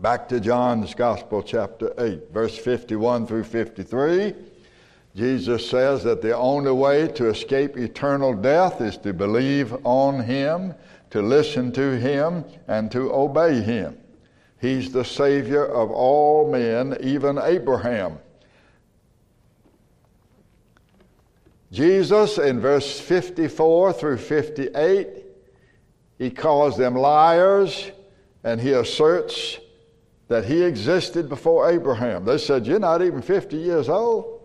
Back 0.00 0.28
to 0.28 0.40
John's 0.40 0.94
Gospel, 0.94 1.42
chapter 1.42 1.92
8, 1.98 2.30
verse 2.32 2.56
51 2.56 3.26
through 3.26 3.44
53. 3.44 4.34
Jesus 5.14 5.68
says 5.68 6.04
that 6.04 6.22
the 6.22 6.36
only 6.36 6.70
way 6.70 7.08
to 7.08 7.28
escape 7.28 7.76
eternal 7.76 8.34
death 8.34 8.80
is 8.80 8.96
to 8.98 9.12
believe 9.12 9.74
on 9.84 10.20
Him, 10.20 10.74
to 11.10 11.22
listen 11.22 11.72
to 11.72 11.98
Him, 11.98 12.44
and 12.68 12.90
to 12.92 13.12
obey 13.12 13.60
Him. 13.60 13.98
He's 14.60 14.92
the 14.92 15.04
Savior 15.04 15.64
of 15.64 15.90
all 15.90 16.50
men, 16.50 16.96
even 17.00 17.38
Abraham. 17.38 18.18
Jesus, 21.70 22.38
in 22.38 22.60
verse 22.60 22.98
54 22.98 23.92
through 23.92 24.16
58, 24.16 25.08
he 26.18 26.30
calls 26.30 26.76
them 26.76 26.94
liars 26.94 27.90
and 28.42 28.60
he 28.60 28.72
asserts 28.72 29.58
that 30.28 30.44
he 30.44 30.62
existed 30.62 31.28
before 31.28 31.70
Abraham. 31.70 32.24
They 32.24 32.38
said, 32.38 32.66
You're 32.66 32.78
not 32.78 33.02
even 33.02 33.22
50 33.22 33.56
years 33.56 33.88
old. 33.88 34.37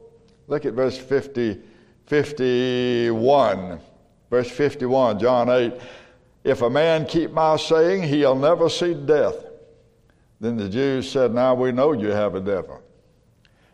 Look 0.48 0.66
at 0.66 0.74
verse 0.74 0.98
50, 0.98 1.60
51. 2.06 3.80
Verse 4.30 4.50
51, 4.50 5.20
John 5.20 5.50
8. 5.50 5.74
If 6.44 6.62
a 6.62 6.70
man 6.70 7.06
keep 7.06 7.32
my 7.32 7.56
saying, 7.56 8.04
he'll 8.04 8.36
never 8.36 8.70
see 8.70 8.94
death. 8.94 9.46
Then 10.40 10.58
the 10.58 10.68
Jews 10.68 11.10
said, 11.10 11.34
Now 11.34 11.54
we 11.54 11.72
know 11.72 11.94
you 11.94 12.10
have 12.10 12.36
a 12.36 12.42
devil. 12.42 12.82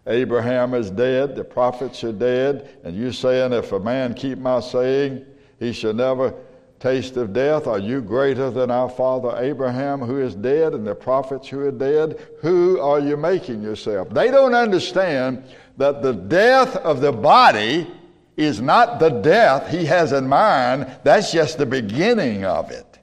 Abraham 0.05 0.73
is 0.73 0.91
dead, 0.91 1.35
the 1.35 1.43
prophets 1.43 2.03
are 2.03 2.11
dead, 2.11 2.79
and 2.83 2.95
you 2.95 3.11
saying, 3.11 3.53
If 3.53 3.71
a 3.71 3.79
man 3.79 4.13
keep 4.13 4.37
my 4.37 4.59
saying, 4.59 5.25
he 5.59 5.73
shall 5.73 5.93
never 5.93 6.33
taste 6.79 7.17
of 7.17 7.33
death? 7.33 7.67
Are 7.67 7.79
you 7.79 8.01
greater 8.01 8.49
than 8.49 8.71
our 8.71 8.89
father 8.89 9.35
Abraham, 9.37 9.99
who 9.99 10.19
is 10.21 10.35
dead, 10.35 10.73
and 10.73 10.85
the 10.85 10.95
prophets 10.95 11.47
who 11.47 11.61
are 11.61 11.71
dead? 11.71 12.19
Who 12.41 12.79
are 12.79 12.99
you 12.99 13.17
making 13.17 13.61
yourself? 13.61 14.09
They 14.09 14.31
don't 14.31 14.55
understand 14.55 15.43
that 15.79 16.01
the 16.01 16.13
death 16.13 16.75
of 16.75 16.99
the 16.99 17.13
body 17.13 17.87
is 18.35 18.61
not 18.61 18.99
the 18.99 19.09
death 19.09 19.71
he 19.71 19.85
has 19.85 20.11
in 20.11 20.27
mind, 20.27 20.85
that's 21.03 21.31
just 21.31 21.57
the 21.57 21.65
beginning 21.65 22.43
of 22.43 22.69
it. 22.69 22.99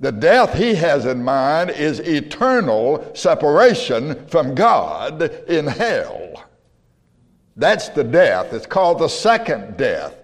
The 0.00 0.10
death 0.10 0.54
he 0.54 0.74
has 0.74 1.04
in 1.04 1.22
mind 1.22 1.70
is 1.70 2.00
eternal 2.00 3.10
separation 3.14 4.26
from 4.26 4.54
God 4.54 5.22
in 5.48 5.66
hell. 5.66 6.44
That's 7.56 7.90
the 7.90 8.04
death. 8.04 8.54
It's 8.54 8.66
called 8.66 8.98
the 8.98 9.08
second 9.08 9.76
death 9.76 10.14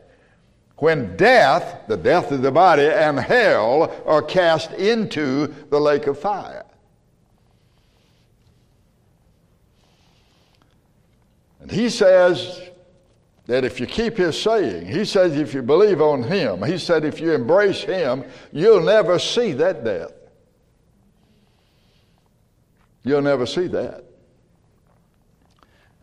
when 0.77 1.17
death, 1.19 1.83
the 1.87 1.99
death 1.99 2.33
of 2.33 2.41
the 2.41 2.51
body, 2.51 2.87
and 2.87 3.21
hell 3.21 3.95
are 4.07 4.23
cast 4.23 4.73
into 4.73 5.55
the 5.69 5.79
lake 5.79 6.07
of 6.07 6.19
fire. 6.19 6.62
And 11.63 11.71
he 11.71 11.89
says 11.89 12.61
that 13.47 13.65
if 13.65 13.79
you 13.79 13.87
keep 13.87 14.17
his 14.17 14.41
saying, 14.41 14.87
he 14.87 15.05
says 15.05 15.37
if 15.37 15.55
you 15.55 15.63
believe 15.63 16.03
on 16.03 16.25
him, 16.25 16.63
he 16.63 16.77
said 16.77 17.05
if 17.05 17.21
you 17.21 17.33
embrace 17.33 17.83
him, 17.83 18.25
you'll 18.51 18.83
never 18.83 19.19
see 19.19 19.53
that 19.53 19.85
death. 19.85 20.13
You'll 23.05 23.23
never 23.23 23.47
see 23.47 23.69
that. 23.69 24.05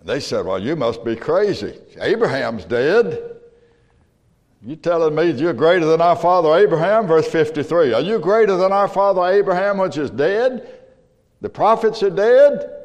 They 0.03 0.21
said, 0.21 0.45
Well, 0.45 0.61
you 0.61 0.75
must 0.77 1.03
be 1.03 1.15
crazy. 1.15 1.77
Abraham's 1.99 2.65
dead. 2.65 3.35
You 4.61 4.75
telling 4.75 5.15
me 5.15 5.31
you're 5.31 5.53
greater 5.53 5.85
than 5.85 6.01
our 6.01 6.15
father 6.15 6.55
Abraham? 6.55 7.07
Verse 7.07 7.27
53. 7.27 7.93
Are 7.93 8.01
you 8.01 8.19
greater 8.19 8.55
than 8.55 8.71
our 8.71 8.87
father 8.87 9.25
Abraham, 9.25 9.77
which 9.77 9.97
is 9.97 10.09
dead? 10.09 10.79
The 11.41 11.49
prophets 11.49 12.01
are 12.03 12.09
dead? 12.09 12.78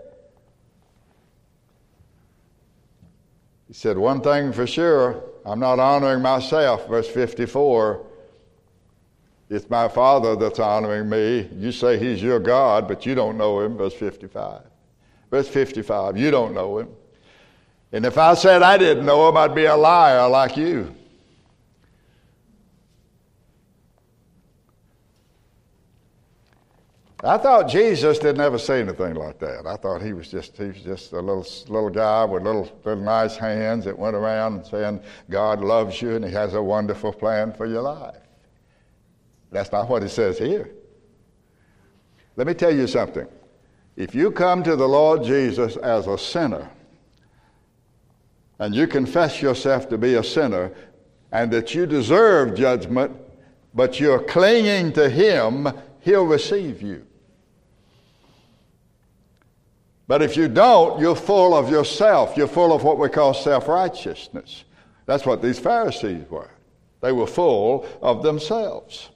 He 3.74 3.78
said, 3.80 3.98
One 3.98 4.20
thing 4.20 4.52
for 4.52 4.68
sure, 4.68 5.20
I'm 5.44 5.58
not 5.58 5.80
honoring 5.80 6.22
myself. 6.22 6.86
Verse 6.86 7.08
54. 7.08 8.06
It's 9.50 9.68
my 9.68 9.88
Father 9.88 10.36
that's 10.36 10.60
honoring 10.60 11.08
me. 11.08 11.50
You 11.56 11.72
say 11.72 11.98
He's 11.98 12.22
your 12.22 12.38
God, 12.38 12.86
but 12.86 13.04
you 13.04 13.16
don't 13.16 13.36
know 13.36 13.58
Him. 13.58 13.76
Verse 13.76 13.92
55. 13.92 14.62
Verse 15.28 15.48
55. 15.48 16.16
You 16.16 16.30
don't 16.30 16.54
know 16.54 16.78
Him. 16.78 16.88
And 17.90 18.06
if 18.06 18.16
I 18.16 18.34
said 18.34 18.62
I 18.62 18.78
didn't 18.78 19.04
know 19.04 19.28
Him, 19.28 19.36
I'd 19.36 19.56
be 19.56 19.64
a 19.64 19.76
liar 19.76 20.28
like 20.28 20.56
you. 20.56 20.94
I 27.24 27.38
thought 27.38 27.70
Jesus 27.70 28.18
didn't 28.18 28.42
ever 28.42 28.58
say 28.58 28.82
anything 28.82 29.14
like 29.14 29.38
that. 29.38 29.66
I 29.66 29.76
thought 29.76 30.02
he 30.02 30.12
was 30.12 30.28
just 30.28 30.58
he 30.58 30.66
was 30.66 30.82
just 30.82 31.12
a 31.12 31.20
little 31.20 31.46
little 31.68 31.88
guy 31.88 32.22
with 32.26 32.42
little 32.42 32.70
little 32.84 33.02
nice 33.02 33.34
hands 33.34 33.86
that 33.86 33.98
went 33.98 34.14
around 34.14 34.66
saying 34.66 35.00
God 35.30 35.60
loves 35.60 36.02
you 36.02 36.16
and 36.16 36.24
He 36.24 36.30
has 36.32 36.52
a 36.52 36.62
wonderful 36.62 37.14
plan 37.14 37.54
for 37.54 37.64
your 37.64 37.80
life. 37.80 38.20
That's 39.50 39.72
not 39.72 39.88
what 39.88 40.02
He 40.02 40.08
says 40.08 40.38
here. 40.38 40.70
Let 42.36 42.46
me 42.46 42.52
tell 42.52 42.74
you 42.74 42.86
something. 42.86 43.26
If 43.96 44.14
you 44.14 44.30
come 44.30 44.62
to 44.62 44.76
the 44.76 44.88
Lord 44.88 45.24
Jesus 45.24 45.76
as 45.78 46.06
a 46.06 46.18
sinner 46.18 46.68
and 48.58 48.74
you 48.74 48.86
confess 48.86 49.40
yourself 49.40 49.88
to 49.88 49.96
be 49.96 50.16
a 50.16 50.22
sinner 50.22 50.72
and 51.32 51.50
that 51.52 51.74
you 51.74 51.86
deserve 51.86 52.54
judgment, 52.54 53.16
but 53.72 53.98
you're 53.98 54.22
clinging 54.22 54.92
to 54.92 55.08
Him, 55.08 55.68
He'll 56.00 56.26
receive 56.26 56.82
you. 56.82 57.06
But 60.06 60.22
if 60.22 60.36
you 60.36 60.48
don't, 60.48 61.00
you're 61.00 61.16
full 61.16 61.56
of 61.56 61.70
yourself. 61.70 62.36
You're 62.36 62.48
full 62.48 62.72
of 62.72 62.84
what 62.84 62.98
we 62.98 63.08
call 63.08 63.32
self 63.32 63.68
righteousness. 63.68 64.64
That's 65.06 65.26
what 65.26 65.42
these 65.42 65.58
Pharisees 65.58 66.28
were. 66.30 66.50
They 67.00 67.12
were 67.12 67.26
full 67.26 67.86
of 68.02 68.22
themselves. 68.22 69.10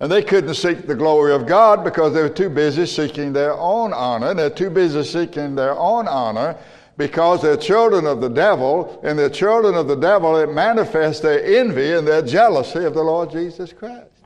And 0.00 0.12
they 0.12 0.22
couldn't 0.22 0.54
seek 0.54 0.86
the 0.86 0.94
glory 0.94 1.32
of 1.32 1.46
God 1.46 1.82
because 1.82 2.14
they 2.14 2.22
were 2.22 2.28
too 2.28 2.50
busy 2.50 2.86
seeking 2.86 3.32
their 3.32 3.54
own 3.54 3.92
honor. 3.92 4.32
They're 4.32 4.50
too 4.50 4.70
busy 4.70 5.02
seeking 5.02 5.54
their 5.54 5.76
own 5.76 6.06
honor 6.06 6.56
because 6.96 7.42
they're 7.42 7.56
children 7.56 8.06
of 8.06 8.20
the 8.20 8.28
devil. 8.28 9.00
And 9.02 9.18
they're 9.18 9.30
children 9.30 9.74
of 9.74 9.88
the 9.88 9.96
devil, 9.96 10.36
it 10.36 10.52
manifests 10.52 11.20
their 11.20 11.42
envy 11.42 11.92
and 11.92 12.06
their 12.06 12.22
jealousy 12.22 12.84
of 12.84 12.94
the 12.94 13.02
Lord 13.02 13.30
Jesus 13.30 13.72
Christ. 13.72 14.17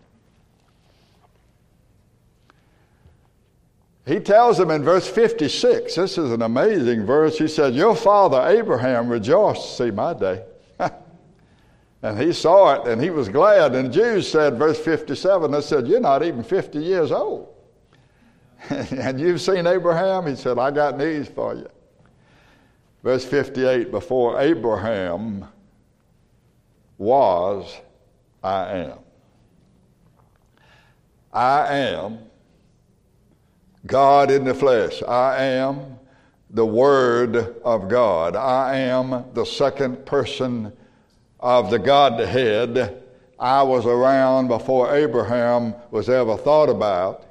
He 4.05 4.19
tells 4.19 4.59
them 4.59 4.71
in 4.71 4.83
verse 4.83 5.07
56, 5.07 5.95
this 5.95 6.19
is 6.19 6.33
an 6.33 6.43
amazing 6.43 7.07
verse. 7.07 7.39
He 7.39 7.47
said, 7.47 7.75
Your 7.75 7.95
father 7.95 8.43
Abraham 8.49 9.09
rejoiced 9.09 9.63
to 9.63 9.85
see 9.85 9.91
my 9.93 10.13
day. 10.13 10.45
and 12.03 12.21
he 12.21 12.33
saw 12.33 12.75
it 12.75 12.89
and 12.89 13.01
he 13.01 13.11
was 13.11 13.29
glad. 13.29 13.77
And 13.77 13.93
Jews 13.93 14.29
said, 14.29 14.59
verse 14.59 14.79
57, 14.79 15.53
they 15.53 15.61
said, 15.61 15.87
You're 15.87 16.01
not 16.01 16.25
even 16.25 16.43
50 16.43 16.79
years 16.81 17.13
old. 17.13 17.55
and 18.71 19.21
you've 19.21 19.41
seen 19.41 19.69
Abraham? 19.69 20.27
He 20.27 20.35
said, 20.35 20.59
I 20.59 20.73
got 20.73 20.99
news 20.99 21.29
for 21.29 21.55
you. 21.55 21.69
Verse 23.05 23.25
58, 23.25 23.91
before 23.93 24.41
Abraham 24.41 25.47
was, 26.99 27.77
I 28.43 28.79
am. 28.79 28.99
I 31.33 31.67
am 31.69 32.19
God 33.87 34.31
in 34.31 34.45
the 34.45 34.55
flesh. 34.55 35.03
I 35.03 35.45
am 35.45 35.99
the 36.51 36.67
Word 36.67 37.37
of 37.65 37.89
God. 37.89 38.37
I 38.37 38.77
am 38.77 39.25
the 39.33 39.45
second 39.45 40.07
person 40.07 40.73
of 41.41 41.71
the 41.71 41.79
Godhead. 41.79 43.03
I 43.39 43.63
was 43.63 43.87
around 43.87 44.49
before 44.49 44.95
Abraham 44.95 45.75
was 45.91 46.09
ever 46.09 46.37
thought 46.37 46.69
about. 46.69 47.27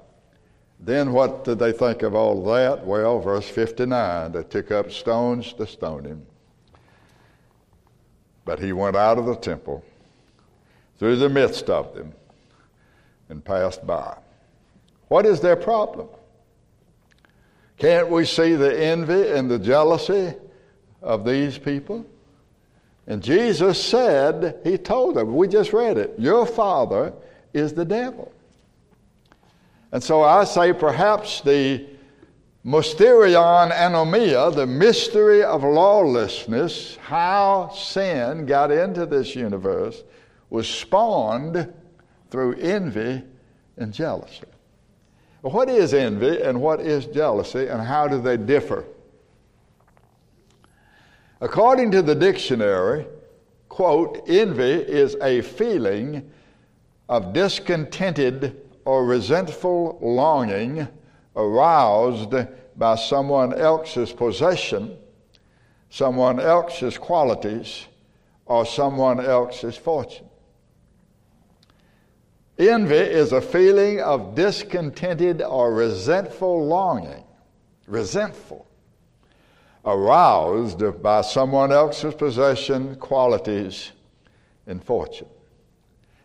Then 0.80 1.14
what 1.14 1.44
did 1.44 1.60
they 1.60 1.72
think 1.72 2.02
of 2.02 2.16
all 2.16 2.44
that? 2.46 2.86
Well, 2.86 3.20
verse 3.20 3.48
59 3.48 4.32
they 4.32 4.44
took 4.44 4.72
up 4.72 4.92
stones 4.92 5.54
to 5.54 5.68
stone 5.68 6.04
him. 6.04 6.26
But 8.44 8.60
he 8.60 8.74
went 8.74 8.96
out 8.96 9.20
of 9.20 9.28
the 9.28 9.36
temple 9.36 9.86
through 10.98 11.18
the 11.18 11.30
midst 11.30 11.70
of 11.70 11.94
them 11.94 12.14
and 13.30 13.46
passed 13.46 13.86
by. 13.86 14.18
What 15.08 15.26
is 15.26 15.40
their 15.40 15.56
problem? 15.56 16.08
Can't 17.82 18.10
we 18.12 18.26
see 18.26 18.54
the 18.54 18.80
envy 18.80 19.30
and 19.30 19.50
the 19.50 19.58
jealousy 19.58 20.36
of 21.02 21.26
these 21.26 21.58
people? 21.58 22.06
And 23.08 23.24
Jesus 23.24 23.84
said, 23.84 24.60
He 24.64 24.78
told 24.78 25.16
them, 25.16 25.36
we 25.36 25.48
just 25.48 25.74
read 25.74 25.98
it, 25.98 26.14
your 26.20 26.46
father 26.46 27.12
is 27.54 27.74
the 27.74 27.84
devil. 27.84 28.32
And 29.92 30.04
so 30.04 30.22
I 30.22 30.44
say 30.44 30.74
perhaps 30.74 31.42
the 31.42 31.88
mysterion 32.64 33.72
anomia, 33.72 34.54
the 34.54 34.68
mystery 34.68 35.42
of 35.42 35.64
lawlessness, 35.64 36.98
how 36.98 37.70
sin 37.70 38.46
got 38.46 38.70
into 38.70 39.08
this 39.08 39.36
universe, 39.36 40.04
was 40.52 40.70
spawned 40.70 41.74
through 42.30 42.54
envy 42.60 43.24
and 43.76 43.92
jealousy. 43.92 44.51
What 45.42 45.70
is 45.70 45.94
envy 45.94 46.42
and 46.42 46.62
what 46.62 46.82
is 46.82 47.08
jealousy 47.08 47.68
and 47.68 47.82
how 47.82 48.08
do 48.08 48.22
they 48.22 48.38
differ? 48.38 48.86
According 51.40 51.90
to 51.92 52.04
the 52.04 52.14
dictionary, 52.14 53.08
quote, 53.68 54.24
envy 54.28 54.74
is 54.74 55.16
a 55.22 55.42
feeling 55.42 56.30
of 57.10 57.34
discontented 57.34 58.62
or 58.86 59.06
resentful 59.06 59.98
longing 60.02 60.88
aroused 61.36 62.36
by 62.78 62.96
someone 62.96 63.54
else's 63.54 64.12
possession, 64.14 64.98
someone 65.90 66.40
else's 66.40 66.98
qualities, 66.98 67.88
or 68.46 68.66
someone 68.66 69.20
else's 69.20 69.76
fortune. 69.76 70.28
Envy 72.70 72.96
is 72.96 73.32
a 73.32 73.42
feeling 73.42 74.00
of 74.02 74.36
discontented 74.36 75.42
or 75.42 75.74
resentful 75.74 76.68
longing, 76.68 77.24
resentful, 77.88 78.68
aroused 79.84 81.02
by 81.02 81.22
someone 81.22 81.72
else's 81.72 82.14
possession, 82.14 82.96
qualities, 82.98 83.94
and 84.68 84.84
fortune. 84.84 85.28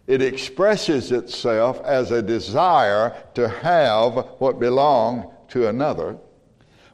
It 0.06 0.20
expresses 0.20 1.10
itself 1.10 1.80
as 1.84 2.10
a 2.10 2.20
desire 2.20 3.16
to 3.32 3.48
have 3.48 4.12
what 4.38 4.60
belongs 4.60 5.24
to 5.48 5.68
another, 5.68 6.18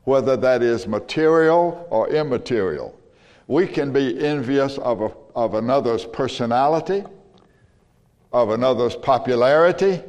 whether 0.05 0.37
that 0.37 0.63
is 0.63 0.87
material 0.87 1.89
or 1.91 2.09
immaterial. 2.11 2.97
We 3.49 3.67
can 3.67 3.93
be 3.93 4.25
envious 4.25 4.79
of, 4.79 5.01
a, 5.01 5.13
of 5.35 5.55
another's 5.55 6.05
personality 6.07 7.03
of 8.33 8.51
another's 8.51 8.97
popularity, 8.97 10.03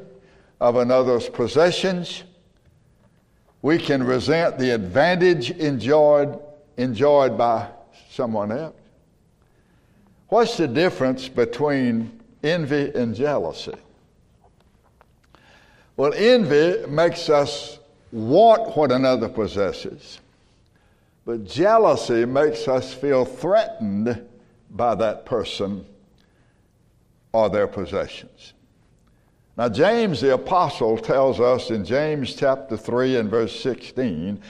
of 0.59 0.77
another's 0.77 1.27
possessions. 1.29 2.23
We 3.61 3.77
can 3.77 4.03
resent 4.03 4.57
the 4.57 4.71
advantage 4.71 5.51
enjoyed, 5.51 6.39
enjoyed 6.77 7.37
by 7.37 7.69
someone 8.09 8.51
else. 8.51 8.75
What's 10.29 10.57
the 10.57 10.67
difference 10.67 11.27
between 11.27 12.19
envy 12.43 12.91
and 12.95 13.13
jealousy? 13.13 13.75
Well, 15.95 16.13
envy 16.15 16.87
makes 16.87 17.29
us 17.29 17.77
want 18.11 18.75
what 18.75 18.91
another 18.91 19.29
possesses, 19.29 20.19
but 21.25 21.45
jealousy 21.45 22.25
makes 22.25 22.67
us 22.67 22.93
feel 22.93 23.25
threatened 23.25 24.27
by 24.71 24.95
that 24.95 25.25
person 25.25 25.85
or 27.33 27.49
their 27.49 27.67
possessions. 27.67 28.53
Now, 29.57 29.69
James 29.69 30.21
the 30.21 30.33
Apostle 30.33 30.97
tells 30.97 31.39
us 31.39 31.69
in 31.69 31.85
James 31.85 32.35
chapter 32.35 32.77
3 32.77 33.17
and 33.17 33.29
verse 33.29 33.59
16 33.59 34.41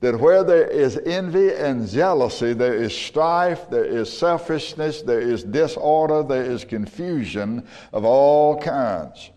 that 0.00 0.18
where 0.18 0.42
there 0.42 0.66
is 0.66 0.98
envy 1.04 1.52
and 1.52 1.86
jealousy, 1.86 2.54
there 2.54 2.74
is 2.74 2.96
strife, 2.96 3.68
there 3.70 3.84
is 3.84 4.10
selfishness, 4.10 5.02
there 5.02 5.20
is 5.20 5.44
disorder, 5.44 6.22
there 6.22 6.44
is 6.44 6.64
confusion 6.64 7.66
of 7.92 8.04
all 8.04 8.58
kinds. 8.58 9.30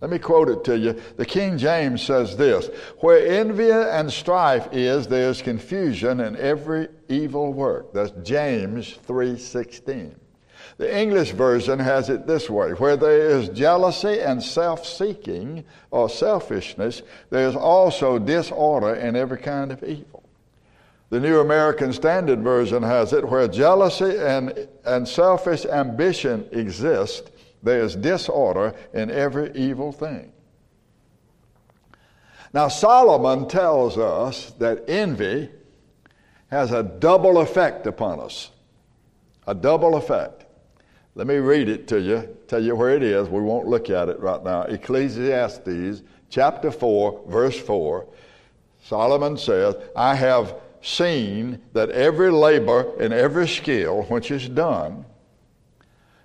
Let 0.00 0.10
me 0.10 0.18
quote 0.18 0.48
it 0.48 0.64
to 0.64 0.78
you. 0.78 1.00
The 1.16 1.24
King 1.26 1.58
James 1.58 2.02
says 2.02 2.36
this 2.36 2.66
Where 3.00 3.26
envy 3.26 3.70
and 3.70 4.12
strife 4.12 4.68
is, 4.70 5.06
there 5.06 5.30
is 5.30 5.42
confusion 5.42 6.20
in 6.20 6.36
every 6.36 6.88
evil 7.08 7.52
work. 7.52 7.92
That's 7.92 8.12
James 8.22 8.98
3:16. 9.08 10.14
The 10.76 10.98
English 11.00 11.32
version 11.32 11.78
has 11.78 12.10
it 12.10 12.26
this 12.26 12.50
way 12.50 12.70
where 12.72 12.96
there 12.96 13.28
is 13.30 13.48
jealousy 13.50 14.20
and 14.20 14.42
self 14.42 14.84
seeking 14.84 15.64
or 15.90 16.08
selfishness, 16.08 17.02
there 17.30 17.48
is 17.48 17.54
also 17.54 18.18
disorder 18.18 18.94
and 18.94 19.16
every 19.16 19.38
kind 19.38 19.70
of 19.70 19.84
evil. 19.84 20.24
The 21.10 21.20
New 21.20 21.38
American 21.38 21.92
Standard 21.92 22.40
Version 22.40 22.82
has 22.82 23.12
it 23.12 23.28
where 23.28 23.46
jealousy 23.46 24.18
and, 24.18 24.66
and 24.84 25.06
selfish 25.06 25.64
ambition 25.64 26.48
exist, 26.50 27.30
there 27.62 27.82
is 27.82 27.94
disorder 27.94 28.74
in 28.92 29.10
every 29.12 29.52
evil 29.54 29.92
thing. 29.92 30.32
Now, 32.52 32.68
Solomon 32.68 33.48
tells 33.48 33.96
us 33.98 34.52
that 34.58 34.88
envy 34.88 35.50
has 36.48 36.72
a 36.72 36.82
double 36.82 37.38
effect 37.38 37.86
upon 37.86 38.20
us. 38.20 38.50
A 39.46 39.54
double 39.54 39.96
effect. 39.96 40.43
Let 41.16 41.28
me 41.28 41.36
read 41.36 41.68
it 41.68 41.86
to 41.88 42.00
you, 42.00 42.36
tell 42.48 42.62
you 42.62 42.74
where 42.74 42.90
it 42.90 43.02
is. 43.02 43.28
We 43.28 43.40
won't 43.40 43.68
look 43.68 43.88
at 43.88 44.08
it 44.08 44.18
right 44.18 44.42
now. 44.42 44.62
Ecclesiastes 44.62 46.02
chapter 46.28 46.72
4, 46.72 47.24
verse 47.28 47.58
4. 47.58 48.06
Solomon 48.82 49.36
says, 49.36 49.76
I 49.94 50.16
have 50.16 50.56
seen 50.82 51.60
that 51.72 51.90
every 51.90 52.30
labor 52.30 52.92
and 53.00 53.12
every 53.12 53.46
skill 53.46 54.02
which 54.04 54.30
is 54.30 54.48
done 54.48 55.04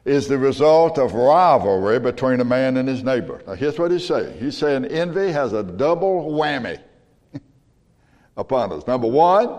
is 0.05 0.27
the 0.27 0.37
result 0.39 0.97
of 0.97 1.13
rivalry 1.13 1.99
between 1.99 2.39
a 2.39 2.45
man 2.45 2.75
and 2.75 2.89
his 2.89 3.03
neighbor. 3.03 3.41
Now, 3.45 3.53
here's 3.53 3.77
what 3.77 3.91
he's 3.91 4.07
saying 4.07 4.39
He's 4.39 4.57
saying 4.57 4.85
envy 4.85 5.31
has 5.31 5.53
a 5.53 5.61
double 5.61 6.31
whammy 6.31 6.79
upon 8.37 8.73
us. 8.73 8.87
Number 8.87 9.07
one, 9.07 9.55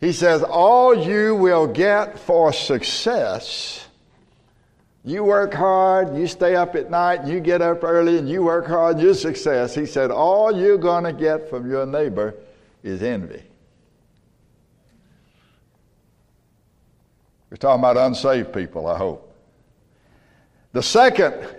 he 0.00 0.12
says, 0.12 0.42
all 0.42 0.94
you 0.94 1.36
will 1.36 1.66
get 1.66 2.18
for 2.18 2.52
success 2.54 3.83
You 5.06 5.22
work 5.22 5.52
hard, 5.52 6.16
you 6.16 6.26
stay 6.26 6.56
up 6.56 6.74
at 6.74 6.90
night, 6.90 7.26
you 7.26 7.38
get 7.38 7.60
up 7.60 7.84
early, 7.84 8.16
and 8.16 8.26
you 8.26 8.42
work 8.42 8.66
hard, 8.66 8.98
your 8.98 9.12
success. 9.12 9.74
He 9.74 9.84
said, 9.84 10.10
All 10.10 10.50
you're 10.50 10.78
going 10.78 11.04
to 11.04 11.12
get 11.12 11.50
from 11.50 11.70
your 11.70 11.84
neighbor 11.84 12.34
is 12.82 13.02
envy. 13.02 13.42
We're 17.50 17.58
talking 17.58 17.80
about 17.80 17.98
unsaved 17.98 18.54
people, 18.54 18.86
I 18.86 18.96
hope. 18.96 19.30
The 20.72 20.82
second 20.82 21.54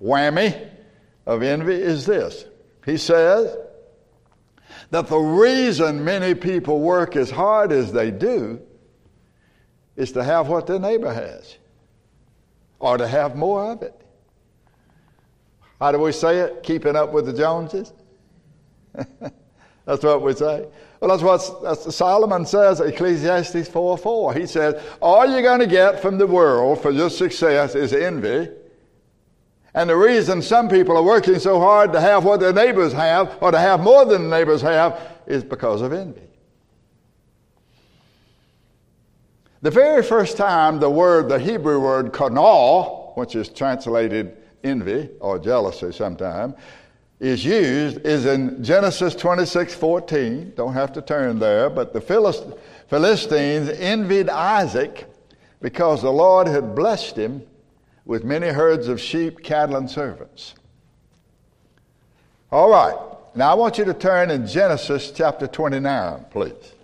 whammy 0.00 0.68
of 1.24 1.42
envy 1.42 1.74
is 1.74 2.04
this 2.04 2.44
He 2.84 2.98
says 2.98 3.56
that 4.90 5.06
the 5.06 5.18
reason 5.18 6.04
many 6.04 6.34
people 6.34 6.80
work 6.80 7.16
as 7.16 7.30
hard 7.30 7.72
as 7.72 7.90
they 7.90 8.10
do 8.10 8.60
is 9.96 10.12
to 10.12 10.22
have 10.22 10.48
what 10.48 10.66
their 10.66 10.78
neighbor 10.78 11.12
has 11.12 11.56
or 12.80 12.96
to 12.96 13.06
have 13.06 13.36
more 13.36 13.72
of 13.72 13.82
it. 13.82 13.94
How 15.78 15.92
do 15.92 15.98
we 15.98 16.12
say 16.12 16.40
it? 16.40 16.62
Keeping 16.62 16.96
up 16.96 17.12
with 17.12 17.26
the 17.26 17.32
Joneses? 17.32 17.92
that's 18.92 20.02
what 20.02 20.22
we 20.22 20.34
say. 20.34 20.66
Well, 21.00 21.10
that's 21.10 21.22
what 21.22 21.62
that's, 21.62 21.94
Solomon 21.94 22.44
says, 22.44 22.80
Ecclesiastes 22.80 23.68
4 23.68 23.96
4. 23.96 24.34
He 24.34 24.46
says, 24.46 24.82
All 25.00 25.26
you're 25.26 25.42
going 25.42 25.60
to 25.60 25.66
get 25.66 26.02
from 26.02 26.18
the 26.18 26.26
world 26.26 26.82
for 26.82 26.90
your 26.90 27.08
success 27.08 27.74
is 27.74 27.92
envy. 27.92 28.50
And 29.72 29.88
the 29.88 29.96
reason 29.96 30.42
some 30.42 30.68
people 30.68 30.96
are 30.96 31.02
working 31.02 31.38
so 31.38 31.60
hard 31.60 31.92
to 31.92 32.00
have 32.00 32.24
what 32.24 32.40
their 32.40 32.52
neighbors 32.52 32.92
have 32.92 33.38
or 33.40 33.52
to 33.52 33.58
have 33.58 33.80
more 33.80 34.04
than 34.04 34.24
the 34.28 34.36
neighbors 34.36 34.60
have 34.62 35.00
is 35.26 35.44
because 35.44 35.80
of 35.80 35.92
envy. 35.92 36.29
The 39.62 39.70
very 39.70 40.02
first 40.02 40.38
time 40.38 40.80
the 40.80 40.88
word, 40.88 41.28
the 41.28 41.38
Hebrew 41.38 41.80
word 41.80 42.12
kanal, 42.12 43.16
which 43.16 43.36
is 43.36 43.48
translated 43.50 44.36
envy 44.64 45.10
or 45.20 45.38
jealousy 45.38 45.92
sometime, 45.92 46.54
is 47.18 47.44
used 47.44 47.98
is 48.06 48.24
in 48.24 48.64
Genesis 48.64 49.14
26 49.14 49.74
14. 49.74 50.54
Don't 50.56 50.72
have 50.72 50.92
to 50.94 51.02
turn 51.02 51.38
there, 51.38 51.68
but 51.68 51.92
the 51.92 52.00
Philistines 52.00 53.68
envied 53.68 54.30
Isaac 54.30 55.06
because 55.60 56.00
the 56.00 56.10
Lord 56.10 56.46
had 56.46 56.74
blessed 56.74 57.16
him 57.16 57.42
with 58.06 58.24
many 58.24 58.48
herds 58.48 58.88
of 58.88 58.98
sheep, 58.98 59.42
cattle, 59.42 59.76
and 59.76 59.90
servants. 59.90 60.54
All 62.50 62.70
right, 62.70 62.96
now 63.34 63.50
I 63.50 63.54
want 63.54 63.76
you 63.76 63.84
to 63.84 63.94
turn 63.94 64.30
in 64.30 64.46
Genesis 64.46 65.10
chapter 65.10 65.46
29, 65.46 66.24
please. 66.30 66.74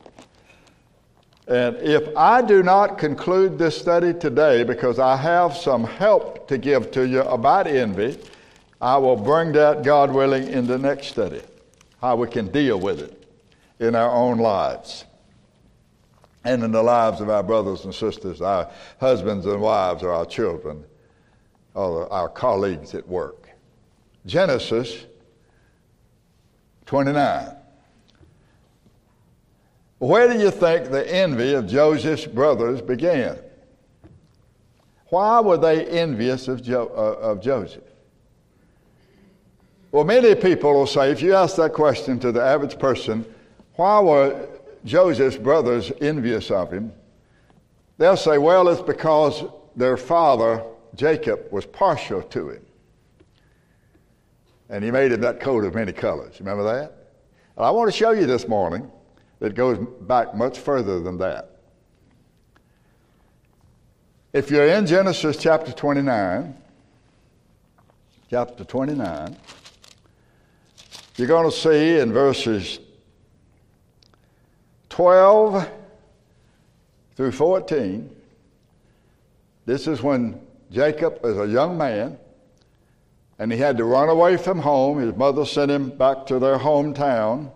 And 1.49 1.76
if 1.76 2.16
I 2.16 2.42
do 2.42 2.62
not 2.62 2.99
conclude 2.99 3.57
this 3.57 3.78
study 3.78 4.12
today 4.12 4.64
because 4.64 4.99
I 4.99 5.16
have 5.16 5.57
some 5.57 5.84
help 5.84 6.49
to 6.49 6.59
give 6.59 6.90
to 6.92 7.07
you 7.07 7.22
about 7.22 7.68
envy, 7.68 8.18
I 8.80 8.97
will 8.99 9.16
bring 9.16 9.53
that, 9.53 9.84
God 9.84 10.12
willing, 10.12 10.49
in 10.49 10.66
the 10.66 10.78
next 10.78 11.09
study, 11.09 11.42
how 12.01 12.16
we 12.16 12.28
can 12.28 12.49
deal 12.51 12.80
with 12.80 13.01
it 13.01 13.28
in 13.78 13.94
our 13.94 14.11
own 14.11 14.38
lives 14.38 15.05
and 16.44 16.62
in 16.62 16.72
the 16.72 16.82
lives 16.82 17.20
of 17.20 17.28
our 17.28 17.42
brothers 17.42 17.84
and 17.84 17.94
sisters, 17.94 18.40
our 18.40 18.70
husbands 19.01 19.47
and 19.47 19.61
wives, 19.61 20.03
or 20.03 20.12
our 20.12 20.26
children, 20.26 20.84
or 21.74 22.12
our 22.12 22.28
colleagues 22.28 22.94
at 22.94 23.07
work. 23.07 23.49
Genesis 24.26 25.07
29. 26.86 27.57
Where 29.99 30.28
do 30.30 30.38
you 30.38 30.51
think 30.51 30.90
the 30.90 31.11
envy 31.12 31.55
of 31.55 31.66
Joseph's 31.66 32.26
brothers 32.26 32.82
began? 32.82 33.38
Why 35.09 35.40
were 35.40 35.57
they 35.57 35.86
envious 35.86 36.49
of, 36.49 36.62
jo- 36.62 36.92
uh, 36.94 37.22
of 37.22 37.40
Joseph? 37.40 37.84
Well, 39.92 40.05
many 40.05 40.34
people 40.34 40.74
will 40.74 40.86
say, 40.86 41.11
if 41.11 41.22
you 41.22 41.34
ask 41.34 41.57
that 41.57 41.72
question 41.72 42.18
to 42.20 42.32
the 42.32 42.42
average 42.42 42.78
person, 42.78 43.24
why 43.76 44.01
were 44.01 44.49
Joseph's 44.84 45.38
brothers 45.38 45.92
envious 46.01 46.51
of 46.51 46.72
him? 46.72 46.92
They'll 47.97 48.16
say, 48.16 48.36
well, 48.36 48.68
it's 48.68 48.82
because 48.82 49.44
their 49.74 49.97
father, 49.97 50.62
Jacob, 50.94 51.40
was 51.51 51.64
partial 51.64 52.20
to 52.22 52.51
him. 52.51 52.66
And 54.68 54.84
he 54.84 54.90
made 54.90 55.12
him 55.12 55.20
that 55.22 55.40
coat 55.40 55.64
of 55.64 55.74
many 55.74 55.92
colors. 55.92 56.40
Remember 56.40 56.64
that? 56.64 56.92
And 57.57 57.64
I 57.64 57.70
want 57.70 57.90
to 57.90 57.97
show 57.97 58.11
you 58.11 58.26
this 58.26 58.49
morning 58.49 58.90
that 59.39 59.55
goes 59.55 59.78
back 60.03 60.34
much 60.34 60.59
further 60.59 61.01
than 61.01 61.18
that. 61.18 61.51
If 64.32 64.51
you're 64.51 64.66
in 64.66 64.87
Genesis 64.87 65.37
chapter 65.37 65.72
29, 65.72 66.57
chapter 68.30 68.64
29, 68.64 69.37
you're 71.16 71.28
going 71.28 71.51
to 71.51 71.57
see 71.57 71.99
in 71.99 72.12
verses 72.12 72.78
12 74.91 75.68
through 77.14 77.32
14, 77.32 78.11
this 79.64 79.87
is 79.87 80.03
when 80.03 80.41
Jacob 80.70 81.22
was 81.22 81.39
a 81.39 81.47
young 81.47 81.78
man 81.78 82.18
and 83.39 83.53
he 83.53 83.59
had 83.59 83.76
to 83.76 83.84
run 83.84 84.09
away 84.09 84.37
from 84.37 84.59
home. 84.59 84.99
His 84.99 85.14
mother 85.14 85.45
sent 85.45 85.70
him 85.70 85.91
back 85.91 86.26
to 86.26 86.39
their 86.39 86.59
hometown 86.59 87.51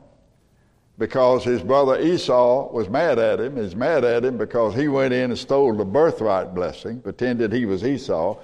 because 1.00 1.42
his 1.42 1.62
brother 1.62 1.98
Esau 1.98 2.70
was 2.70 2.90
mad 2.90 3.18
at 3.18 3.40
him. 3.40 3.56
He's 3.56 3.74
mad 3.74 4.04
at 4.04 4.22
him 4.22 4.36
because 4.36 4.74
he 4.74 4.86
went 4.86 5.14
in 5.14 5.30
and 5.30 5.38
stole 5.38 5.74
the 5.74 5.84
birthright 5.84 6.54
blessing, 6.54 7.00
pretended 7.00 7.54
he 7.54 7.64
was 7.64 7.82
Esau. 7.82 8.38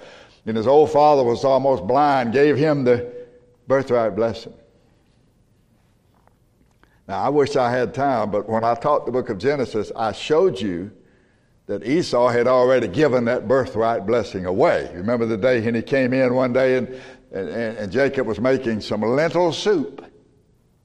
And 0.47 0.57
his 0.57 0.65
old 0.65 0.89
father 0.89 1.23
was 1.23 1.45
almost 1.45 1.85
blind, 1.85 2.33
gave 2.33 2.57
him 2.57 2.83
the 2.83 3.13
birthright 3.67 4.15
blessing. 4.15 4.55
Now, 7.07 7.21
I 7.21 7.29
wish 7.29 7.55
I 7.55 7.69
had 7.69 7.93
time, 7.93 8.31
but 8.31 8.49
when 8.49 8.63
I 8.63 8.73
taught 8.73 9.05
the 9.05 9.11
book 9.11 9.29
of 9.29 9.37
Genesis, 9.37 9.91
I 9.95 10.11
showed 10.11 10.59
you 10.59 10.89
that 11.67 11.85
Esau 11.85 12.29
had 12.29 12.47
already 12.47 12.87
given 12.87 13.25
that 13.25 13.47
birthright 13.47 14.07
blessing 14.07 14.47
away. 14.47 14.89
Remember 14.95 15.27
the 15.27 15.37
day 15.37 15.61
when 15.61 15.75
he 15.75 15.83
came 15.83 16.11
in 16.11 16.33
one 16.33 16.53
day 16.53 16.77
and, 16.77 16.87
and, 17.31 17.49
and 17.49 17.91
Jacob 17.91 18.25
was 18.25 18.39
making 18.39 18.81
some 18.81 19.01
lentil 19.01 19.53
soup. 19.53 20.03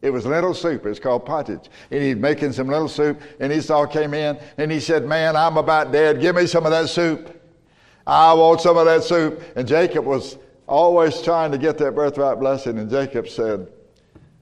It 0.02 0.10
was 0.10 0.26
lentil 0.26 0.52
soup. 0.52 0.84
It's 0.84 0.98
called 0.98 1.24
pottage. 1.24 1.70
And 1.92 2.02
he's 2.02 2.16
making 2.16 2.52
some 2.52 2.66
lentil 2.66 2.88
soup, 2.88 3.22
and 3.38 3.52
Esau 3.52 3.86
came 3.86 4.14
in, 4.14 4.38
and 4.58 4.70
he 4.70 4.80
said, 4.80 5.06
Man, 5.06 5.36
I'm 5.36 5.56
about 5.56 5.92
dead. 5.92 6.20
Give 6.20 6.34
me 6.34 6.46
some 6.46 6.66
of 6.66 6.72
that 6.72 6.88
soup. 6.88 7.40
I 8.04 8.34
want 8.34 8.60
some 8.60 8.76
of 8.76 8.84
that 8.86 9.04
soup. 9.04 9.40
And 9.54 9.66
Jacob 9.66 10.04
was 10.04 10.38
always 10.66 11.22
trying 11.22 11.52
to 11.52 11.58
get 11.58 11.78
that 11.78 11.94
birthright 11.94 12.40
blessing, 12.40 12.78
and 12.78 12.90
Jacob 12.90 13.28
said, 13.28 13.68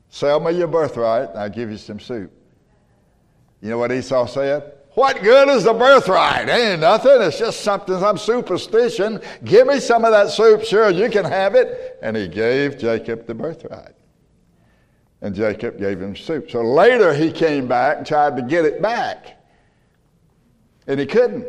Sell 0.08 0.40
me 0.40 0.52
your 0.52 0.66
birthright, 0.66 1.28
and 1.30 1.38
I'll 1.38 1.50
give 1.50 1.70
you 1.70 1.76
some 1.76 2.00
soup. 2.00 2.32
You 3.60 3.68
know 3.68 3.78
what 3.78 3.92
Esau 3.92 4.26
said? 4.26 4.72
What 4.94 5.22
good 5.22 5.48
is 5.50 5.64
the 5.64 5.74
birthright? 5.74 6.48
Ain't 6.48 6.80
nothing. 6.80 7.20
It's 7.20 7.38
just 7.38 7.60
something, 7.60 8.00
some 8.00 8.18
superstition. 8.18 9.20
Give 9.44 9.66
me 9.66 9.78
some 9.78 10.04
of 10.04 10.10
that 10.10 10.30
soup. 10.30 10.64
Sure, 10.64 10.90
you 10.90 11.10
can 11.10 11.26
have 11.26 11.54
it. 11.54 11.98
And 12.02 12.16
he 12.16 12.26
gave 12.26 12.78
Jacob 12.78 13.26
the 13.26 13.34
birthright 13.34 13.94
and 15.22 15.34
Jacob 15.34 15.78
gave 15.78 16.00
him 16.00 16.16
soup. 16.16 16.50
So 16.50 16.62
later 16.62 17.12
he 17.12 17.30
came 17.30 17.68
back 17.68 17.98
and 17.98 18.06
tried 18.06 18.36
to 18.36 18.42
get 18.42 18.64
it 18.64 18.80
back, 18.80 19.38
and 20.86 20.98
he 20.98 21.06
couldn't. 21.06 21.46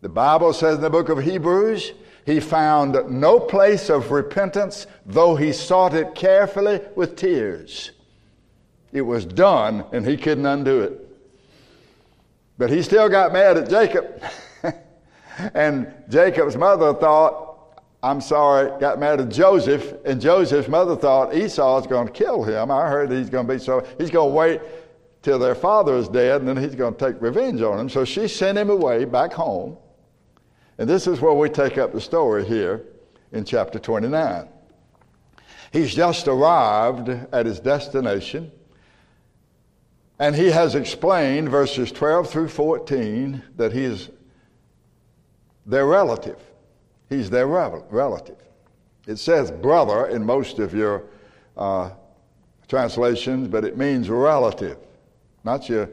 The 0.00 0.08
Bible 0.08 0.52
says 0.52 0.76
in 0.76 0.82
the 0.82 0.90
book 0.90 1.08
of 1.08 1.18
Hebrews, 1.18 1.92
he 2.24 2.40
found 2.40 2.96
no 3.10 3.40
place 3.40 3.88
of 3.88 4.10
repentance, 4.10 4.86
though 5.06 5.34
he 5.34 5.52
sought 5.52 5.94
it 5.94 6.14
carefully 6.14 6.80
with 6.94 7.16
tears. 7.16 7.92
It 8.92 9.02
was 9.02 9.24
done, 9.24 9.84
and 9.92 10.06
he 10.06 10.16
couldn't 10.16 10.46
undo 10.46 10.80
it. 10.82 11.08
But 12.58 12.70
he 12.70 12.82
still 12.82 13.08
got 13.08 13.32
mad 13.32 13.56
at 13.56 13.70
Jacob. 13.70 14.22
and 15.54 15.92
Jacob's 16.08 16.56
mother 16.56 16.92
thought, 16.94 17.47
I'm 18.02 18.20
sorry, 18.20 18.78
got 18.78 19.00
mad 19.00 19.20
at 19.20 19.28
Joseph, 19.28 19.94
and 20.04 20.20
Joseph's 20.20 20.68
mother 20.68 20.94
thought 20.94 21.34
Esau 21.34 21.80
is 21.80 21.86
going 21.86 22.06
to 22.06 22.12
kill 22.12 22.44
him. 22.44 22.70
I 22.70 22.88
heard 22.88 23.10
he's 23.10 23.28
going 23.28 23.46
to 23.46 23.54
be 23.54 23.58
so, 23.58 23.84
he's 23.98 24.10
going 24.10 24.30
to 24.30 24.34
wait 24.34 24.60
till 25.22 25.38
their 25.38 25.56
father 25.56 25.96
is 25.96 26.08
dead, 26.08 26.40
and 26.40 26.48
then 26.48 26.56
he's 26.56 26.76
going 26.76 26.94
to 26.94 27.12
take 27.12 27.20
revenge 27.20 27.60
on 27.60 27.80
him. 27.80 27.88
So 27.88 28.04
she 28.04 28.28
sent 28.28 28.56
him 28.56 28.70
away 28.70 29.04
back 29.04 29.32
home. 29.32 29.76
And 30.78 30.88
this 30.88 31.08
is 31.08 31.20
where 31.20 31.32
we 31.32 31.48
take 31.48 31.76
up 31.76 31.92
the 31.92 32.00
story 32.00 32.44
here 32.44 32.84
in 33.32 33.44
chapter 33.44 33.80
29. 33.80 34.48
He's 35.72 35.92
just 35.92 36.28
arrived 36.28 37.08
at 37.08 37.46
his 37.46 37.58
destination, 37.58 38.52
and 40.20 40.36
he 40.36 40.52
has 40.52 40.76
explained, 40.76 41.48
verses 41.48 41.90
12 41.90 42.30
through 42.30 42.48
14, 42.48 43.42
that 43.56 43.72
he 43.72 43.84
is 43.84 44.08
their 45.66 45.84
relative. 45.84 46.40
He's 47.08 47.30
their 47.30 47.46
relative. 47.46 48.36
It 49.06 49.16
says 49.16 49.50
brother 49.50 50.06
in 50.06 50.24
most 50.24 50.58
of 50.58 50.74
your 50.74 51.04
uh, 51.56 51.90
translations, 52.68 53.48
but 53.48 53.64
it 53.64 53.76
means 53.76 54.10
relative. 54.10 54.76
Not 55.44 55.68
your 55.68 55.88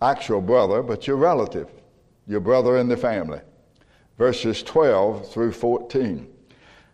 actual 0.00 0.40
brother, 0.40 0.82
but 0.82 1.06
your 1.06 1.16
relative, 1.16 1.68
your 2.26 2.40
brother 2.40 2.76
in 2.78 2.88
the 2.88 2.96
family. 2.96 3.40
verses 4.18 4.62
12 4.62 5.30
through 5.30 5.52
14. 5.52 6.26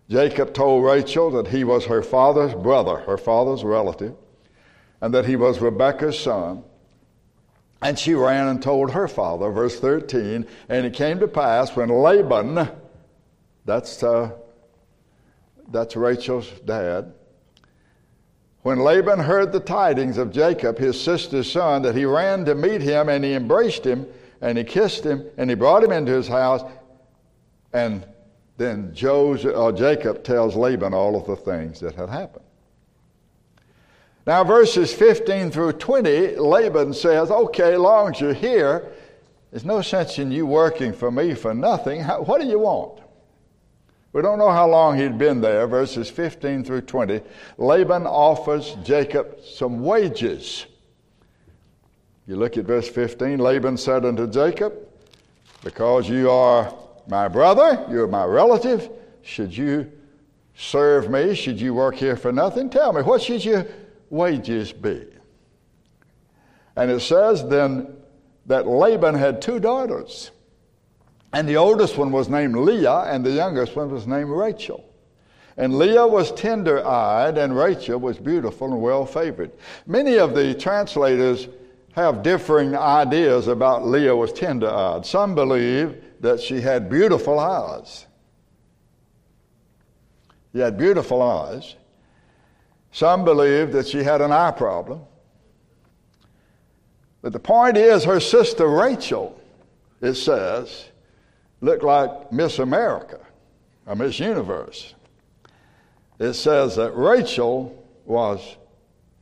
Jacob 0.09 0.53
told 0.53 0.85
Rachel 0.85 1.31
that 1.31 1.49
he 1.49 1.65
was 1.65 1.87
her 1.87 2.03
father's 2.03 2.55
brother, 2.55 2.97
her 2.97 3.17
father's 3.17 3.65
relative, 3.65 4.15
and 5.01 5.15
that 5.15 5.27
he 5.27 5.37
was 5.37 5.61
Rebekah's 5.61 6.19
son. 6.19 6.65
And 7.81 7.99
she 7.99 8.15
ran 8.15 8.49
and 8.49 8.63
told 8.63 8.91
her 8.93 9.09
father, 9.09 9.51
verse 9.51 9.79
13, 9.79 10.47
and 10.69 10.87
it 10.87 10.95
came 10.95 11.19
to 11.21 11.29
pass 11.29 11.75
when 11.75 11.89
Laban, 11.89 12.69
that's, 13.65 14.03
uh, 14.03 14.33
that's 15.69 15.97
Rachel's 15.97 16.49
dad, 16.65 17.13
when 18.63 18.79
Laban 18.79 19.19
heard 19.19 19.51
the 19.51 19.61
tidings 19.61 20.19
of 20.19 20.31
Jacob, 20.31 20.79
his 20.79 21.01
sister's 21.01 21.51
son, 21.51 21.83
that 21.83 21.97
he 21.97 22.05
ran 22.05 22.45
to 22.45 22.55
meet 22.55 22.81
him 22.81 23.09
and 23.09 23.25
he 23.25 23.35
embraced 23.35 23.85
him 23.85 24.07
and 24.41 24.57
he 24.57 24.63
kissed 24.65 25.05
him 25.05 25.25
and 25.37 25.51
he 25.51 25.57
brought 25.57 25.83
him 25.83 25.91
into 25.91 26.13
his 26.13 26.29
house. 26.29 26.63
And 27.73 28.07
then 28.59 28.95
uh, 29.03 29.73
Jacob 29.73 30.23
tells 30.23 30.55
Laban 30.55 30.95
all 30.95 31.17
of 31.17 31.27
the 31.27 31.35
things 31.35 31.81
that 31.81 31.97
had 31.97 32.09
happened. 32.09 32.45
Now, 34.25 34.45
verses 34.45 34.93
15 34.93 35.51
through 35.51 35.73
20, 35.73 36.37
Laban 36.37 36.95
says, 36.95 37.33
Okay, 37.33 37.77
long 37.77 38.15
as 38.15 38.21
you're 38.21 38.33
here, 38.33 38.93
there's 39.51 39.65
no 39.65 39.83
sense 39.83 40.19
in 40.21 40.31
you 40.31 40.47
working 40.47 40.93
for 40.93 41.11
me 41.11 41.35
for 41.35 41.53
nothing. 41.53 42.01
How, 42.01 42.23
what 42.23 42.41
do 42.41 42.47
you 42.47 42.61
want? 42.61 43.02
We 44.13 44.21
don't 44.21 44.39
know 44.39 44.51
how 44.51 44.69
long 44.69 44.99
he'd 44.99 45.17
been 45.17 45.41
there, 45.41 45.67
verses 45.67 46.11
15 46.11 46.65
through 46.65 46.83
20. 46.83 47.23
Laban 47.57 48.07
offers 48.07 48.77
Jacob 48.85 49.39
some 49.43 49.83
wages. 49.83 50.67
You 52.27 52.37
look 52.37 52.57
at 52.57 52.67
verse 52.67 52.89
15 52.89 53.39
Laban 53.39 53.77
said 53.77 54.05
unto 54.05 54.27
Jacob, 54.27 54.75
Because 55.65 56.09
you 56.09 56.31
are 56.31 56.75
my 57.09 57.27
brother, 57.27 57.85
you're 57.91 58.07
my 58.07 58.25
relative, 58.25 58.91
should 59.23 59.57
you 59.57 59.91
serve 60.57 61.11
me? 61.11 61.35
Should 61.35 61.61
you 61.61 61.75
work 61.75 61.95
here 61.95 62.17
for 62.17 62.33
nothing? 62.33 62.69
Tell 62.69 62.93
me, 62.93 63.03
what 63.03 63.23
should 63.23 63.45
your 63.45 63.67
wages 64.11 64.73
be? 64.73 65.07
And 66.77 66.91
it 66.91 67.01
says 67.01 67.47
then 67.49 67.97
that 68.47 68.67
Laban 68.67 69.15
had 69.15 69.41
two 69.41 69.59
daughters. 69.59 70.31
And 71.33 71.49
the 71.49 71.57
oldest 71.57 71.97
one 71.97 72.13
was 72.13 72.29
named 72.29 72.57
Leah, 72.57 73.05
and 73.07 73.25
the 73.25 73.31
youngest 73.31 73.75
one 73.75 73.91
was 73.91 74.07
named 74.07 74.31
Rachel. 74.31 74.85
And 75.57 75.79
Leah 75.79 76.07
was 76.07 76.33
tender 76.33 76.87
eyed, 76.87 77.39
and 77.39 77.57
Rachel 77.57 77.99
was 77.99 78.19
beautiful 78.19 78.73
and 78.73 78.81
well 78.81 79.07
favored. 79.07 79.51
Many 79.87 80.19
of 80.19 80.35
the 80.35 80.55
translators 80.55 81.49
have 81.93 82.23
differing 82.23 82.75
ideas 82.75 83.49
about 83.49 83.87
Leah 83.87 84.17
was 84.17 84.33
tender 84.33 84.71
eyed. 84.71 85.05
Some 85.05 85.35
believe 85.35 86.03
that 86.21 86.41
she 86.41 86.61
had 86.61 86.89
beautiful 86.89 87.39
eyes. 87.39 88.07
She 90.53 90.59
had 90.59 90.77
beautiful 90.77 91.23
eyes. 91.23 91.77
Some 92.93 93.25
believe 93.25 93.73
that 93.73 93.87
she 93.87 94.03
had 94.03 94.21
an 94.21 94.33
eye 94.33 94.51
problem. 94.51 95.01
But 97.23 97.33
the 97.33 97.39
point 97.39 97.77
is, 97.77 98.05
her 98.05 98.21
sister 98.21 98.69
Rachel, 98.69 99.39
it 100.01 100.15
says, 100.15 100.89
looked 101.63 101.85
like 101.85 102.31
Miss 102.31 102.59
America, 102.59 103.21
or 103.87 103.95
Miss 103.95 104.19
Universe. 104.19 104.95
It 106.19 106.35
says 106.35 106.77
that 106.77 106.91
Rachel 106.91 107.83
was 108.05 108.57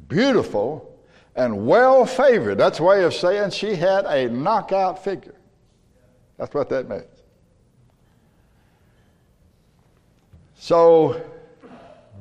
beautiful 0.08 0.98
and 1.36 1.66
well 1.66 2.04
favored. 2.04 2.56
That's 2.56 2.80
a 2.80 2.82
way 2.82 3.04
of 3.04 3.14
saying 3.14 3.50
she 3.50 3.76
had 3.76 4.06
a 4.06 4.28
knockout 4.28 5.04
figure. 5.04 5.34
That's 6.38 6.52
what 6.54 6.70
that 6.70 6.88
means. 6.88 7.04
So, 10.56 11.22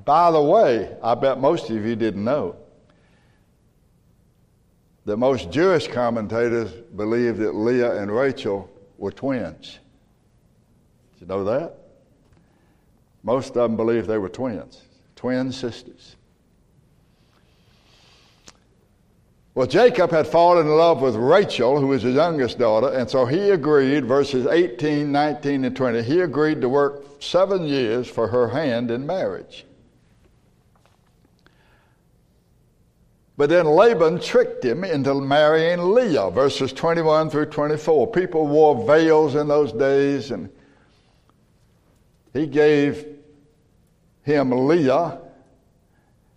by 0.05 0.31
the 0.31 0.41
way, 0.41 0.95
I 1.01 1.15
bet 1.15 1.39
most 1.39 1.69
of 1.69 1.85
you 1.85 1.95
didn't 1.95 2.23
know 2.23 2.55
that 5.05 5.17
most 5.17 5.49
Jewish 5.49 5.87
commentators 5.87 6.71
believe 6.95 7.37
that 7.37 7.55
Leah 7.55 8.01
and 8.01 8.13
Rachel 8.13 8.69
were 8.97 9.11
twins. 9.11 9.79
You 11.19 11.27
know 11.27 11.43
that? 11.43 11.75
Most 13.23 13.49
of 13.49 13.55
them 13.55 13.75
believe 13.75 14.07
they 14.07 14.17
were 14.17 14.29
twins, 14.29 14.81
twin 15.15 15.51
sisters. 15.51 16.15
Well, 19.55 19.67
Jacob 19.67 20.11
had 20.11 20.25
fallen 20.25 20.67
in 20.67 20.73
love 20.73 21.01
with 21.01 21.15
Rachel, 21.15 21.81
who 21.81 21.87
was 21.87 22.03
his 22.03 22.15
youngest 22.15 22.59
daughter, 22.59 22.93
and 22.97 23.09
so 23.09 23.25
he 23.25 23.49
agreed, 23.49 24.05
verses 24.05 24.47
18, 24.47 25.11
19, 25.11 25.65
and 25.65 25.75
20, 25.75 26.01
he 26.03 26.21
agreed 26.21 26.61
to 26.61 26.69
work 26.69 27.03
seven 27.21 27.65
years 27.65 28.07
for 28.07 28.27
her 28.27 28.47
hand 28.47 28.89
in 28.89 29.05
marriage. 29.05 29.65
But 33.35 33.49
then 33.49 33.65
Laban 33.65 34.21
tricked 34.21 34.63
him 34.63 34.83
into 34.83 35.13
marrying 35.15 35.93
Leah, 35.93 36.29
verses 36.29 36.71
21 36.71 37.29
through 37.29 37.47
24. 37.47 38.11
People 38.11 38.47
wore 38.47 38.85
veils 38.85 39.35
in 39.35 39.47
those 39.47 39.73
days, 39.73 40.31
and 40.31 40.49
he 42.39 42.47
gave 42.47 43.05
him 44.21 44.51
Leah, 44.51 45.19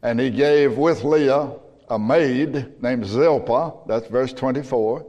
and 0.02 0.18
he 0.18 0.30
gave 0.30 0.76
with 0.76 1.04
Leah 1.04 1.52
a 1.88 1.96
maid 1.96 2.82
named 2.82 3.06
Zilpah. 3.06 3.86
That's 3.86 4.08
verse 4.08 4.32
24. 4.32 5.06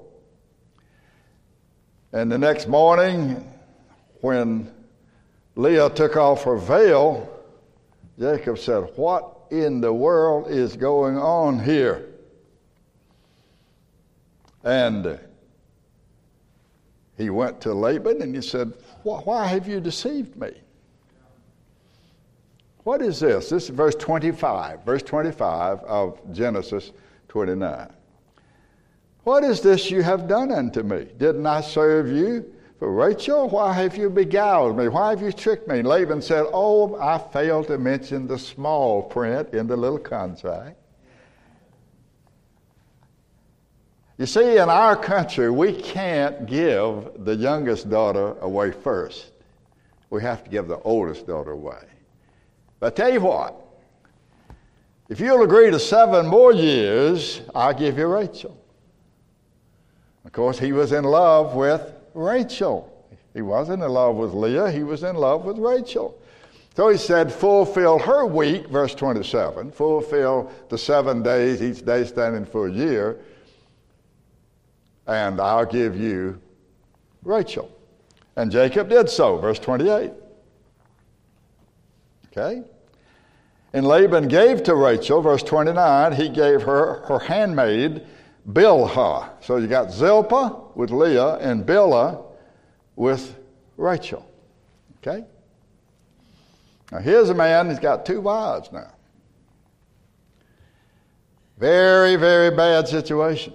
And 2.11 2.31
the 2.31 2.37
next 2.37 2.67
morning, 2.67 3.43
when 4.21 4.71
Leah 5.55 5.89
took 5.89 6.15
off 6.15 6.43
her 6.43 6.57
veil, 6.57 7.27
Jacob 8.19 8.59
said, 8.59 8.91
What 8.95 9.35
in 9.49 9.81
the 9.81 9.91
world 9.91 10.51
is 10.51 10.75
going 10.77 11.17
on 11.17 11.57
here? 11.57 12.07
And 14.63 15.19
he 17.17 17.31
went 17.31 17.61
to 17.61 17.73
Laban 17.73 18.21
and 18.21 18.35
he 18.35 18.43
said, 18.43 18.73
Why 19.01 19.47
have 19.47 19.67
you 19.67 19.79
deceived 19.79 20.35
me? 20.35 20.51
What 22.83 23.01
is 23.01 23.19
this? 23.19 23.49
This 23.49 23.63
is 23.63 23.69
verse 23.69 23.95
25, 23.95 24.83
verse 24.83 25.03
25 25.03 25.79
of 25.79 26.19
Genesis 26.33 26.91
29. 27.29 27.89
What 29.23 29.43
is 29.45 29.61
this 29.61 29.89
you 29.89 30.03
have 30.03 30.27
done 30.27 30.51
unto 30.51 30.83
me? 30.83 31.07
Didn't 31.17 31.45
I 31.45 31.61
serve 31.61 32.09
you 32.09 32.53
for 32.79 32.91
Rachel? 32.91 33.49
Why 33.49 33.71
have 33.71 33.95
you 33.95 34.09
beguiled 34.09 34.77
me? 34.77 34.89
Why 34.89 35.11
have 35.11 35.21
you 35.21 35.31
tricked 35.31 35.67
me? 35.67 35.81
Laban 35.81 36.21
said, 36.21 36.45
Oh, 36.51 36.97
I 36.99 37.17
failed 37.17 37.67
to 37.67 37.77
mention 37.77 38.27
the 38.27 38.37
small 38.37 39.01
print 39.01 39.53
in 39.53 39.65
the 39.65 39.77
little 39.77 39.97
contract. 39.97 40.77
You 44.17 44.25
see, 44.25 44.57
in 44.57 44.69
our 44.69 44.95
country, 44.97 45.49
we 45.49 45.73
can't 45.73 46.45
give 46.45 47.11
the 47.23 47.35
youngest 47.35 47.89
daughter 47.89 48.35
away 48.41 48.71
first. 48.71 49.31
We 50.09 50.21
have 50.21 50.43
to 50.43 50.49
give 50.49 50.67
the 50.67 50.79
oldest 50.79 51.25
daughter 51.25 51.51
away. 51.51 51.92
But 52.83 52.91
I 52.91 52.95
tell 52.97 53.13
you 53.13 53.21
what, 53.21 53.55
if 55.07 55.21
you'll 55.21 55.43
agree 55.43 55.71
to 55.71 55.79
seven 55.79 56.27
more 56.27 56.51
years, 56.51 57.39
I'll 57.55 57.73
give 57.73 57.97
you 57.97 58.07
Rachel. 58.07 58.57
Of 60.25 60.33
course, 60.33 60.59
he 60.59 60.73
was 60.73 60.91
in 60.91 61.05
love 61.05 61.55
with 61.55 61.93
Rachel. 62.13 63.07
He 63.33 63.41
wasn't 63.41 63.83
in 63.83 63.89
love 63.89 64.17
with 64.17 64.33
Leah, 64.33 64.69
he 64.69 64.83
was 64.83 65.03
in 65.03 65.15
love 65.15 65.45
with 65.45 65.59
Rachel. 65.59 66.19
So 66.75 66.89
he 66.89 66.97
said, 66.97 67.31
fulfill 67.31 67.99
her 67.99 68.25
week, 68.25 68.67
verse 68.67 68.93
27, 68.93 69.71
fulfill 69.71 70.51
the 70.67 70.77
seven 70.77 71.23
days, 71.23 71.63
each 71.63 71.85
day 71.85 72.03
standing 72.03 72.45
for 72.45 72.67
a 72.67 72.71
year, 72.71 73.17
and 75.07 75.39
I'll 75.39 75.65
give 75.65 75.97
you 75.97 76.37
Rachel. 77.23 77.71
And 78.35 78.51
Jacob 78.51 78.89
did 78.89 79.09
so, 79.09 79.37
verse 79.37 79.57
28. 79.59 80.11
Okay? 82.27 82.63
And 83.73 83.87
Laban 83.87 84.27
gave 84.27 84.63
to 84.63 84.75
Rachel, 84.75 85.21
verse 85.21 85.41
29, 85.41 86.13
he 86.13 86.29
gave 86.29 86.61
her 86.61 87.01
her 87.07 87.19
handmaid, 87.19 88.05
Bilhah. 88.47 89.29
So 89.41 89.57
you 89.57 89.67
got 89.67 89.91
Zilpah 89.91 90.75
with 90.75 90.91
Leah 90.91 91.37
and 91.37 91.65
Bilhah 91.65 92.23
with 92.95 93.35
Rachel. 93.77 94.29
Okay? 94.97 95.25
Now 96.91 96.99
here's 96.99 97.29
a 97.29 97.33
man, 97.33 97.69
he's 97.69 97.79
got 97.79 98.05
two 98.05 98.21
wives 98.21 98.71
now. 98.71 98.91
Very, 101.57 102.15
very 102.15 102.55
bad 102.55 102.87
situation. 102.87 103.53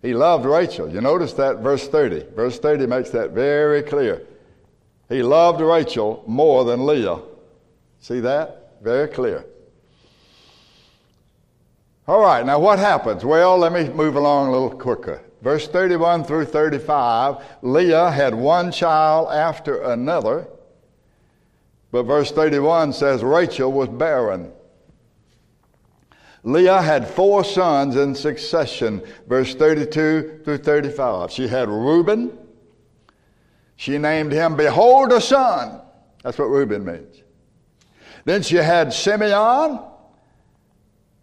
He 0.00 0.14
loved 0.14 0.46
Rachel. 0.46 0.88
You 0.88 1.02
notice 1.02 1.34
that 1.34 1.58
verse 1.58 1.86
30. 1.86 2.34
Verse 2.34 2.58
30 2.58 2.86
makes 2.86 3.10
that 3.10 3.32
very 3.32 3.82
clear. 3.82 4.26
He 5.10 5.22
loved 5.22 5.60
Rachel 5.60 6.24
more 6.26 6.64
than 6.64 6.86
Leah. 6.86 7.18
See 8.00 8.20
that? 8.20 8.78
Very 8.82 9.08
clear. 9.08 9.44
All 12.08 12.20
right, 12.20 12.44
now 12.44 12.58
what 12.58 12.78
happens? 12.78 13.24
Well, 13.24 13.58
let 13.58 13.72
me 13.72 13.88
move 13.88 14.16
along 14.16 14.48
a 14.48 14.52
little 14.52 14.70
quicker. 14.70 15.22
verse 15.42 15.68
31 15.68 16.24
through 16.24 16.46
35, 16.46 17.36
Leah 17.62 18.10
had 18.10 18.34
one 18.34 18.72
child 18.72 19.28
after 19.32 19.82
another, 19.82 20.48
but 21.92 22.02
verse 22.04 22.32
31 22.32 22.92
says 22.92 23.22
Rachel 23.22 23.70
was 23.70 23.88
barren. 23.88 24.50
Leah 26.42 26.80
had 26.80 27.06
four 27.06 27.44
sons 27.44 27.96
in 27.96 28.14
succession, 28.14 29.02
verse 29.28 29.54
32 29.54 30.40
through 30.44 30.58
35. 30.58 31.30
She 31.30 31.46
had 31.46 31.68
Reuben. 31.68 32.36
She 33.76 33.98
named 33.98 34.32
him 34.32 34.56
Behold 34.56 35.12
a 35.12 35.20
Son. 35.20 35.80
That's 36.22 36.38
what 36.38 36.46
Reuben 36.46 36.84
means. 36.84 37.22
Then 38.24 38.42
she 38.42 38.56
had 38.56 38.92
Simeon. 38.92 39.80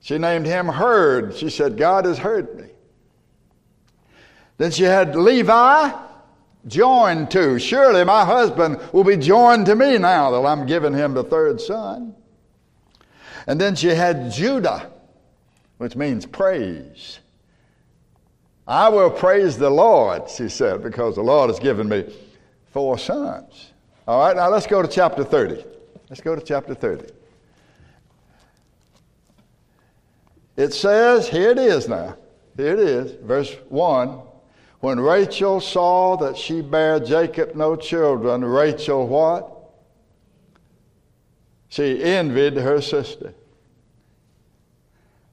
She 0.02 0.18
named 0.18 0.46
him 0.46 0.68
Heard. 0.68 1.36
She 1.36 1.50
said, 1.50 1.78
God 1.78 2.06
has 2.06 2.18
heard 2.18 2.56
me. 2.56 2.70
Then 4.58 4.72
she 4.72 4.84
had 4.84 5.16
Levi, 5.16 5.92
joined 6.66 7.32
to. 7.32 7.60
Surely 7.60 8.04
my 8.04 8.26
husband 8.26 8.80
will 8.92 9.04
be 9.04 9.18
joined 9.18 9.66
to 9.68 9.76
me 9.76 9.98
now 9.98 10.32
that 10.32 10.48
I'm 10.48 10.66
giving 10.66 10.94
him 10.94 11.14
the 11.14 11.24
third 11.24 11.62
son. 11.62 12.16
And 13.46 13.62
then 13.62 13.76
she 13.76 13.90
had 13.90 14.32
Judah 14.32 14.92
which 15.78 15.96
means 15.96 16.26
praise. 16.26 17.20
I 18.68 18.90
will 18.90 19.10
praise 19.10 19.58
the 19.58 19.70
Lord, 19.70 20.30
she 20.30 20.50
said, 20.50 20.84
because 20.84 21.16
the 21.16 21.22
Lord 21.22 21.50
has 21.50 21.60
given 21.60 21.88
me 21.88 22.14
four 22.72 22.98
sons. 22.98 23.72
All 24.08 24.20
right, 24.20 24.36
now 24.36 24.50
let's 24.50 24.68
go 24.68 24.82
to 24.82 24.88
chapter 24.88 25.24
30. 25.24 25.64
Let's 26.10 26.22
go 26.22 26.36
to 26.36 26.42
chapter 26.42 26.74
30. 26.74 27.06
It 30.56 30.74
says, 30.74 31.28
here 31.28 31.52
it 31.52 31.60
is 31.60 31.88
now. 31.88 32.16
Here 32.56 32.74
it 32.74 32.80
is, 32.80 33.12
verse 33.22 33.56
1. 33.70 34.22
When 34.80 35.00
Rachel 35.00 35.60
saw 35.60 36.18
that 36.18 36.38
she 36.38 36.62
bare 36.62 37.00
Jacob 37.00 37.56
no 37.56 37.76
children, 37.76 38.44
Rachel 38.44 39.08
what? 39.08 39.54
She 41.70 42.02
envied 42.04 42.56
her 42.56 42.82
sister. 42.82 43.34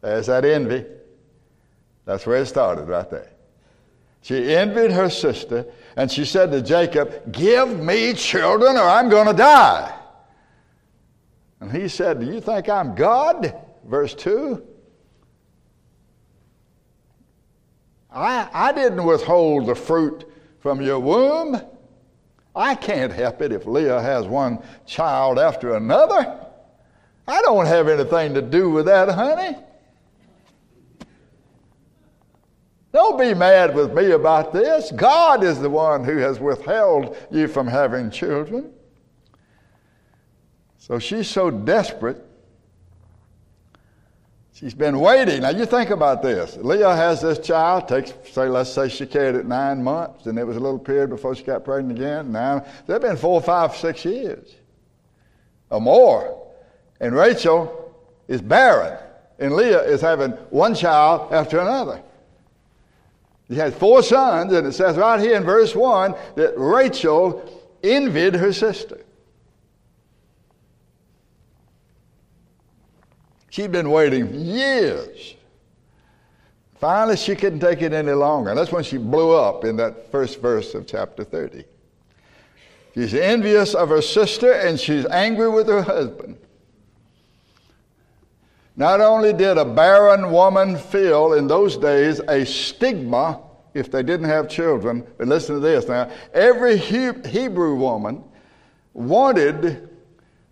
There's 0.01 0.27
that 0.27 0.45
envy. 0.45 0.85
That's 2.05 2.27
where 2.27 2.39
it 2.39 2.47
started, 2.47 2.89
right 2.89 3.09
there. 3.09 3.31
She 4.23 4.55
envied 4.55 4.91
her 4.91 5.09
sister, 5.09 5.67
and 5.97 6.11
she 6.11 6.25
said 6.25 6.51
to 6.51 6.61
Jacob, 6.61 7.33
Give 7.33 7.79
me 7.79 8.15
children, 8.15 8.77
or 8.77 8.83
I'm 8.83 9.09
going 9.09 9.27
to 9.27 9.35
die. 9.35 9.95
And 11.65 11.73
he 11.73 11.89
said, 11.89 12.21
Do 12.21 12.27
you 12.27 12.43
think 12.43 12.69
I'm 12.69 12.95
God? 12.95 13.55
Verse 13.87 14.15
2. 14.15 14.63
I, 18.13 18.49
I 18.53 18.73
didn't 18.73 19.03
withhold 19.03 19.67
the 19.67 19.75
fruit 19.75 20.31
from 20.61 20.83
your 20.83 21.01
womb. 21.01 21.59
I 22.55 22.75
can't 22.75 23.11
help 23.11 23.41
it 23.41 23.51
if 23.51 23.65
Leah 23.65 24.01
has 24.03 24.27
one 24.27 24.63
child 24.85 25.39
after 25.39 25.75
another. 25.75 26.39
I 27.27 27.41
don't 27.41 27.65
have 27.65 27.89
anything 27.89 28.35
to 28.35 28.43
do 28.43 28.69
with 28.69 28.85
that, 28.85 29.09
honey. 29.09 29.57
Don't 32.93 33.19
be 33.19 33.33
mad 33.33 33.75
with 33.75 33.95
me 33.95 34.11
about 34.11 34.53
this. 34.53 34.93
God 34.93 35.43
is 35.43 35.59
the 35.61 35.71
one 35.71 36.05
who 36.05 36.19
has 36.19 36.39
withheld 36.39 37.17
you 37.31 37.49
from 37.49 37.67
having 37.67 38.11
children. 38.11 38.71
So 40.87 40.99
she's 40.99 41.31
so 41.31 41.51
desperate. 41.51 42.23
She's 44.53 44.75
been 44.75 45.01
waiting. 45.01 45.41
Now 45.41 45.49
you 45.49 45.65
think 45.65 45.89
about 45.89 46.21
this. 46.21 46.59
Leah 46.59 46.95
has 46.95 47.23
this 47.23 47.39
child, 47.39 47.89
takes 47.89 48.13
say 48.31 48.49
let's 48.49 48.71
say 48.71 48.91
she 48.91 49.07
carried 49.07 49.35
it 49.35 49.47
nine 49.47 49.83
months, 49.83 50.27
and 50.27 50.39
it 50.39 50.47
was 50.47 50.59
a 50.59 50.61
little 50.61 50.79
period 50.79 51.09
before 51.09 51.35
she 51.35 51.43
got 51.43 51.65
pregnant 51.65 51.99
again. 51.99 52.31
Now 52.31 52.67
there 52.87 52.97
have 52.97 53.01
been 53.01 53.17
four, 53.17 53.41
five, 53.41 53.75
six 53.75 54.05
years 54.05 54.57
or 55.71 55.81
more. 55.81 56.53
And 57.01 57.15
Rachel 57.15 57.97
is 58.29 58.43
barren. 58.43 58.99
And 59.39 59.57
Leah 59.57 59.85
is 59.85 60.03
having 60.03 60.33
one 60.51 60.75
child 60.75 61.33
after 61.33 61.61
another. 61.61 62.03
He 63.49 63.55
had 63.55 63.73
four 63.73 64.03
sons, 64.03 64.53
and 64.53 64.67
it 64.67 64.73
says 64.73 64.99
right 64.99 65.19
here 65.19 65.37
in 65.37 65.45
verse 65.45 65.75
1 65.75 66.15
that 66.37 66.53
Rachel 66.59 67.43
envied 67.83 68.35
her 68.35 68.53
sister. 68.53 69.01
She'd 73.55 73.71
been 73.71 73.93
waiting 73.93 74.35
years. 74.35 75.37
Finally, 76.81 77.17
she 77.17 77.37
couldn't 77.37 77.61
take 77.61 77.83
it 77.83 77.93
any 77.93 78.11
longer. 78.11 78.53
That's 78.53 78.73
when 78.73 78.83
she 78.83 78.97
blew 78.97 79.31
up 79.31 79.65
in 79.65 79.77
that 79.77 80.11
first 80.11 80.41
verse 80.41 80.75
of 80.75 80.89
chapter 80.89 81.23
30. 81.23 81.65
She's 82.95 83.15
envious 83.15 83.75
of 83.75 83.91
her 83.91 84.03
sister 84.03 84.55
and 84.55 84.79
she's 84.79 85.07
angry 85.07 85.49
with 85.49 85.69
her 85.69 85.83
husband. 85.83 86.37
Not 88.75 89.01
only 89.01 89.33
did 89.33 89.57
a 89.57 89.65
barren 89.65 90.33
woman 90.33 90.77
feel 90.77 91.35
in 91.35 91.47
those 91.47 91.77
days 91.77 92.19
a 92.27 92.45
stigma 92.45 93.41
if 93.73 93.89
they 93.89 94.03
didn't 94.03 94.27
have 94.27 94.49
children, 94.49 95.07
but 95.17 95.29
listen 95.29 95.55
to 95.55 95.61
this 95.61 95.87
now. 95.87 96.11
Every 96.33 96.77
Hebrew 96.77 97.77
woman 97.77 98.25
wanted 98.95 99.91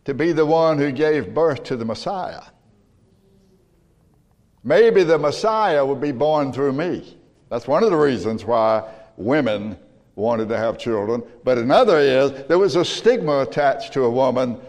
to 0.05 0.15
be 0.15 0.31
the 0.31 0.47
one 0.47 0.79
who 0.79 0.93
gave 0.93 1.35
birth 1.35 1.65
to 1.65 1.75
the 1.75 1.85
Messiah. 1.85 2.43
Maybe 4.65 5.03
the 5.03 5.19
Messiah 5.19 5.85
would 5.85 6.01
be 6.01 6.13
born 6.13 6.53
through 6.53 6.73
me. 6.73 7.17
That's 7.49 7.67
one 7.67 7.83
of 7.83 7.91
the 7.91 7.97
reasons 7.97 8.45
why 8.45 8.89
women 9.17 9.77
wanted 10.15 10.49
to 10.49 10.57
have 10.57 10.79
children. 10.79 11.23
But 11.45 11.59
another 11.59 11.99
is 11.99 12.47
there 12.47 12.59
was 12.59 12.77
a 12.77 12.85
stigma 12.85 13.41
attached 13.41 13.93
to 13.95 14.05
a 14.05 14.11
woman 14.11 14.61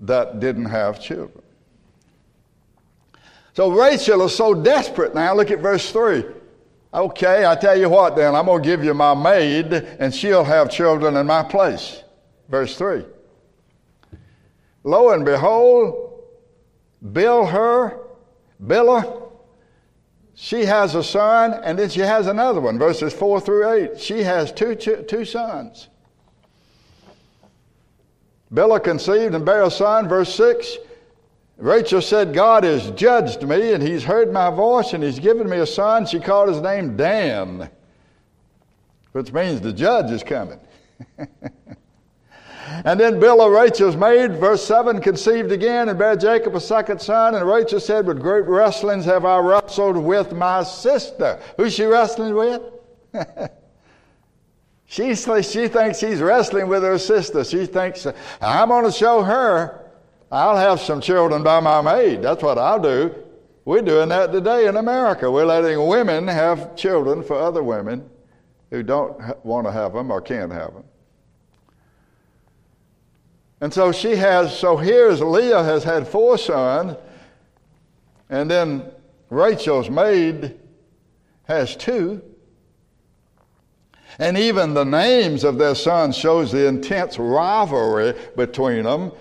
that 0.00 0.40
didn't 0.40 0.66
have 0.66 1.00
children. 1.00 1.42
So 3.54 3.70
Rachel 3.70 4.24
is 4.24 4.36
so 4.36 4.54
desperate 4.54 5.14
now. 5.14 5.34
Look 5.34 5.50
at 5.50 5.58
verse 5.58 5.90
3. 5.90 6.24
Okay, 6.94 7.44
I 7.44 7.54
tell 7.54 7.78
you 7.78 7.88
what, 7.88 8.16
then, 8.16 8.34
I'm 8.34 8.46
going 8.46 8.62
to 8.62 8.68
give 8.68 8.82
you 8.82 8.94
my 8.94 9.14
maid, 9.14 9.72
and 9.72 10.14
she'll 10.14 10.44
have 10.44 10.70
children 10.70 11.16
in 11.16 11.26
my 11.26 11.42
place. 11.42 12.02
Verse 12.48 12.78
3. 12.78 13.04
Lo 14.84 15.10
and 15.10 15.24
behold, 15.24 16.22
Bilhah, 17.04 17.98
Bilhah, 18.64 19.30
she 20.34 20.64
has 20.64 20.94
a 20.94 21.02
son, 21.02 21.54
and 21.64 21.78
then 21.78 21.90
she 21.90 22.00
has 22.00 22.26
another 22.26 22.60
one. 22.60 22.78
Verses 22.78 23.12
4 23.12 23.40
through 23.40 23.70
8. 23.70 24.00
She 24.00 24.22
has 24.22 24.52
two, 24.52 24.74
two 24.74 25.24
sons. 25.24 25.88
Bilhah 28.52 28.82
conceived 28.82 29.34
and 29.34 29.44
bare 29.44 29.64
a 29.64 29.70
son. 29.70 30.08
Verse 30.08 30.34
6. 30.34 30.78
Rachel 31.58 32.00
said, 32.00 32.32
God 32.32 32.62
has 32.62 32.90
judged 32.92 33.42
me 33.42 33.72
and 33.72 33.82
he's 33.82 34.04
heard 34.04 34.32
my 34.32 34.48
voice 34.48 34.92
and 34.92 35.02
he's 35.02 35.18
given 35.18 35.50
me 35.50 35.58
a 35.58 35.66
son. 35.66 36.06
She 36.06 36.20
called 36.20 36.48
his 36.48 36.60
name 36.60 36.96
Dan, 36.96 37.68
which 39.10 39.32
means 39.32 39.60
the 39.60 39.72
judge 39.72 40.12
is 40.12 40.22
coming. 40.22 40.60
and 42.84 42.98
then 42.98 43.20
Bilhah, 43.20 43.54
Rachel's 43.54 43.96
maid, 43.96 44.36
verse 44.36 44.64
7, 44.64 45.00
conceived 45.00 45.52
again 45.52 45.88
and 45.88 45.98
bare 45.98 46.16
Jacob 46.16 46.54
a 46.54 46.60
second 46.60 47.00
son. 47.00 47.34
And 47.34 47.46
Rachel 47.46 47.80
said, 47.80 48.06
With 48.06 48.20
great 48.20 48.46
wrestlings 48.46 49.04
have 49.04 49.24
I 49.24 49.38
wrestled 49.38 49.96
with 49.96 50.32
my 50.32 50.62
sister. 50.62 51.40
Who's 51.56 51.74
she 51.74 51.84
wrestling 51.84 52.34
with? 52.34 52.62
she, 54.86 55.14
she 55.42 55.68
thinks 55.68 55.98
she's 55.98 56.20
wrestling 56.20 56.68
with 56.68 56.82
her 56.82 56.98
sister. 56.98 57.44
She 57.44 57.66
thinks, 57.66 58.06
I'm 58.40 58.68
going 58.68 58.84
to 58.84 58.92
show 58.92 59.22
her 59.22 59.88
I'll 60.30 60.56
have 60.56 60.80
some 60.80 61.00
children 61.00 61.42
by 61.42 61.60
my 61.60 61.80
maid. 61.80 62.22
That's 62.22 62.42
what 62.42 62.58
I'll 62.58 62.80
do. 62.80 63.14
We're 63.64 63.82
doing 63.82 64.10
that 64.10 64.32
today 64.32 64.66
in 64.66 64.76
America. 64.76 65.30
We're 65.30 65.46
letting 65.46 65.86
women 65.86 66.28
have 66.28 66.76
children 66.76 67.22
for 67.22 67.38
other 67.38 67.62
women 67.62 68.08
who 68.70 68.82
don't 68.82 69.16
want 69.44 69.66
to 69.66 69.72
have 69.72 69.94
them 69.94 70.10
or 70.10 70.20
can't 70.20 70.52
have 70.52 70.74
them. 70.74 70.84
And 73.60 73.72
so 73.72 73.90
she 73.92 74.16
has, 74.16 74.56
so 74.56 74.76
here's 74.76 75.20
Leah 75.20 75.62
has 75.62 75.84
had 75.84 76.06
four 76.06 76.38
sons, 76.38 76.96
and 78.30 78.50
then 78.50 78.90
Rachel's 79.30 79.90
maid 79.90 80.58
has 81.44 81.74
two. 81.74 82.22
And 84.18 84.36
even 84.36 84.74
the 84.74 84.84
names 84.84 85.44
of 85.44 85.58
their 85.58 85.74
sons 85.74 86.16
shows 86.16 86.50
the 86.50 86.66
intense 86.66 87.18
rivalry 87.18 88.14
between 88.36 88.84
them 88.84 89.12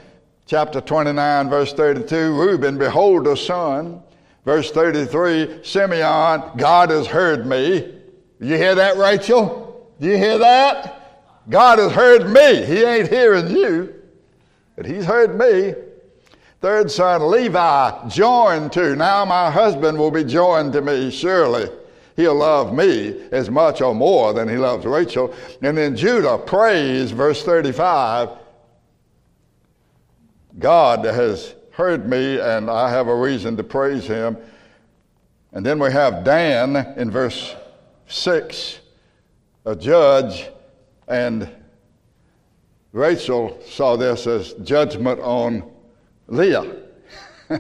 chapter 0.48 0.80
29, 0.82 1.50
verse 1.50 1.74
32, 1.74 2.34
Reuben, 2.34 2.78
behold 2.78 3.28
a 3.28 3.38
son. 3.38 4.02
Verse 4.46 4.72
33, 4.72 5.60
Simeon, 5.64 6.42
God 6.56 6.90
has 6.90 7.06
heard 7.06 7.46
me. 7.46 7.94
You 8.40 8.56
hear 8.56 8.76
that, 8.76 8.96
Rachel? 8.96 9.92
Do 10.00 10.08
you 10.08 10.18
hear 10.18 10.38
that? 10.38 11.44
God 11.50 11.80
has 11.80 11.92
heard 11.92 12.30
me. 12.30 12.66
He 12.66 12.82
ain't 12.84 13.10
hearing 13.10 13.50
you, 13.50 13.94
but 14.78 14.86
he's 14.86 15.04
heard 15.04 15.38
me. 15.38 15.74
Third 16.62 16.90
son, 16.90 17.30
Levi, 17.30 18.08
joined 18.08 18.72
to. 18.74 18.96
Now 18.96 19.26
my 19.26 19.52
husband 19.52 19.98
will 19.98 20.12
be 20.12 20.24
joined 20.24 20.72
to 20.74 20.82
me, 20.82 21.12
surely. 21.12 21.70
He'll 22.16 22.36
love 22.36 22.74
me 22.74 23.28
as 23.32 23.50
much 23.50 23.82
or 23.82 23.94
more 23.94 24.34
than 24.34 24.48
he 24.48 24.56
loves 24.56 24.86
Rachel. 24.86 25.34
And 25.62 25.78
then 25.78 25.96
Judah 25.96 26.38
praise, 26.38 27.12
verse 27.12 27.44
35 27.44 28.30
God 30.58 31.06
has 31.06 31.54
heard 31.72 32.10
me, 32.10 32.40
and 32.40 32.70
I 32.72 32.90
have 32.90 33.08
a 33.08 33.16
reason 33.16 33.56
to 33.58 33.64
praise 33.64 34.06
him. 34.06 34.38
And 35.52 35.64
then 35.64 35.78
we 35.78 35.92
have 35.92 36.24
Dan 36.24 36.76
in 36.98 37.12
verse 37.12 37.56
6, 38.08 38.80
a 39.66 39.76
judge, 39.76 40.50
and 41.08 41.48
Rachel 42.98 43.60
saw 43.64 43.96
this 43.96 44.26
as 44.26 44.54
judgment 44.64 45.20
on 45.20 45.72
Leah. 46.28 46.78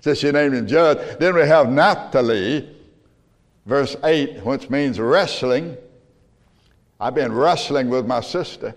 so 0.00 0.12
she 0.12 0.32
named 0.32 0.54
him 0.56 0.66
judge. 0.66 1.18
Then 1.20 1.36
we 1.36 1.42
have 1.42 1.70
Naphtali, 1.70 2.68
verse 3.64 3.96
8, 4.02 4.44
which 4.44 4.68
means 4.68 4.98
wrestling. 4.98 5.76
I've 6.98 7.14
been 7.14 7.32
wrestling 7.32 7.90
with 7.90 8.06
my 8.06 8.20
sister. 8.20 8.74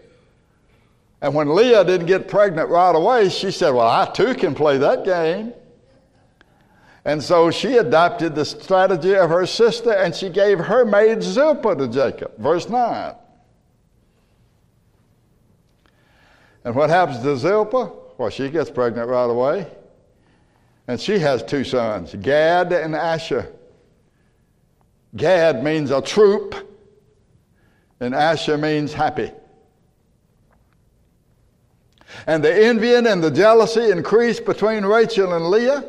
And 1.21 1.33
when 1.33 1.55
Leah 1.55 1.83
didn't 1.83 2.05
get 2.05 2.27
pregnant 2.27 2.69
right 2.69 2.95
away, 2.95 3.29
she 3.29 3.49
said, 3.49 3.71
Well, 3.71 3.87
I 3.87 4.05
too 4.13 4.35
can 4.35 4.53
play 4.53 4.77
that 4.77 5.03
game. 5.03 5.53
And 7.03 7.21
so 7.23 7.49
she 7.49 7.77
adopted 7.77 8.35
the 8.35 8.45
strategy 8.45 9.15
of 9.15 9.31
her 9.31 9.47
sister 9.47 9.91
and 9.91 10.13
she 10.13 10.29
gave 10.29 10.59
her 10.59 10.85
maid 10.85 11.23
Zilpah 11.23 11.75
to 11.77 11.87
Jacob. 11.87 12.37
Verse 12.37 12.69
9. 12.69 13.15
And 16.63 16.75
what 16.75 16.89
happens 16.89 17.19
to 17.23 17.37
Zilpah? 17.37 17.91
Well, 18.17 18.29
she 18.29 18.49
gets 18.49 18.69
pregnant 18.69 19.09
right 19.09 19.29
away. 19.29 19.67
And 20.87 20.99
she 20.99 21.19
has 21.19 21.43
two 21.43 21.63
sons, 21.63 22.15
Gad 22.15 22.73
and 22.73 22.95
Asher. 22.95 23.53
Gad 25.15 25.63
means 25.63 25.91
a 25.91 26.01
troop, 26.01 26.55
and 27.99 28.13
Asher 28.13 28.57
means 28.57 28.93
happy. 28.93 29.31
And 32.25 32.43
the 32.43 32.53
envying 32.53 33.07
and 33.07 33.23
the 33.23 33.31
jealousy 33.31 33.91
increased 33.91 34.45
between 34.45 34.83
Rachel 34.85 35.33
and 35.33 35.49
Leah. 35.49 35.85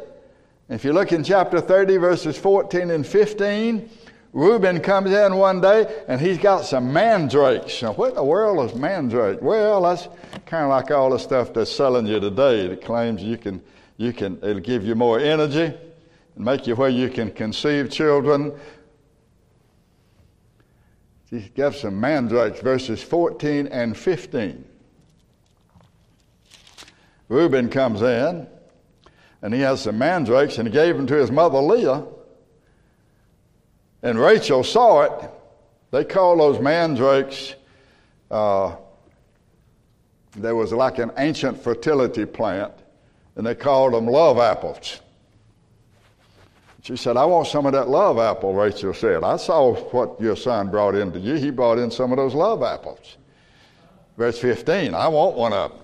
If 0.68 0.84
you 0.84 0.92
look 0.92 1.12
in 1.12 1.24
chapter 1.24 1.60
30, 1.60 1.97
verses 1.97 2.38
14 2.38 2.90
and 2.90 3.06
15, 3.06 3.90
Reuben 4.32 4.81
comes 4.81 5.11
in 5.11 5.36
one 5.36 5.61
day 5.61 6.05
and 6.07 6.20
he's 6.20 6.39
got 6.39 6.65
some 6.65 6.93
mandrakes. 6.93 7.82
Now, 7.82 7.93
what 7.94 8.11
in 8.11 8.15
the 8.15 8.24
world 8.24 8.70
is 8.70 8.77
mandrake? 8.77 9.43
Well, 9.43 9.82
that's 9.82 10.09
kind 10.47 10.65
of 10.65 10.70
like 10.70 10.90
all 10.93 11.11
the 11.11 11.19
stuff 11.19 11.52
they're 11.52 11.65
selling 11.65 12.07
you 12.07 12.20
today 12.20 12.69
that 12.69 12.82
claims 12.82 13.23
you 13.23 13.36
can, 13.36 13.61
you 13.97 14.12
can, 14.12 14.36
it'll 14.36 14.61
give 14.61 14.85
you 14.85 14.94
more 14.94 15.19
energy 15.19 15.74
and 16.36 16.44
make 16.44 16.69
you 16.69 16.77
where 16.77 16.89
you 16.89 17.09
can 17.09 17.32
conceive 17.32 17.90
children. 17.90 18.52
He 21.28 21.40
gives 21.40 21.81
some 21.81 22.01
mandrakes, 22.01 22.61
verses 22.61 23.02
14 23.02 23.66
and 23.66 23.97
15. 23.97 24.65
Reuben 27.28 27.69
comes 27.69 28.02
in 28.02 28.47
and 29.43 29.55
he 29.55 29.61
has 29.61 29.82
some 29.82 29.98
mandrakes 29.98 30.59
and 30.59 30.69
he 30.69 30.73
gave 30.73 30.97
them 30.97 31.07
to 31.09 31.15
his 31.15 31.32
mother 31.32 31.59
Leah. 31.59 32.05
And 34.02 34.18
Rachel 34.18 34.64
saw 34.64 35.02
it. 35.02 35.31
They 35.90 36.05
call 36.05 36.36
those 36.36 36.60
mandrakes, 36.60 37.55
uh, 38.31 38.77
there 40.36 40.55
was 40.55 40.72
like 40.72 40.98
an 40.98 41.10
ancient 41.18 41.60
fertility 41.60 42.24
plant, 42.24 42.72
and 43.35 43.44
they 43.44 43.55
called 43.55 43.94
them 43.94 44.06
love 44.06 44.39
apples. 44.39 45.01
She 46.82 46.97
said, 46.97 47.16
I 47.16 47.24
want 47.24 47.48
some 47.48 47.66
of 47.66 47.72
that 47.72 47.89
love 47.89 48.18
apple, 48.18 48.55
Rachel 48.55 48.94
said. 48.94 49.22
I 49.22 49.36
saw 49.36 49.74
what 49.74 50.20
your 50.20 50.36
son 50.36 50.70
brought 50.70 50.94
into 50.94 51.18
you. 51.18 51.35
He 51.35 51.51
brought 51.51 51.78
in 51.78 51.90
some 51.90 52.10
of 52.12 52.16
those 52.16 52.35
love 52.35 52.62
apples. 52.62 53.16
Verse 54.16 54.39
15, 54.39 54.94
I 54.94 55.09
want 55.09 55.36
one 55.36 55.52
of 55.52 55.70
them. 55.72 55.81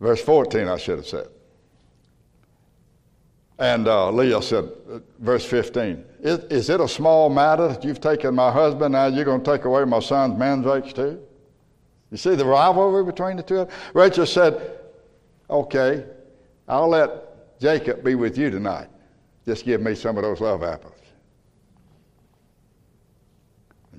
Verse 0.00 0.22
14, 0.22 0.68
I 0.68 0.76
should 0.76 0.98
have 0.98 1.06
said. 1.06 1.28
And 3.58 3.86
uh, 3.86 4.10
Leah 4.10 4.42
said, 4.42 4.68
uh, 4.90 4.98
verse 5.20 5.44
15, 5.44 6.04
is, 6.20 6.38
is, 6.50 6.70
it 6.70 6.80
a 6.80 6.88
small 6.88 7.30
matter 7.30 7.68
that 7.68 7.84
you've 7.84 8.00
taken 8.00 8.34
my 8.34 8.50
husband, 8.50 8.92
now 8.92 9.06
you're 9.06 9.24
going 9.24 9.42
to 9.42 9.50
take 9.50 9.64
away 9.64 9.84
my 9.84 10.00
son's 10.00 10.36
mandrakes 10.36 10.92
too? 10.92 11.22
You 12.10 12.16
see 12.16 12.34
the 12.34 12.44
rivalry 12.44 13.04
between 13.04 13.36
the 13.36 13.42
two 13.42 13.60
of 13.60 13.68
them? 13.68 13.78
Rachel 13.92 14.26
said, 14.26 14.80
okay, 15.48 16.04
I'll 16.66 16.88
let 16.88 17.60
Jacob 17.60 18.02
be 18.02 18.16
with 18.16 18.36
you 18.36 18.50
tonight. 18.50 18.88
Just 19.44 19.64
give 19.64 19.80
me 19.80 19.94
some 19.94 20.16
of 20.16 20.22
those 20.22 20.40
love 20.40 20.62
apples. 20.62 20.92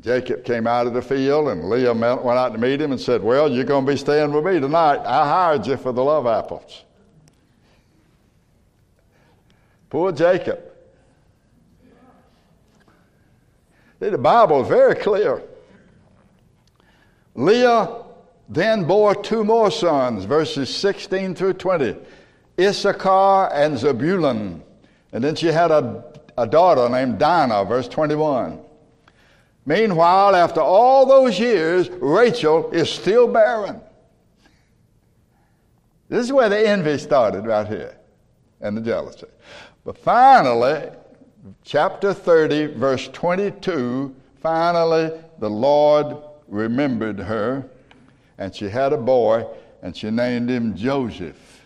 Jacob 0.02 0.44
came 0.44 0.68
out 0.68 0.86
of 0.86 0.94
the 0.94 1.02
field, 1.02 1.48
and 1.48 1.70
Leah 1.70 1.94
went 1.94 2.38
out 2.38 2.50
to 2.54 2.60
meet 2.60 2.80
him 2.80 2.92
and 2.92 3.02
said, 3.02 3.24
Well, 3.24 3.52
you're 3.52 3.64
going 3.64 3.86
to 3.86 3.92
be 3.92 3.98
staying 3.98 4.32
with 4.32 4.46
me 4.46 4.60
tonight. 4.60 5.00
I 5.00 5.28
hired 5.28 5.66
you 5.66 5.78
for 5.78 5.92
the 5.92 6.04
love 6.04 6.28
apples. 6.28 6.84
Poor 9.96 10.12
Jacob. 10.12 10.60
See, 14.02 14.10
the 14.10 14.18
Bible 14.18 14.62
is 14.62 14.68
very 14.68 14.94
clear. 14.94 15.42
Leah 17.34 18.04
then 18.50 18.84
bore 18.84 19.16
two 19.16 19.46
more 19.46 19.72
sons, 19.72 20.26
verses 20.26 20.70
16 20.76 21.34
through 21.36 21.54
20 21.54 21.96
Issachar 22.60 23.54
and 23.54 23.78
Zebulun. 23.78 24.62
And 25.14 25.24
then 25.24 25.34
she 25.34 25.48
had 25.48 25.72
a, 25.72 26.04
a 26.38 26.46
daughter 26.46 26.90
named 26.90 27.18
Dinah, 27.18 27.64
verse 27.64 27.88
21. 27.88 28.60
Meanwhile, 29.66 30.36
after 30.36 30.60
all 30.60 31.06
those 31.06 31.40
years, 31.40 31.88
Rachel 32.02 32.70
is 32.72 32.90
still 32.90 33.30
barren. 33.30 33.80
This 36.10 36.26
is 36.26 36.34
where 36.34 36.50
the 36.50 36.68
envy 36.68 36.98
started, 36.98 37.46
right 37.46 37.66
here, 37.66 37.98
and 38.60 38.76
the 38.76 38.82
jealousy. 38.82 39.28
But 39.86 40.00
finally, 40.00 40.90
chapter 41.64 42.12
30, 42.12 42.74
verse 42.74 43.08
22, 43.10 44.16
finally 44.42 45.12
the 45.38 45.50
Lord 45.50 46.18
remembered 46.48 47.20
her, 47.20 47.70
and 48.40 48.54
she 48.54 48.68
had 48.68 48.94
a 48.94 48.98
boy, 48.98 49.46
and 49.84 49.96
she 49.96 50.10
named 50.10 50.50
him 50.50 50.76
Joseph. 50.76 51.62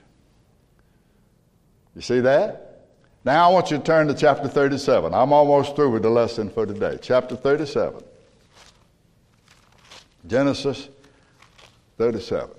You 1.95 2.01
see 2.01 2.19
that? 2.19 2.87
Now 3.23 3.49
I 3.49 3.53
want 3.53 3.71
you 3.71 3.77
to 3.77 3.83
turn 3.83 4.07
to 4.07 4.13
chapter 4.13 4.49
37. 4.49 5.13
I'm 5.13 5.31
almost 5.31 5.75
through 5.75 5.91
with 5.91 6.03
the 6.03 6.09
lesson 6.09 6.49
for 6.49 6.65
today. 6.65 6.99
Chapter 7.01 7.37
37. 7.37 8.03
Genesis 10.27 10.89
37. 11.97 12.58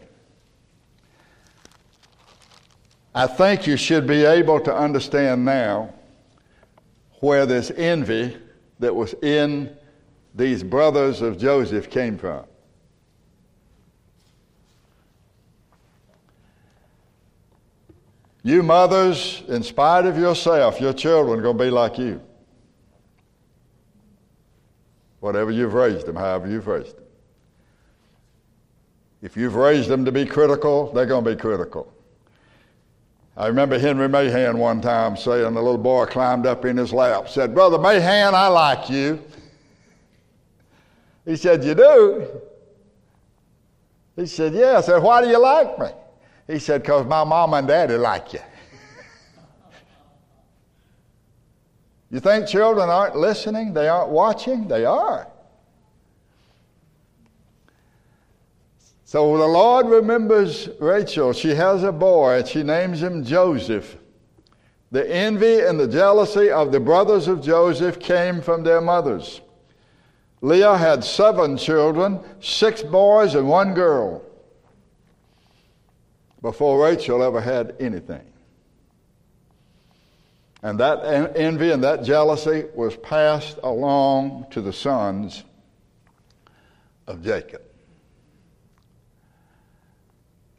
I 3.15 3.27
think 3.27 3.67
you 3.67 3.77
should 3.77 4.07
be 4.07 4.25
able 4.25 4.61
to 4.61 4.75
understand 4.75 5.45
now 5.45 5.93
where 7.21 7.45
this 7.45 7.71
envy 7.77 8.37
that 8.79 8.95
was 8.95 9.15
in 9.15 9.77
these 10.35 10.63
brothers 10.63 11.21
of 11.21 11.39
Joseph 11.39 11.91
came 11.91 12.17
from. 12.17 12.45
You 18.43 18.63
mothers, 18.63 19.43
in 19.49 19.63
spite 19.63 20.07
of 20.07 20.17
yourself, 20.17 20.81
your 20.81 20.95
children 20.95 21.41
are 21.41 21.43
going 21.43 21.59
to 21.59 21.65
be 21.65 21.71
like 21.71 21.99
you. 21.99 22.23
Whatever 25.19 25.51
you've 25.51 25.75
raised 25.75 26.07
them, 26.07 26.17
however 26.17 26.49
you've 26.49 26.67
raised 26.67 26.97
them. 26.97 27.05
If 29.21 29.37
you've 29.37 29.57
raised 29.57 29.91
them 29.91 30.07
to 30.07 30.13
be 30.13 30.25
critical, 30.25 30.91
they're 30.93 31.05
going 31.05 31.25
to 31.25 31.35
be 31.35 31.37
critical. 31.39 31.93
I 33.37 33.47
remember 33.47 33.79
Henry 33.79 34.09
Mahan 34.09 34.59
one 34.59 34.81
time 34.81 35.17
saying, 35.17 35.55
the 35.55 35.63
little 35.63 35.79
boy 35.79 36.07
climbed 36.07 36.47
up 36.47 36.65
in 36.65 36.77
his 36.77 36.93
lap, 36.93 37.29
said, 37.29 37.55
Brother 37.55 37.79
Mahan, 37.79 38.35
I 38.35 38.49
like 38.49 38.91
you. 38.91 39.23
He 41.25 41.37
said, 41.37 41.63
You 41.65 41.75
do? 41.75 42.41
He 44.17 44.27
said, 44.27 44.53
Yeah. 44.53 44.79
I 44.79 44.81
said, 44.81 44.99
Why 44.99 45.23
do 45.23 45.29
you 45.29 45.39
like 45.39 45.79
me? 45.79 45.89
He 46.47 46.59
said, 46.59 46.83
Because 46.83 47.07
my 47.07 47.25
mom 47.25 47.55
and 47.55 47.69
daddy 47.69 47.95
like 47.95 48.33
you. 48.33 48.41
you 52.11 52.21
think 52.21 52.49
children 52.49 52.91
aren't 52.91 53.17
listening? 53.17 53.73
They 53.73 53.89
aren't 53.89 54.11
watching? 54.11 54.67
They 54.67 54.85
are. 54.85 55.29
So 59.11 59.37
the 59.37 59.45
Lord 59.45 59.87
remembers 59.87 60.69
Rachel. 60.79 61.33
She 61.33 61.49
has 61.57 61.83
a 61.83 61.91
boy, 61.91 62.39
and 62.39 62.47
she 62.47 62.63
names 62.63 63.03
him 63.03 63.25
Joseph. 63.25 63.97
The 64.93 65.05
envy 65.13 65.63
and 65.63 65.81
the 65.81 65.89
jealousy 65.89 66.49
of 66.49 66.71
the 66.71 66.79
brothers 66.79 67.27
of 67.27 67.43
Joseph 67.43 67.99
came 67.99 68.41
from 68.41 68.63
their 68.63 68.81
mothers. 68.81 69.41
Leah 70.43 70.77
had 70.77 71.03
seven 71.03 71.57
children, 71.57 72.21
six 72.41 72.83
boys 72.83 73.35
and 73.35 73.49
one 73.49 73.75
girl 73.75 74.23
before 76.41 76.81
Rachel 76.81 77.21
ever 77.21 77.41
had 77.41 77.75
anything. 77.81 78.33
And 80.63 80.79
that 80.79 81.35
envy 81.35 81.73
and 81.73 81.83
that 81.83 82.05
jealousy 82.05 82.67
was 82.77 82.95
passed 82.99 83.59
along 83.65 84.47
to 84.53 84.61
the 84.61 84.73
sons 84.73 85.43
of 87.09 87.25
Jacob. 87.25 87.63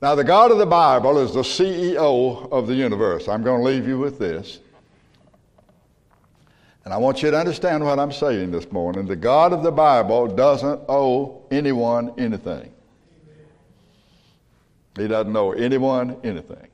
Now, 0.02 0.15
the 0.15 0.23
God 0.23 0.49
of 0.49 0.57
the 0.57 0.65
Bible 0.65 1.19
is 1.19 1.34
the 1.34 1.41
CEO 1.41 2.52
of 2.52 2.65
the 2.65 2.73
universe. 2.73 3.28
I'm 3.28 3.44
going 3.44 3.61
to 3.61 3.65
leave 3.65 3.88
you 3.88 3.99
with 3.99 4.18
this. 4.18 4.60
And 6.84 6.91
I 6.91 6.98
want 6.98 7.22
you 7.22 7.30
to 7.30 7.38
understand 7.38 7.86
what 7.86 7.99
I'm 7.99 8.11
saying 8.11 8.49
this 8.49 8.72
morning. 8.72 9.06
The 9.06 9.15
God 9.15 9.53
of 9.53 9.61
the 9.61 9.72
Bible 9.72 10.28
doesn't 10.28 10.82
owe 10.90 11.44
anyone 11.52 12.14
anything. 12.18 12.73
He 14.98 15.07
doesn't 15.07 15.36
owe 15.38 15.52
anyone 15.52 16.18
anything. 16.23 16.68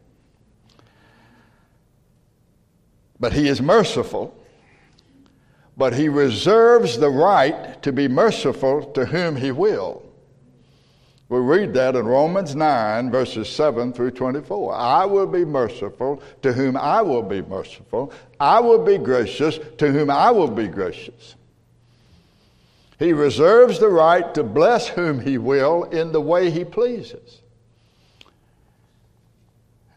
But 3.20 3.34
He 3.34 3.50
is 3.50 3.62
merciful, 3.62 4.34
but 5.76 5.94
He 5.94 6.08
reserves 6.08 6.98
the 6.98 7.10
right 7.10 7.82
to 7.84 7.92
be 7.92 8.08
merciful 8.08 8.86
to 8.94 9.06
whom 9.06 9.36
He 9.36 9.52
will. 9.52 10.07
We 11.30 11.40
read 11.40 11.74
that 11.74 11.96
in 11.96 12.06
Romans 12.06 12.56
9, 12.56 13.12
verses 13.12 13.50
7 13.50 13.92
through 13.92 14.12
24. 14.12 14.74
I 14.74 15.04
will 15.06 15.28
be 15.28 15.44
merciful 15.44 16.24
to 16.42 16.54
whom 16.54 16.78
I 16.78 17.02
will 17.02 17.24
be 17.24 17.42
merciful. 17.42 18.14
I 18.40 18.62
will 18.62 18.84
be 18.84 18.98
gracious 18.98 19.60
to 19.78 19.92
whom 19.92 20.10
I 20.10 20.32
will 20.32 20.50
be 20.50 20.68
gracious. 20.68 21.36
He 22.98 23.12
reserves 23.12 23.78
the 23.78 23.90
right 23.90 24.34
to 24.36 24.44
bless 24.44 24.88
whom 24.88 25.20
he 25.20 25.38
will 25.38 25.84
in 25.84 26.14
the 26.14 26.22
way 26.22 26.50
he 26.50 26.64
pleases. 26.64 27.42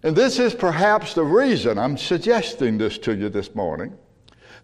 And 0.02 0.16
this 0.16 0.39
is 0.39 0.55
perhaps 0.55 1.15
the 1.15 1.24
reason 1.24 1.78
I'm 1.78 1.97
suggesting 1.97 2.77
this 2.77 2.98
to 2.98 3.15
you 3.15 3.28
this 3.28 3.55
morning. 3.55 3.97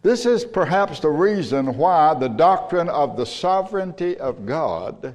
This 0.02 0.26
is 0.26 0.44
perhaps 0.44 1.00
the 1.00 1.10
reason 1.10 1.76
why 1.76 2.14
the 2.14 2.28
doctrine 2.28 2.88
of 2.88 3.16
the 3.16 3.26
sovereignty 3.26 4.18
of 4.18 4.46
God 4.46 5.14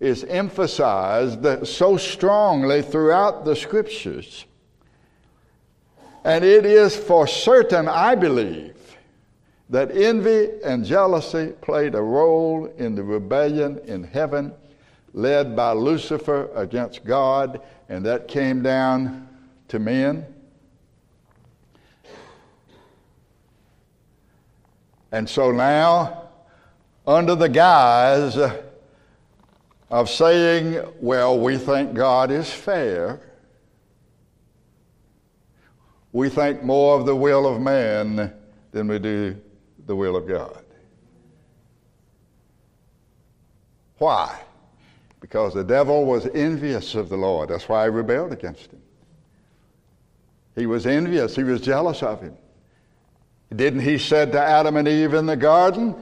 is 0.00 0.24
emphasized 0.24 1.66
so 1.66 1.96
strongly 1.98 2.80
throughout 2.80 3.44
the 3.44 3.54
scriptures. 3.54 4.46
And 6.24 6.44
it 6.44 6.66
is 6.66 6.96
for 6.96 7.26
certain, 7.26 7.86
I 7.86 8.14
believe, 8.14 8.76
that 9.68 9.94
envy 9.94 10.50
and 10.64 10.84
jealousy 10.84 11.52
played 11.60 11.94
a 11.94 12.02
role 12.02 12.66
in 12.78 12.94
the 12.94 13.04
rebellion 13.04 13.78
in 13.86 14.02
heaven 14.02 14.52
led 15.12 15.54
by 15.54 15.72
Lucifer 15.72 16.50
against 16.54 17.04
God, 17.04 17.60
and 17.88 18.04
that 18.06 18.28
came 18.28 18.62
down 18.62 19.28
to 19.68 19.78
men. 19.78 20.26
And 25.12 25.28
so 25.28 25.50
now, 25.50 26.28
under 27.06 27.34
the 27.34 27.48
guise 27.48 28.38
of 29.90 30.08
saying, 30.08 30.84
well, 31.00 31.38
we 31.38 31.58
think 31.58 31.94
God 31.94 32.30
is 32.30 32.48
fair, 32.48 33.20
we 36.12 36.28
think 36.28 36.62
more 36.62 36.98
of 36.98 37.06
the 37.06 37.14
will 37.14 37.46
of 37.46 37.60
man 37.60 38.32
than 38.72 38.88
we 38.88 38.98
do 38.98 39.36
the 39.86 39.94
will 39.94 40.16
of 40.16 40.26
God. 40.26 40.64
Why? 43.98 44.40
Because 45.20 45.54
the 45.54 45.64
devil 45.64 46.04
was 46.04 46.26
envious 46.26 46.94
of 46.94 47.08
the 47.08 47.16
Lord. 47.16 47.50
That's 47.50 47.68
why 47.68 47.84
he 47.84 47.90
rebelled 47.90 48.32
against 48.32 48.72
him. 48.72 48.80
He 50.56 50.66
was 50.66 50.86
envious, 50.86 51.36
he 51.36 51.44
was 51.44 51.60
jealous 51.60 52.02
of 52.02 52.20
him. 52.22 52.36
Didn't 53.54 53.80
he 53.80 53.98
said 53.98 54.32
to 54.32 54.40
Adam 54.40 54.76
and 54.76 54.88
Eve 54.88 55.14
in 55.14 55.26
the 55.26 55.36
garden, 55.36 55.94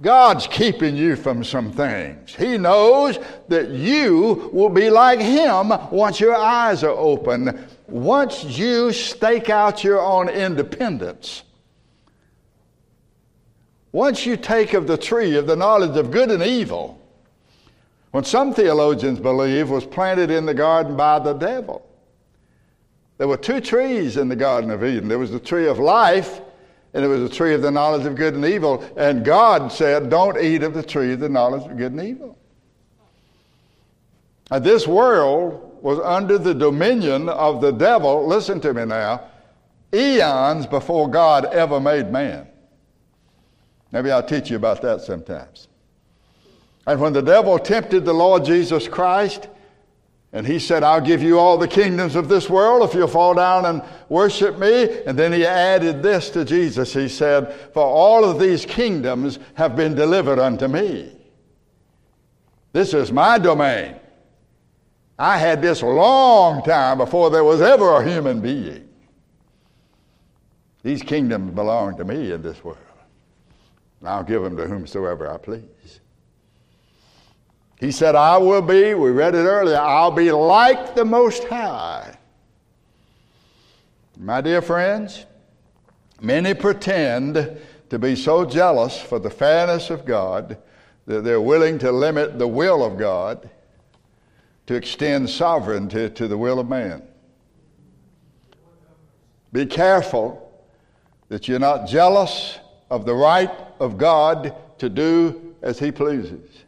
God's 0.00 0.46
keeping 0.46 0.94
you 0.94 1.16
from 1.16 1.42
some 1.42 1.72
things. 1.72 2.34
He 2.34 2.58
knows 2.58 3.18
that 3.48 3.70
you 3.70 4.50
will 4.52 4.68
be 4.68 4.90
like 4.90 5.20
Him 5.20 5.70
once 5.90 6.20
your 6.20 6.34
eyes 6.34 6.84
are 6.84 6.90
open, 6.90 7.66
once 7.86 8.44
you 8.44 8.92
stake 8.92 9.48
out 9.48 9.82
your 9.82 10.00
own 10.00 10.28
independence. 10.28 11.42
Once 13.92 14.26
you 14.26 14.36
take 14.36 14.74
of 14.74 14.86
the 14.86 14.98
tree 14.98 15.36
of 15.36 15.46
the 15.46 15.56
knowledge 15.56 15.96
of 15.96 16.10
good 16.10 16.30
and 16.30 16.42
evil, 16.42 17.00
when 18.10 18.24
some 18.24 18.52
theologians 18.52 19.18
believe 19.18 19.70
was 19.70 19.86
planted 19.86 20.30
in 20.30 20.44
the 20.44 20.54
garden 20.54 20.96
by 20.96 21.18
the 21.18 21.32
devil. 21.32 21.86
There 23.18 23.28
were 23.28 23.38
two 23.38 23.60
trees 23.60 24.18
in 24.18 24.28
the 24.28 24.36
Garden 24.36 24.70
of 24.70 24.84
Eden. 24.84 25.08
There 25.08 25.18
was 25.18 25.30
the 25.30 25.40
tree 25.40 25.66
of 25.66 25.78
life, 25.78 26.40
and 26.96 27.04
it 27.04 27.08
was 27.08 27.20
the 27.20 27.28
tree 27.28 27.52
of 27.52 27.60
the 27.60 27.70
knowledge 27.70 28.06
of 28.06 28.14
good 28.14 28.32
and 28.32 28.44
evil. 28.46 28.82
And 28.96 29.22
God 29.22 29.70
said, 29.70 30.08
Don't 30.08 30.40
eat 30.42 30.62
of 30.62 30.72
the 30.72 30.82
tree 30.82 31.12
of 31.12 31.20
the 31.20 31.28
knowledge 31.28 31.70
of 31.70 31.76
good 31.76 31.92
and 31.92 32.00
evil. 32.00 32.38
And 34.50 34.64
this 34.64 34.86
world 34.86 35.78
was 35.82 35.98
under 36.00 36.38
the 36.38 36.54
dominion 36.54 37.28
of 37.28 37.60
the 37.60 37.70
devil, 37.70 38.26
listen 38.26 38.62
to 38.62 38.72
me 38.72 38.86
now, 38.86 39.24
eons 39.92 40.66
before 40.66 41.10
God 41.10 41.44
ever 41.44 41.78
made 41.78 42.10
man. 42.10 42.46
Maybe 43.92 44.10
I'll 44.10 44.22
teach 44.22 44.48
you 44.48 44.56
about 44.56 44.80
that 44.80 45.02
sometimes. 45.02 45.68
And 46.86 46.98
when 46.98 47.12
the 47.12 47.20
devil 47.20 47.58
tempted 47.58 48.06
the 48.06 48.14
Lord 48.14 48.42
Jesus 48.42 48.88
Christ, 48.88 49.48
and 50.32 50.46
he 50.46 50.58
said, 50.58 50.82
I'll 50.82 51.00
give 51.00 51.22
you 51.22 51.38
all 51.38 51.56
the 51.56 51.68
kingdoms 51.68 52.14
of 52.14 52.28
this 52.28 52.50
world 52.50 52.88
if 52.88 52.94
you'll 52.94 53.08
fall 53.08 53.34
down 53.34 53.64
and 53.64 53.82
worship 54.08 54.58
me. 54.58 55.02
And 55.06 55.18
then 55.18 55.32
he 55.32 55.46
added 55.46 56.02
this 56.02 56.30
to 56.30 56.44
Jesus. 56.44 56.92
He 56.92 57.08
said, 57.08 57.54
For 57.72 57.82
all 57.82 58.24
of 58.24 58.38
these 58.38 58.66
kingdoms 58.66 59.38
have 59.54 59.76
been 59.76 59.94
delivered 59.94 60.38
unto 60.38 60.68
me. 60.68 61.12
This 62.72 62.92
is 62.92 63.10
my 63.12 63.38
domain. 63.38 63.96
I 65.18 65.38
had 65.38 65.62
this 65.62 65.82
long 65.82 66.62
time 66.62 66.98
before 66.98 67.30
there 67.30 67.44
was 67.44 67.62
ever 67.62 68.02
a 68.02 68.06
human 68.06 68.40
being. 68.40 68.86
These 70.82 71.02
kingdoms 71.02 71.54
belong 71.54 71.96
to 71.96 72.04
me 72.04 72.32
in 72.32 72.42
this 72.42 72.62
world. 72.62 72.78
And 74.00 74.08
I'll 74.08 74.22
give 74.22 74.42
them 74.42 74.56
to 74.56 74.66
whomsoever 74.66 75.32
I 75.32 75.38
please. 75.38 76.00
He 77.78 77.92
said, 77.92 78.14
I 78.14 78.38
will 78.38 78.62
be, 78.62 78.94
we 78.94 79.10
read 79.10 79.34
it 79.34 79.38
earlier, 79.38 79.76
I'll 79.76 80.10
be 80.10 80.32
like 80.32 80.94
the 80.94 81.04
Most 81.04 81.44
High. 81.44 82.16
My 84.18 84.40
dear 84.40 84.62
friends, 84.62 85.26
many 86.20 86.54
pretend 86.54 87.58
to 87.90 87.98
be 87.98 88.16
so 88.16 88.46
jealous 88.46 88.98
for 88.98 89.18
the 89.18 89.28
fairness 89.28 89.90
of 89.90 90.06
God 90.06 90.56
that 91.06 91.22
they're 91.22 91.40
willing 91.40 91.78
to 91.80 91.92
limit 91.92 92.38
the 92.38 92.48
will 92.48 92.82
of 92.82 92.98
God 92.98 93.50
to 94.66 94.74
extend 94.74 95.28
sovereignty 95.28 96.10
to 96.10 96.26
the 96.26 96.36
will 96.36 96.58
of 96.58 96.68
man. 96.68 97.02
Be 99.52 99.66
careful 99.66 100.42
that 101.28 101.46
you're 101.46 101.58
not 101.58 101.86
jealous 101.86 102.58
of 102.90 103.04
the 103.04 103.14
right 103.14 103.50
of 103.78 103.98
God 103.98 104.54
to 104.78 104.88
do 104.88 105.54
as 105.62 105.78
He 105.78 105.92
pleases. 105.92 106.64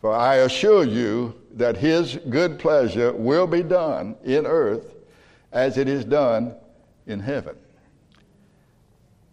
For 0.00 0.14
I 0.14 0.36
assure 0.36 0.84
you 0.84 1.34
that 1.54 1.76
his 1.76 2.18
good 2.30 2.58
pleasure 2.58 3.12
will 3.12 3.46
be 3.46 3.62
done 3.62 4.16
in 4.24 4.46
earth 4.46 4.94
as 5.52 5.76
it 5.76 5.88
is 5.88 6.04
done 6.04 6.54
in 7.06 7.20
heaven. 7.20 7.56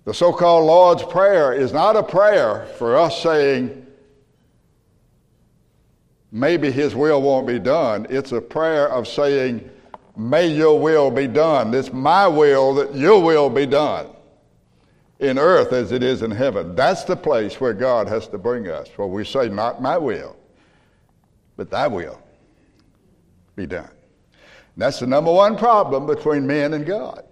The 0.03 0.13
so 0.13 0.33
called 0.33 0.65
Lord's 0.65 1.03
Prayer 1.03 1.53
is 1.53 1.73
not 1.73 1.95
a 1.95 2.03
prayer 2.03 2.65
for 2.77 2.97
us 2.97 3.21
saying, 3.21 3.85
maybe 6.31 6.71
his 6.71 6.95
will 6.95 7.21
won't 7.21 7.47
be 7.47 7.59
done. 7.59 8.07
It's 8.09 8.31
a 8.31 8.41
prayer 8.41 8.89
of 8.89 9.07
saying, 9.07 9.69
may 10.15 10.47
your 10.47 10.79
will 10.79 11.11
be 11.11 11.27
done. 11.27 11.73
It's 11.73 11.93
my 11.93 12.27
will 12.27 12.73
that 12.75 12.95
your 12.95 13.21
will 13.21 13.49
be 13.49 13.65
done 13.65 14.07
in 15.19 15.37
earth 15.37 15.73
as 15.73 15.91
it 15.91 16.03
is 16.03 16.21
in 16.21 16.31
heaven. 16.31 16.75
That's 16.75 17.03
the 17.03 17.15
place 17.15 17.59
where 17.59 17.73
God 17.73 18.07
has 18.07 18.27
to 18.29 18.37
bring 18.37 18.69
us, 18.69 18.89
where 18.95 19.07
we 19.07 19.23
say, 19.23 19.49
not 19.49 19.81
my 19.81 19.97
will 19.97 20.36
but 21.57 21.69
thy 21.69 21.87
will 21.87 22.21
be 23.55 23.65
done. 23.65 23.89
That's 24.77 24.99
the 24.99 25.07
number 25.07 25.33
one 25.33 25.57
problem 25.57 26.05
between 26.05 26.45
men 26.45 26.73
and 26.73 26.85
God. 26.85 27.23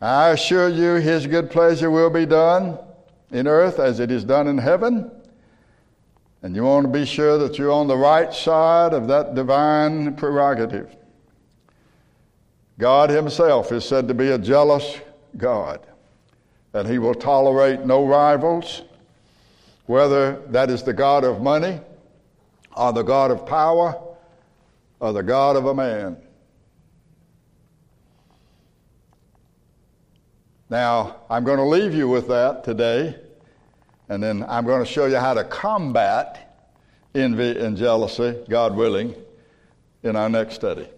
I 0.00 0.30
assure 0.30 0.70
you, 0.70 0.94
his 0.94 1.26
good 1.26 1.50
pleasure 1.50 1.90
will 1.90 2.08
be 2.08 2.24
done 2.24 2.78
in 3.30 3.46
earth 3.46 3.78
as 3.78 4.00
it 4.00 4.10
is 4.10 4.24
done 4.24 4.48
in 4.48 4.56
heaven. 4.56 5.10
And 6.42 6.56
you 6.56 6.64
want 6.64 6.86
to 6.86 6.90
be 6.90 7.04
sure 7.04 7.36
that 7.36 7.58
you're 7.58 7.70
on 7.70 7.86
the 7.86 7.98
right 7.98 8.32
side 8.32 8.94
of 8.94 9.08
that 9.08 9.34
divine 9.34 10.16
prerogative. 10.16 10.96
God 12.78 13.10
Himself 13.10 13.72
is 13.72 13.84
said 13.84 14.08
to 14.08 14.14
be 14.14 14.30
a 14.30 14.38
jealous 14.38 14.98
God, 15.36 15.80
and 16.72 16.88
He 16.88 16.98
will 16.98 17.14
tolerate 17.14 17.84
no 17.84 18.06
rivals, 18.06 18.80
whether 19.84 20.40
that 20.46 20.70
is 20.70 20.82
the 20.82 20.94
God 20.94 21.24
of 21.24 21.42
money 21.42 21.78
or 22.76 22.92
the 22.92 23.02
God 23.02 23.30
of 23.30 23.46
power 23.46 24.00
or 25.00 25.12
the 25.12 25.22
God 25.22 25.56
of 25.56 25.66
a 25.66 25.74
man. 25.74 26.16
Now, 30.68 31.22
I'm 31.28 31.42
going 31.42 31.58
to 31.58 31.64
leave 31.64 31.94
you 31.94 32.08
with 32.08 32.28
that 32.28 32.62
today, 32.62 33.16
and 34.08 34.22
then 34.22 34.44
I'm 34.48 34.64
going 34.64 34.84
to 34.84 34.90
show 34.90 35.06
you 35.06 35.16
how 35.16 35.34
to 35.34 35.42
combat 35.42 36.50
envy 37.14 37.58
and 37.58 37.76
jealousy, 37.76 38.36
God 38.48 38.76
willing, 38.76 39.14
in 40.04 40.14
our 40.14 40.28
next 40.28 40.54
study. 40.54 40.88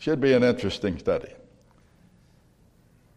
Should 0.00 0.20
be 0.20 0.32
an 0.32 0.42
interesting 0.42 0.98
study. 0.98 1.32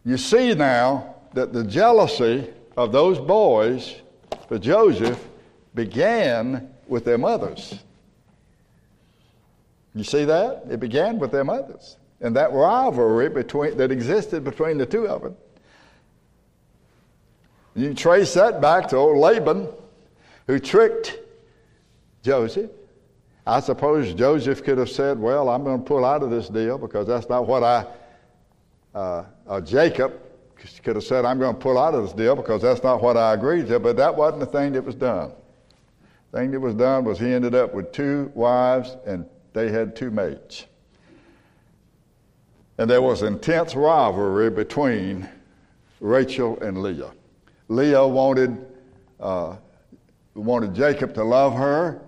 You 0.04 0.16
see 0.16 0.54
now 0.54 1.16
that 1.34 1.52
the 1.52 1.64
jealousy 1.64 2.48
of 2.76 2.92
those 2.92 3.18
boys 3.18 3.96
for 4.48 4.58
Joseph 4.58 5.28
began 5.74 6.71
with 6.92 7.04
their 7.04 7.18
mothers. 7.18 7.74
You 9.94 10.04
see 10.04 10.24
that? 10.26 10.64
It 10.70 10.78
began 10.78 11.18
with 11.18 11.32
their 11.32 11.44
mothers. 11.44 11.96
And 12.20 12.36
that 12.36 12.52
rivalry 12.52 13.28
between, 13.28 13.76
that 13.78 13.90
existed 13.90 14.44
between 14.44 14.78
the 14.78 14.86
two 14.86 15.08
of 15.08 15.22
them. 15.22 15.36
You 17.74 17.94
trace 17.94 18.34
that 18.34 18.60
back 18.60 18.88
to 18.88 18.96
old 18.96 19.18
Laban, 19.18 19.68
who 20.46 20.60
tricked 20.60 21.18
Joseph. 22.22 22.70
I 23.46 23.58
suppose 23.58 24.14
Joseph 24.14 24.62
could 24.62 24.78
have 24.78 24.90
said, 24.90 25.18
Well, 25.18 25.48
I'm 25.48 25.64
going 25.64 25.78
to 25.78 25.84
pull 25.84 26.04
out 26.04 26.22
of 26.22 26.30
this 26.30 26.48
deal 26.48 26.78
because 26.78 27.08
that's 27.08 27.28
not 27.28 27.46
what 27.48 27.64
I, 27.64 27.86
uh, 28.94 29.24
uh, 29.48 29.60
Jacob 29.62 30.12
could 30.84 30.94
have 30.94 31.04
said, 31.04 31.24
I'm 31.24 31.40
going 31.40 31.54
to 31.54 31.60
pull 31.60 31.76
out 31.76 31.94
of 31.94 32.04
this 32.04 32.12
deal 32.12 32.36
because 32.36 32.62
that's 32.62 32.84
not 32.84 33.02
what 33.02 33.16
I 33.16 33.34
agreed 33.34 33.66
to, 33.68 33.80
but 33.80 33.96
that 33.96 34.14
wasn't 34.14 34.40
the 34.40 34.46
thing 34.46 34.72
that 34.74 34.84
was 34.84 34.94
done. 34.94 35.32
Thing 36.32 36.50
that 36.52 36.60
was 36.60 36.74
done 36.74 37.04
was 37.04 37.18
he 37.18 37.32
ended 37.32 37.54
up 37.54 37.74
with 37.74 37.92
two 37.92 38.32
wives 38.34 38.96
and 39.06 39.26
they 39.52 39.70
had 39.70 39.94
two 39.94 40.10
mates. 40.10 40.64
And 42.78 42.88
there 42.88 43.02
was 43.02 43.22
intense 43.22 43.74
rivalry 43.74 44.50
between 44.50 45.28
Rachel 46.00 46.58
and 46.60 46.82
Leah. 46.82 47.12
Leah 47.68 48.06
wanted, 48.06 48.64
uh, 49.20 49.56
wanted 50.34 50.74
Jacob 50.74 51.14
to 51.14 51.22
love 51.22 51.54
her 51.54 52.00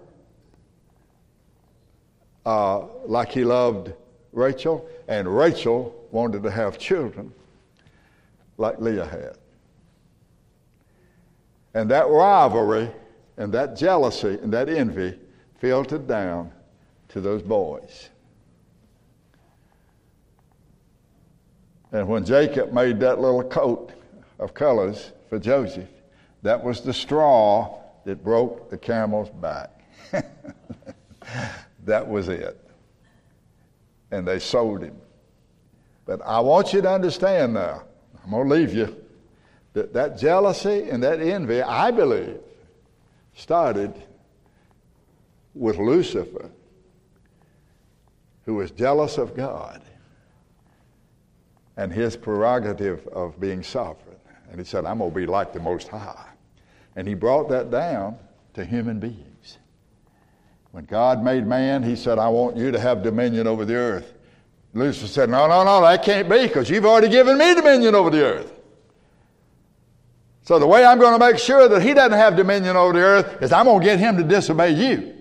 uh, 2.47 2.87
like 3.07 3.31
he 3.31 3.45
loved 3.45 3.93
Rachel, 4.33 4.89
and 5.07 5.29
Rachel 5.29 5.95
wanted 6.11 6.43
to 6.43 6.51
have 6.51 6.79
children 6.79 7.33
like 8.57 8.79
Leah 8.81 9.07
had. 9.07 9.39
And 11.75 11.91
that 11.91 12.09
rivalry 12.09 12.91
and 13.37 13.53
that 13.53 13.77
jealousy 13.77 14.39
and 14.43 14.53
that 14.53 14.69
envy 14.69 15.19
filtered 15.59 16.07
down 16.07 16.53
to 17.09 17.21
those 17.21 17.43
boys. 17.43 18.11
And 21.93 22.09
when 22.09 22.25
Jacob 22.25 22.73
made 22.73 22.99
that 23.01 23.21
little 23.21 23.45
coat 23.45 23.93
of 24.39 24.53
colors 24.53 25.13
for 25.29 25.39
Joseph, 25.39 25.89
that 26.43 26.63
was 26.63 26.81
the 26.81 26.93
straw 26.93 27.79
that 28.05 28.23
broke 28.23 28.69
the 28.69 28.77
camel's 28.77 29.31
back. 29.31 29.71
that 31.85 32.07
was 32.07 32.29
it. 32.29 32.61
And 34.11 34.27
they 34.27 34.39
sold 34.39 34.83
him. 34.83 34.97
But 36.05 36.21
I 36.23 36.41
want 36.41 36.73
you 36.73 36.83
to 36.83 36.91
understand 36.91 37.55
now, 37.55 37.83
I'm 38.23 38.31
going 38.31 38.49
to 38.49 38.55
leave 38.55 38.75
you, 38.75 38.97
that 39.73 39.93
that 39.93 40.19
jealousy 40.19 40.89
and 40.91 41.03
that 41.03 41.21
envy, 41.21 41.63
I 41.63 41.91
believe, 41.91 42.39
started 43.35 43.95
with 45.55 45.79
Lucifer, 45.79 46.51
who 48.45 48.55
was 48.55 48.71
jealous 48.71 49.19
of 49.19 49.37
God 49.37 49.83
and 51.77 51.93
his 51.93 52.17
prerogative 52.17 53.07
of 53.09 53.39
being 53.41 53.63
sovereign. 53.63 54.17
And 54.51 54.61
he 54.61 54.65
said, 54.65 54.85
I'm 54.85 54.99
going 54.99 55.11
to 55.11 55.17
be 55.17 55.27
like 55.27 55.53
the 55.53 55.61
Most 55.61 55.89
High. 55.89 56.29
And 56.97 57.09
he 57.09 57.15
brought 57.15 57.49
that 57.49 57.71
down 57.71 58.17
to 58.55 58.65
human 58.65 59.01
beings. 59.01 59.59
When 60.71 60.85
God 60.85 61.25
made 61.25 61.47
man, 61.47 61.83
he 61.83 61.97
said, 61.97 62.19
I 62.19 62.29
want 62.29 62.57
you 62.57 62.71
to 62.71 62.79
have 62.79 63.03
dominion 63.03 63.47
over 63.47 63.65
the 63.65 63.75
earth. 63.75 64.15
Lucifer 64.73 65.07
said, 65.07 65.31
No, 65.31 65.47
no, 65.47 65.65
no, 65.65 65.81
that 65.83 66.05
can't 66.05 66.29
be 66.29 66.47
because 66.47 66.69
you've 66.69 66.85
already 66.85 67.09
given 67.09 67.39
me 67.39 67.55
dominion 67.55 67.95
over 67.95 68.11
the 68.11 68.25
earth. 68.25 68.54
So 70.45 70.59
the 70.59 70.67
way 70.67 70.85
I'm 70.85 70.99
going 70.99 71.19
to 71.19 71.19
make 71.19 71.39
sure 71.39 71.69
that 71.69 71.83
he 71.83 71.95
doesn't 71.95 72.19
have 72.19 72.37
dominion 72.37 72.77
over 72.77 72.93
the 72.93 73.01
earth 73.01 73.43
is 73.43 73.51
I'm 73.51 73.65
going 73.65 73.81
to 73.81 73.85
get 73.85 73.99
him 73.99 74.19
to 74.19 74.23
disobey 74.23 74.73
you. 74.73 75.15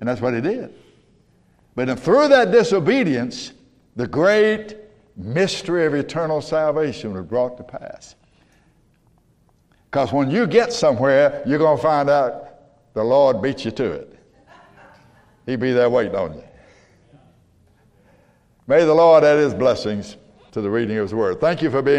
And 0.00 0.08
that's 0.08 0.20
what 0.20 0.34
he 0.34 0.40
did. 0.40 0.74
But 1.76 1.98
through 2.00 2.28
that 2.28 2.50
disobedience, 2.50 3.52
the 3.94 4.08
great 4.08 4.76
mystery 5.16 5.86
of 5.86 5.94
eternal 5.94 6.40
salvation 6.40 7.12
was 7.12 7.24
brought 7.24 7.56
to 7.58 7.62
pass. 7.62 8.16
Because 9.84 10.12
when 10.12 10.30
you 10.30 10.46
get 10.46 10.72
somewhere, 10.72 11.42
you're 11.46 11.58
going 11.58 11.76
to 11.76 11.82
find 11.82 12.10
out 12.10 12.94
the 12.94 13.04
Lord 13.04 13.40
beat 13.40 13.64
you 13.64 13.70
to 13.70 13.92
it. 13.92 14.18
He'll 15.46 15.58
be 15.58 15.72
there 15.72 15.90
waiting 15.90 16.14
on 16.16 16.34
you. 16.34 16.44
May 18.66 18.84
the 18.84 18.94
Lord 18.94 19.22
add 19.24 19.38
his 19.38 19.54
blessings 19.54 20.16
to 20.52 20.60
the 20.60 20.70
reading 20.70 20.96
of 20.96 21.02
his 21.02 21.14
word. 21.14 21.40
Thank 21.40 21.62
you 21.62 21.70
for 21.70 21.82
being. 21.82 21.98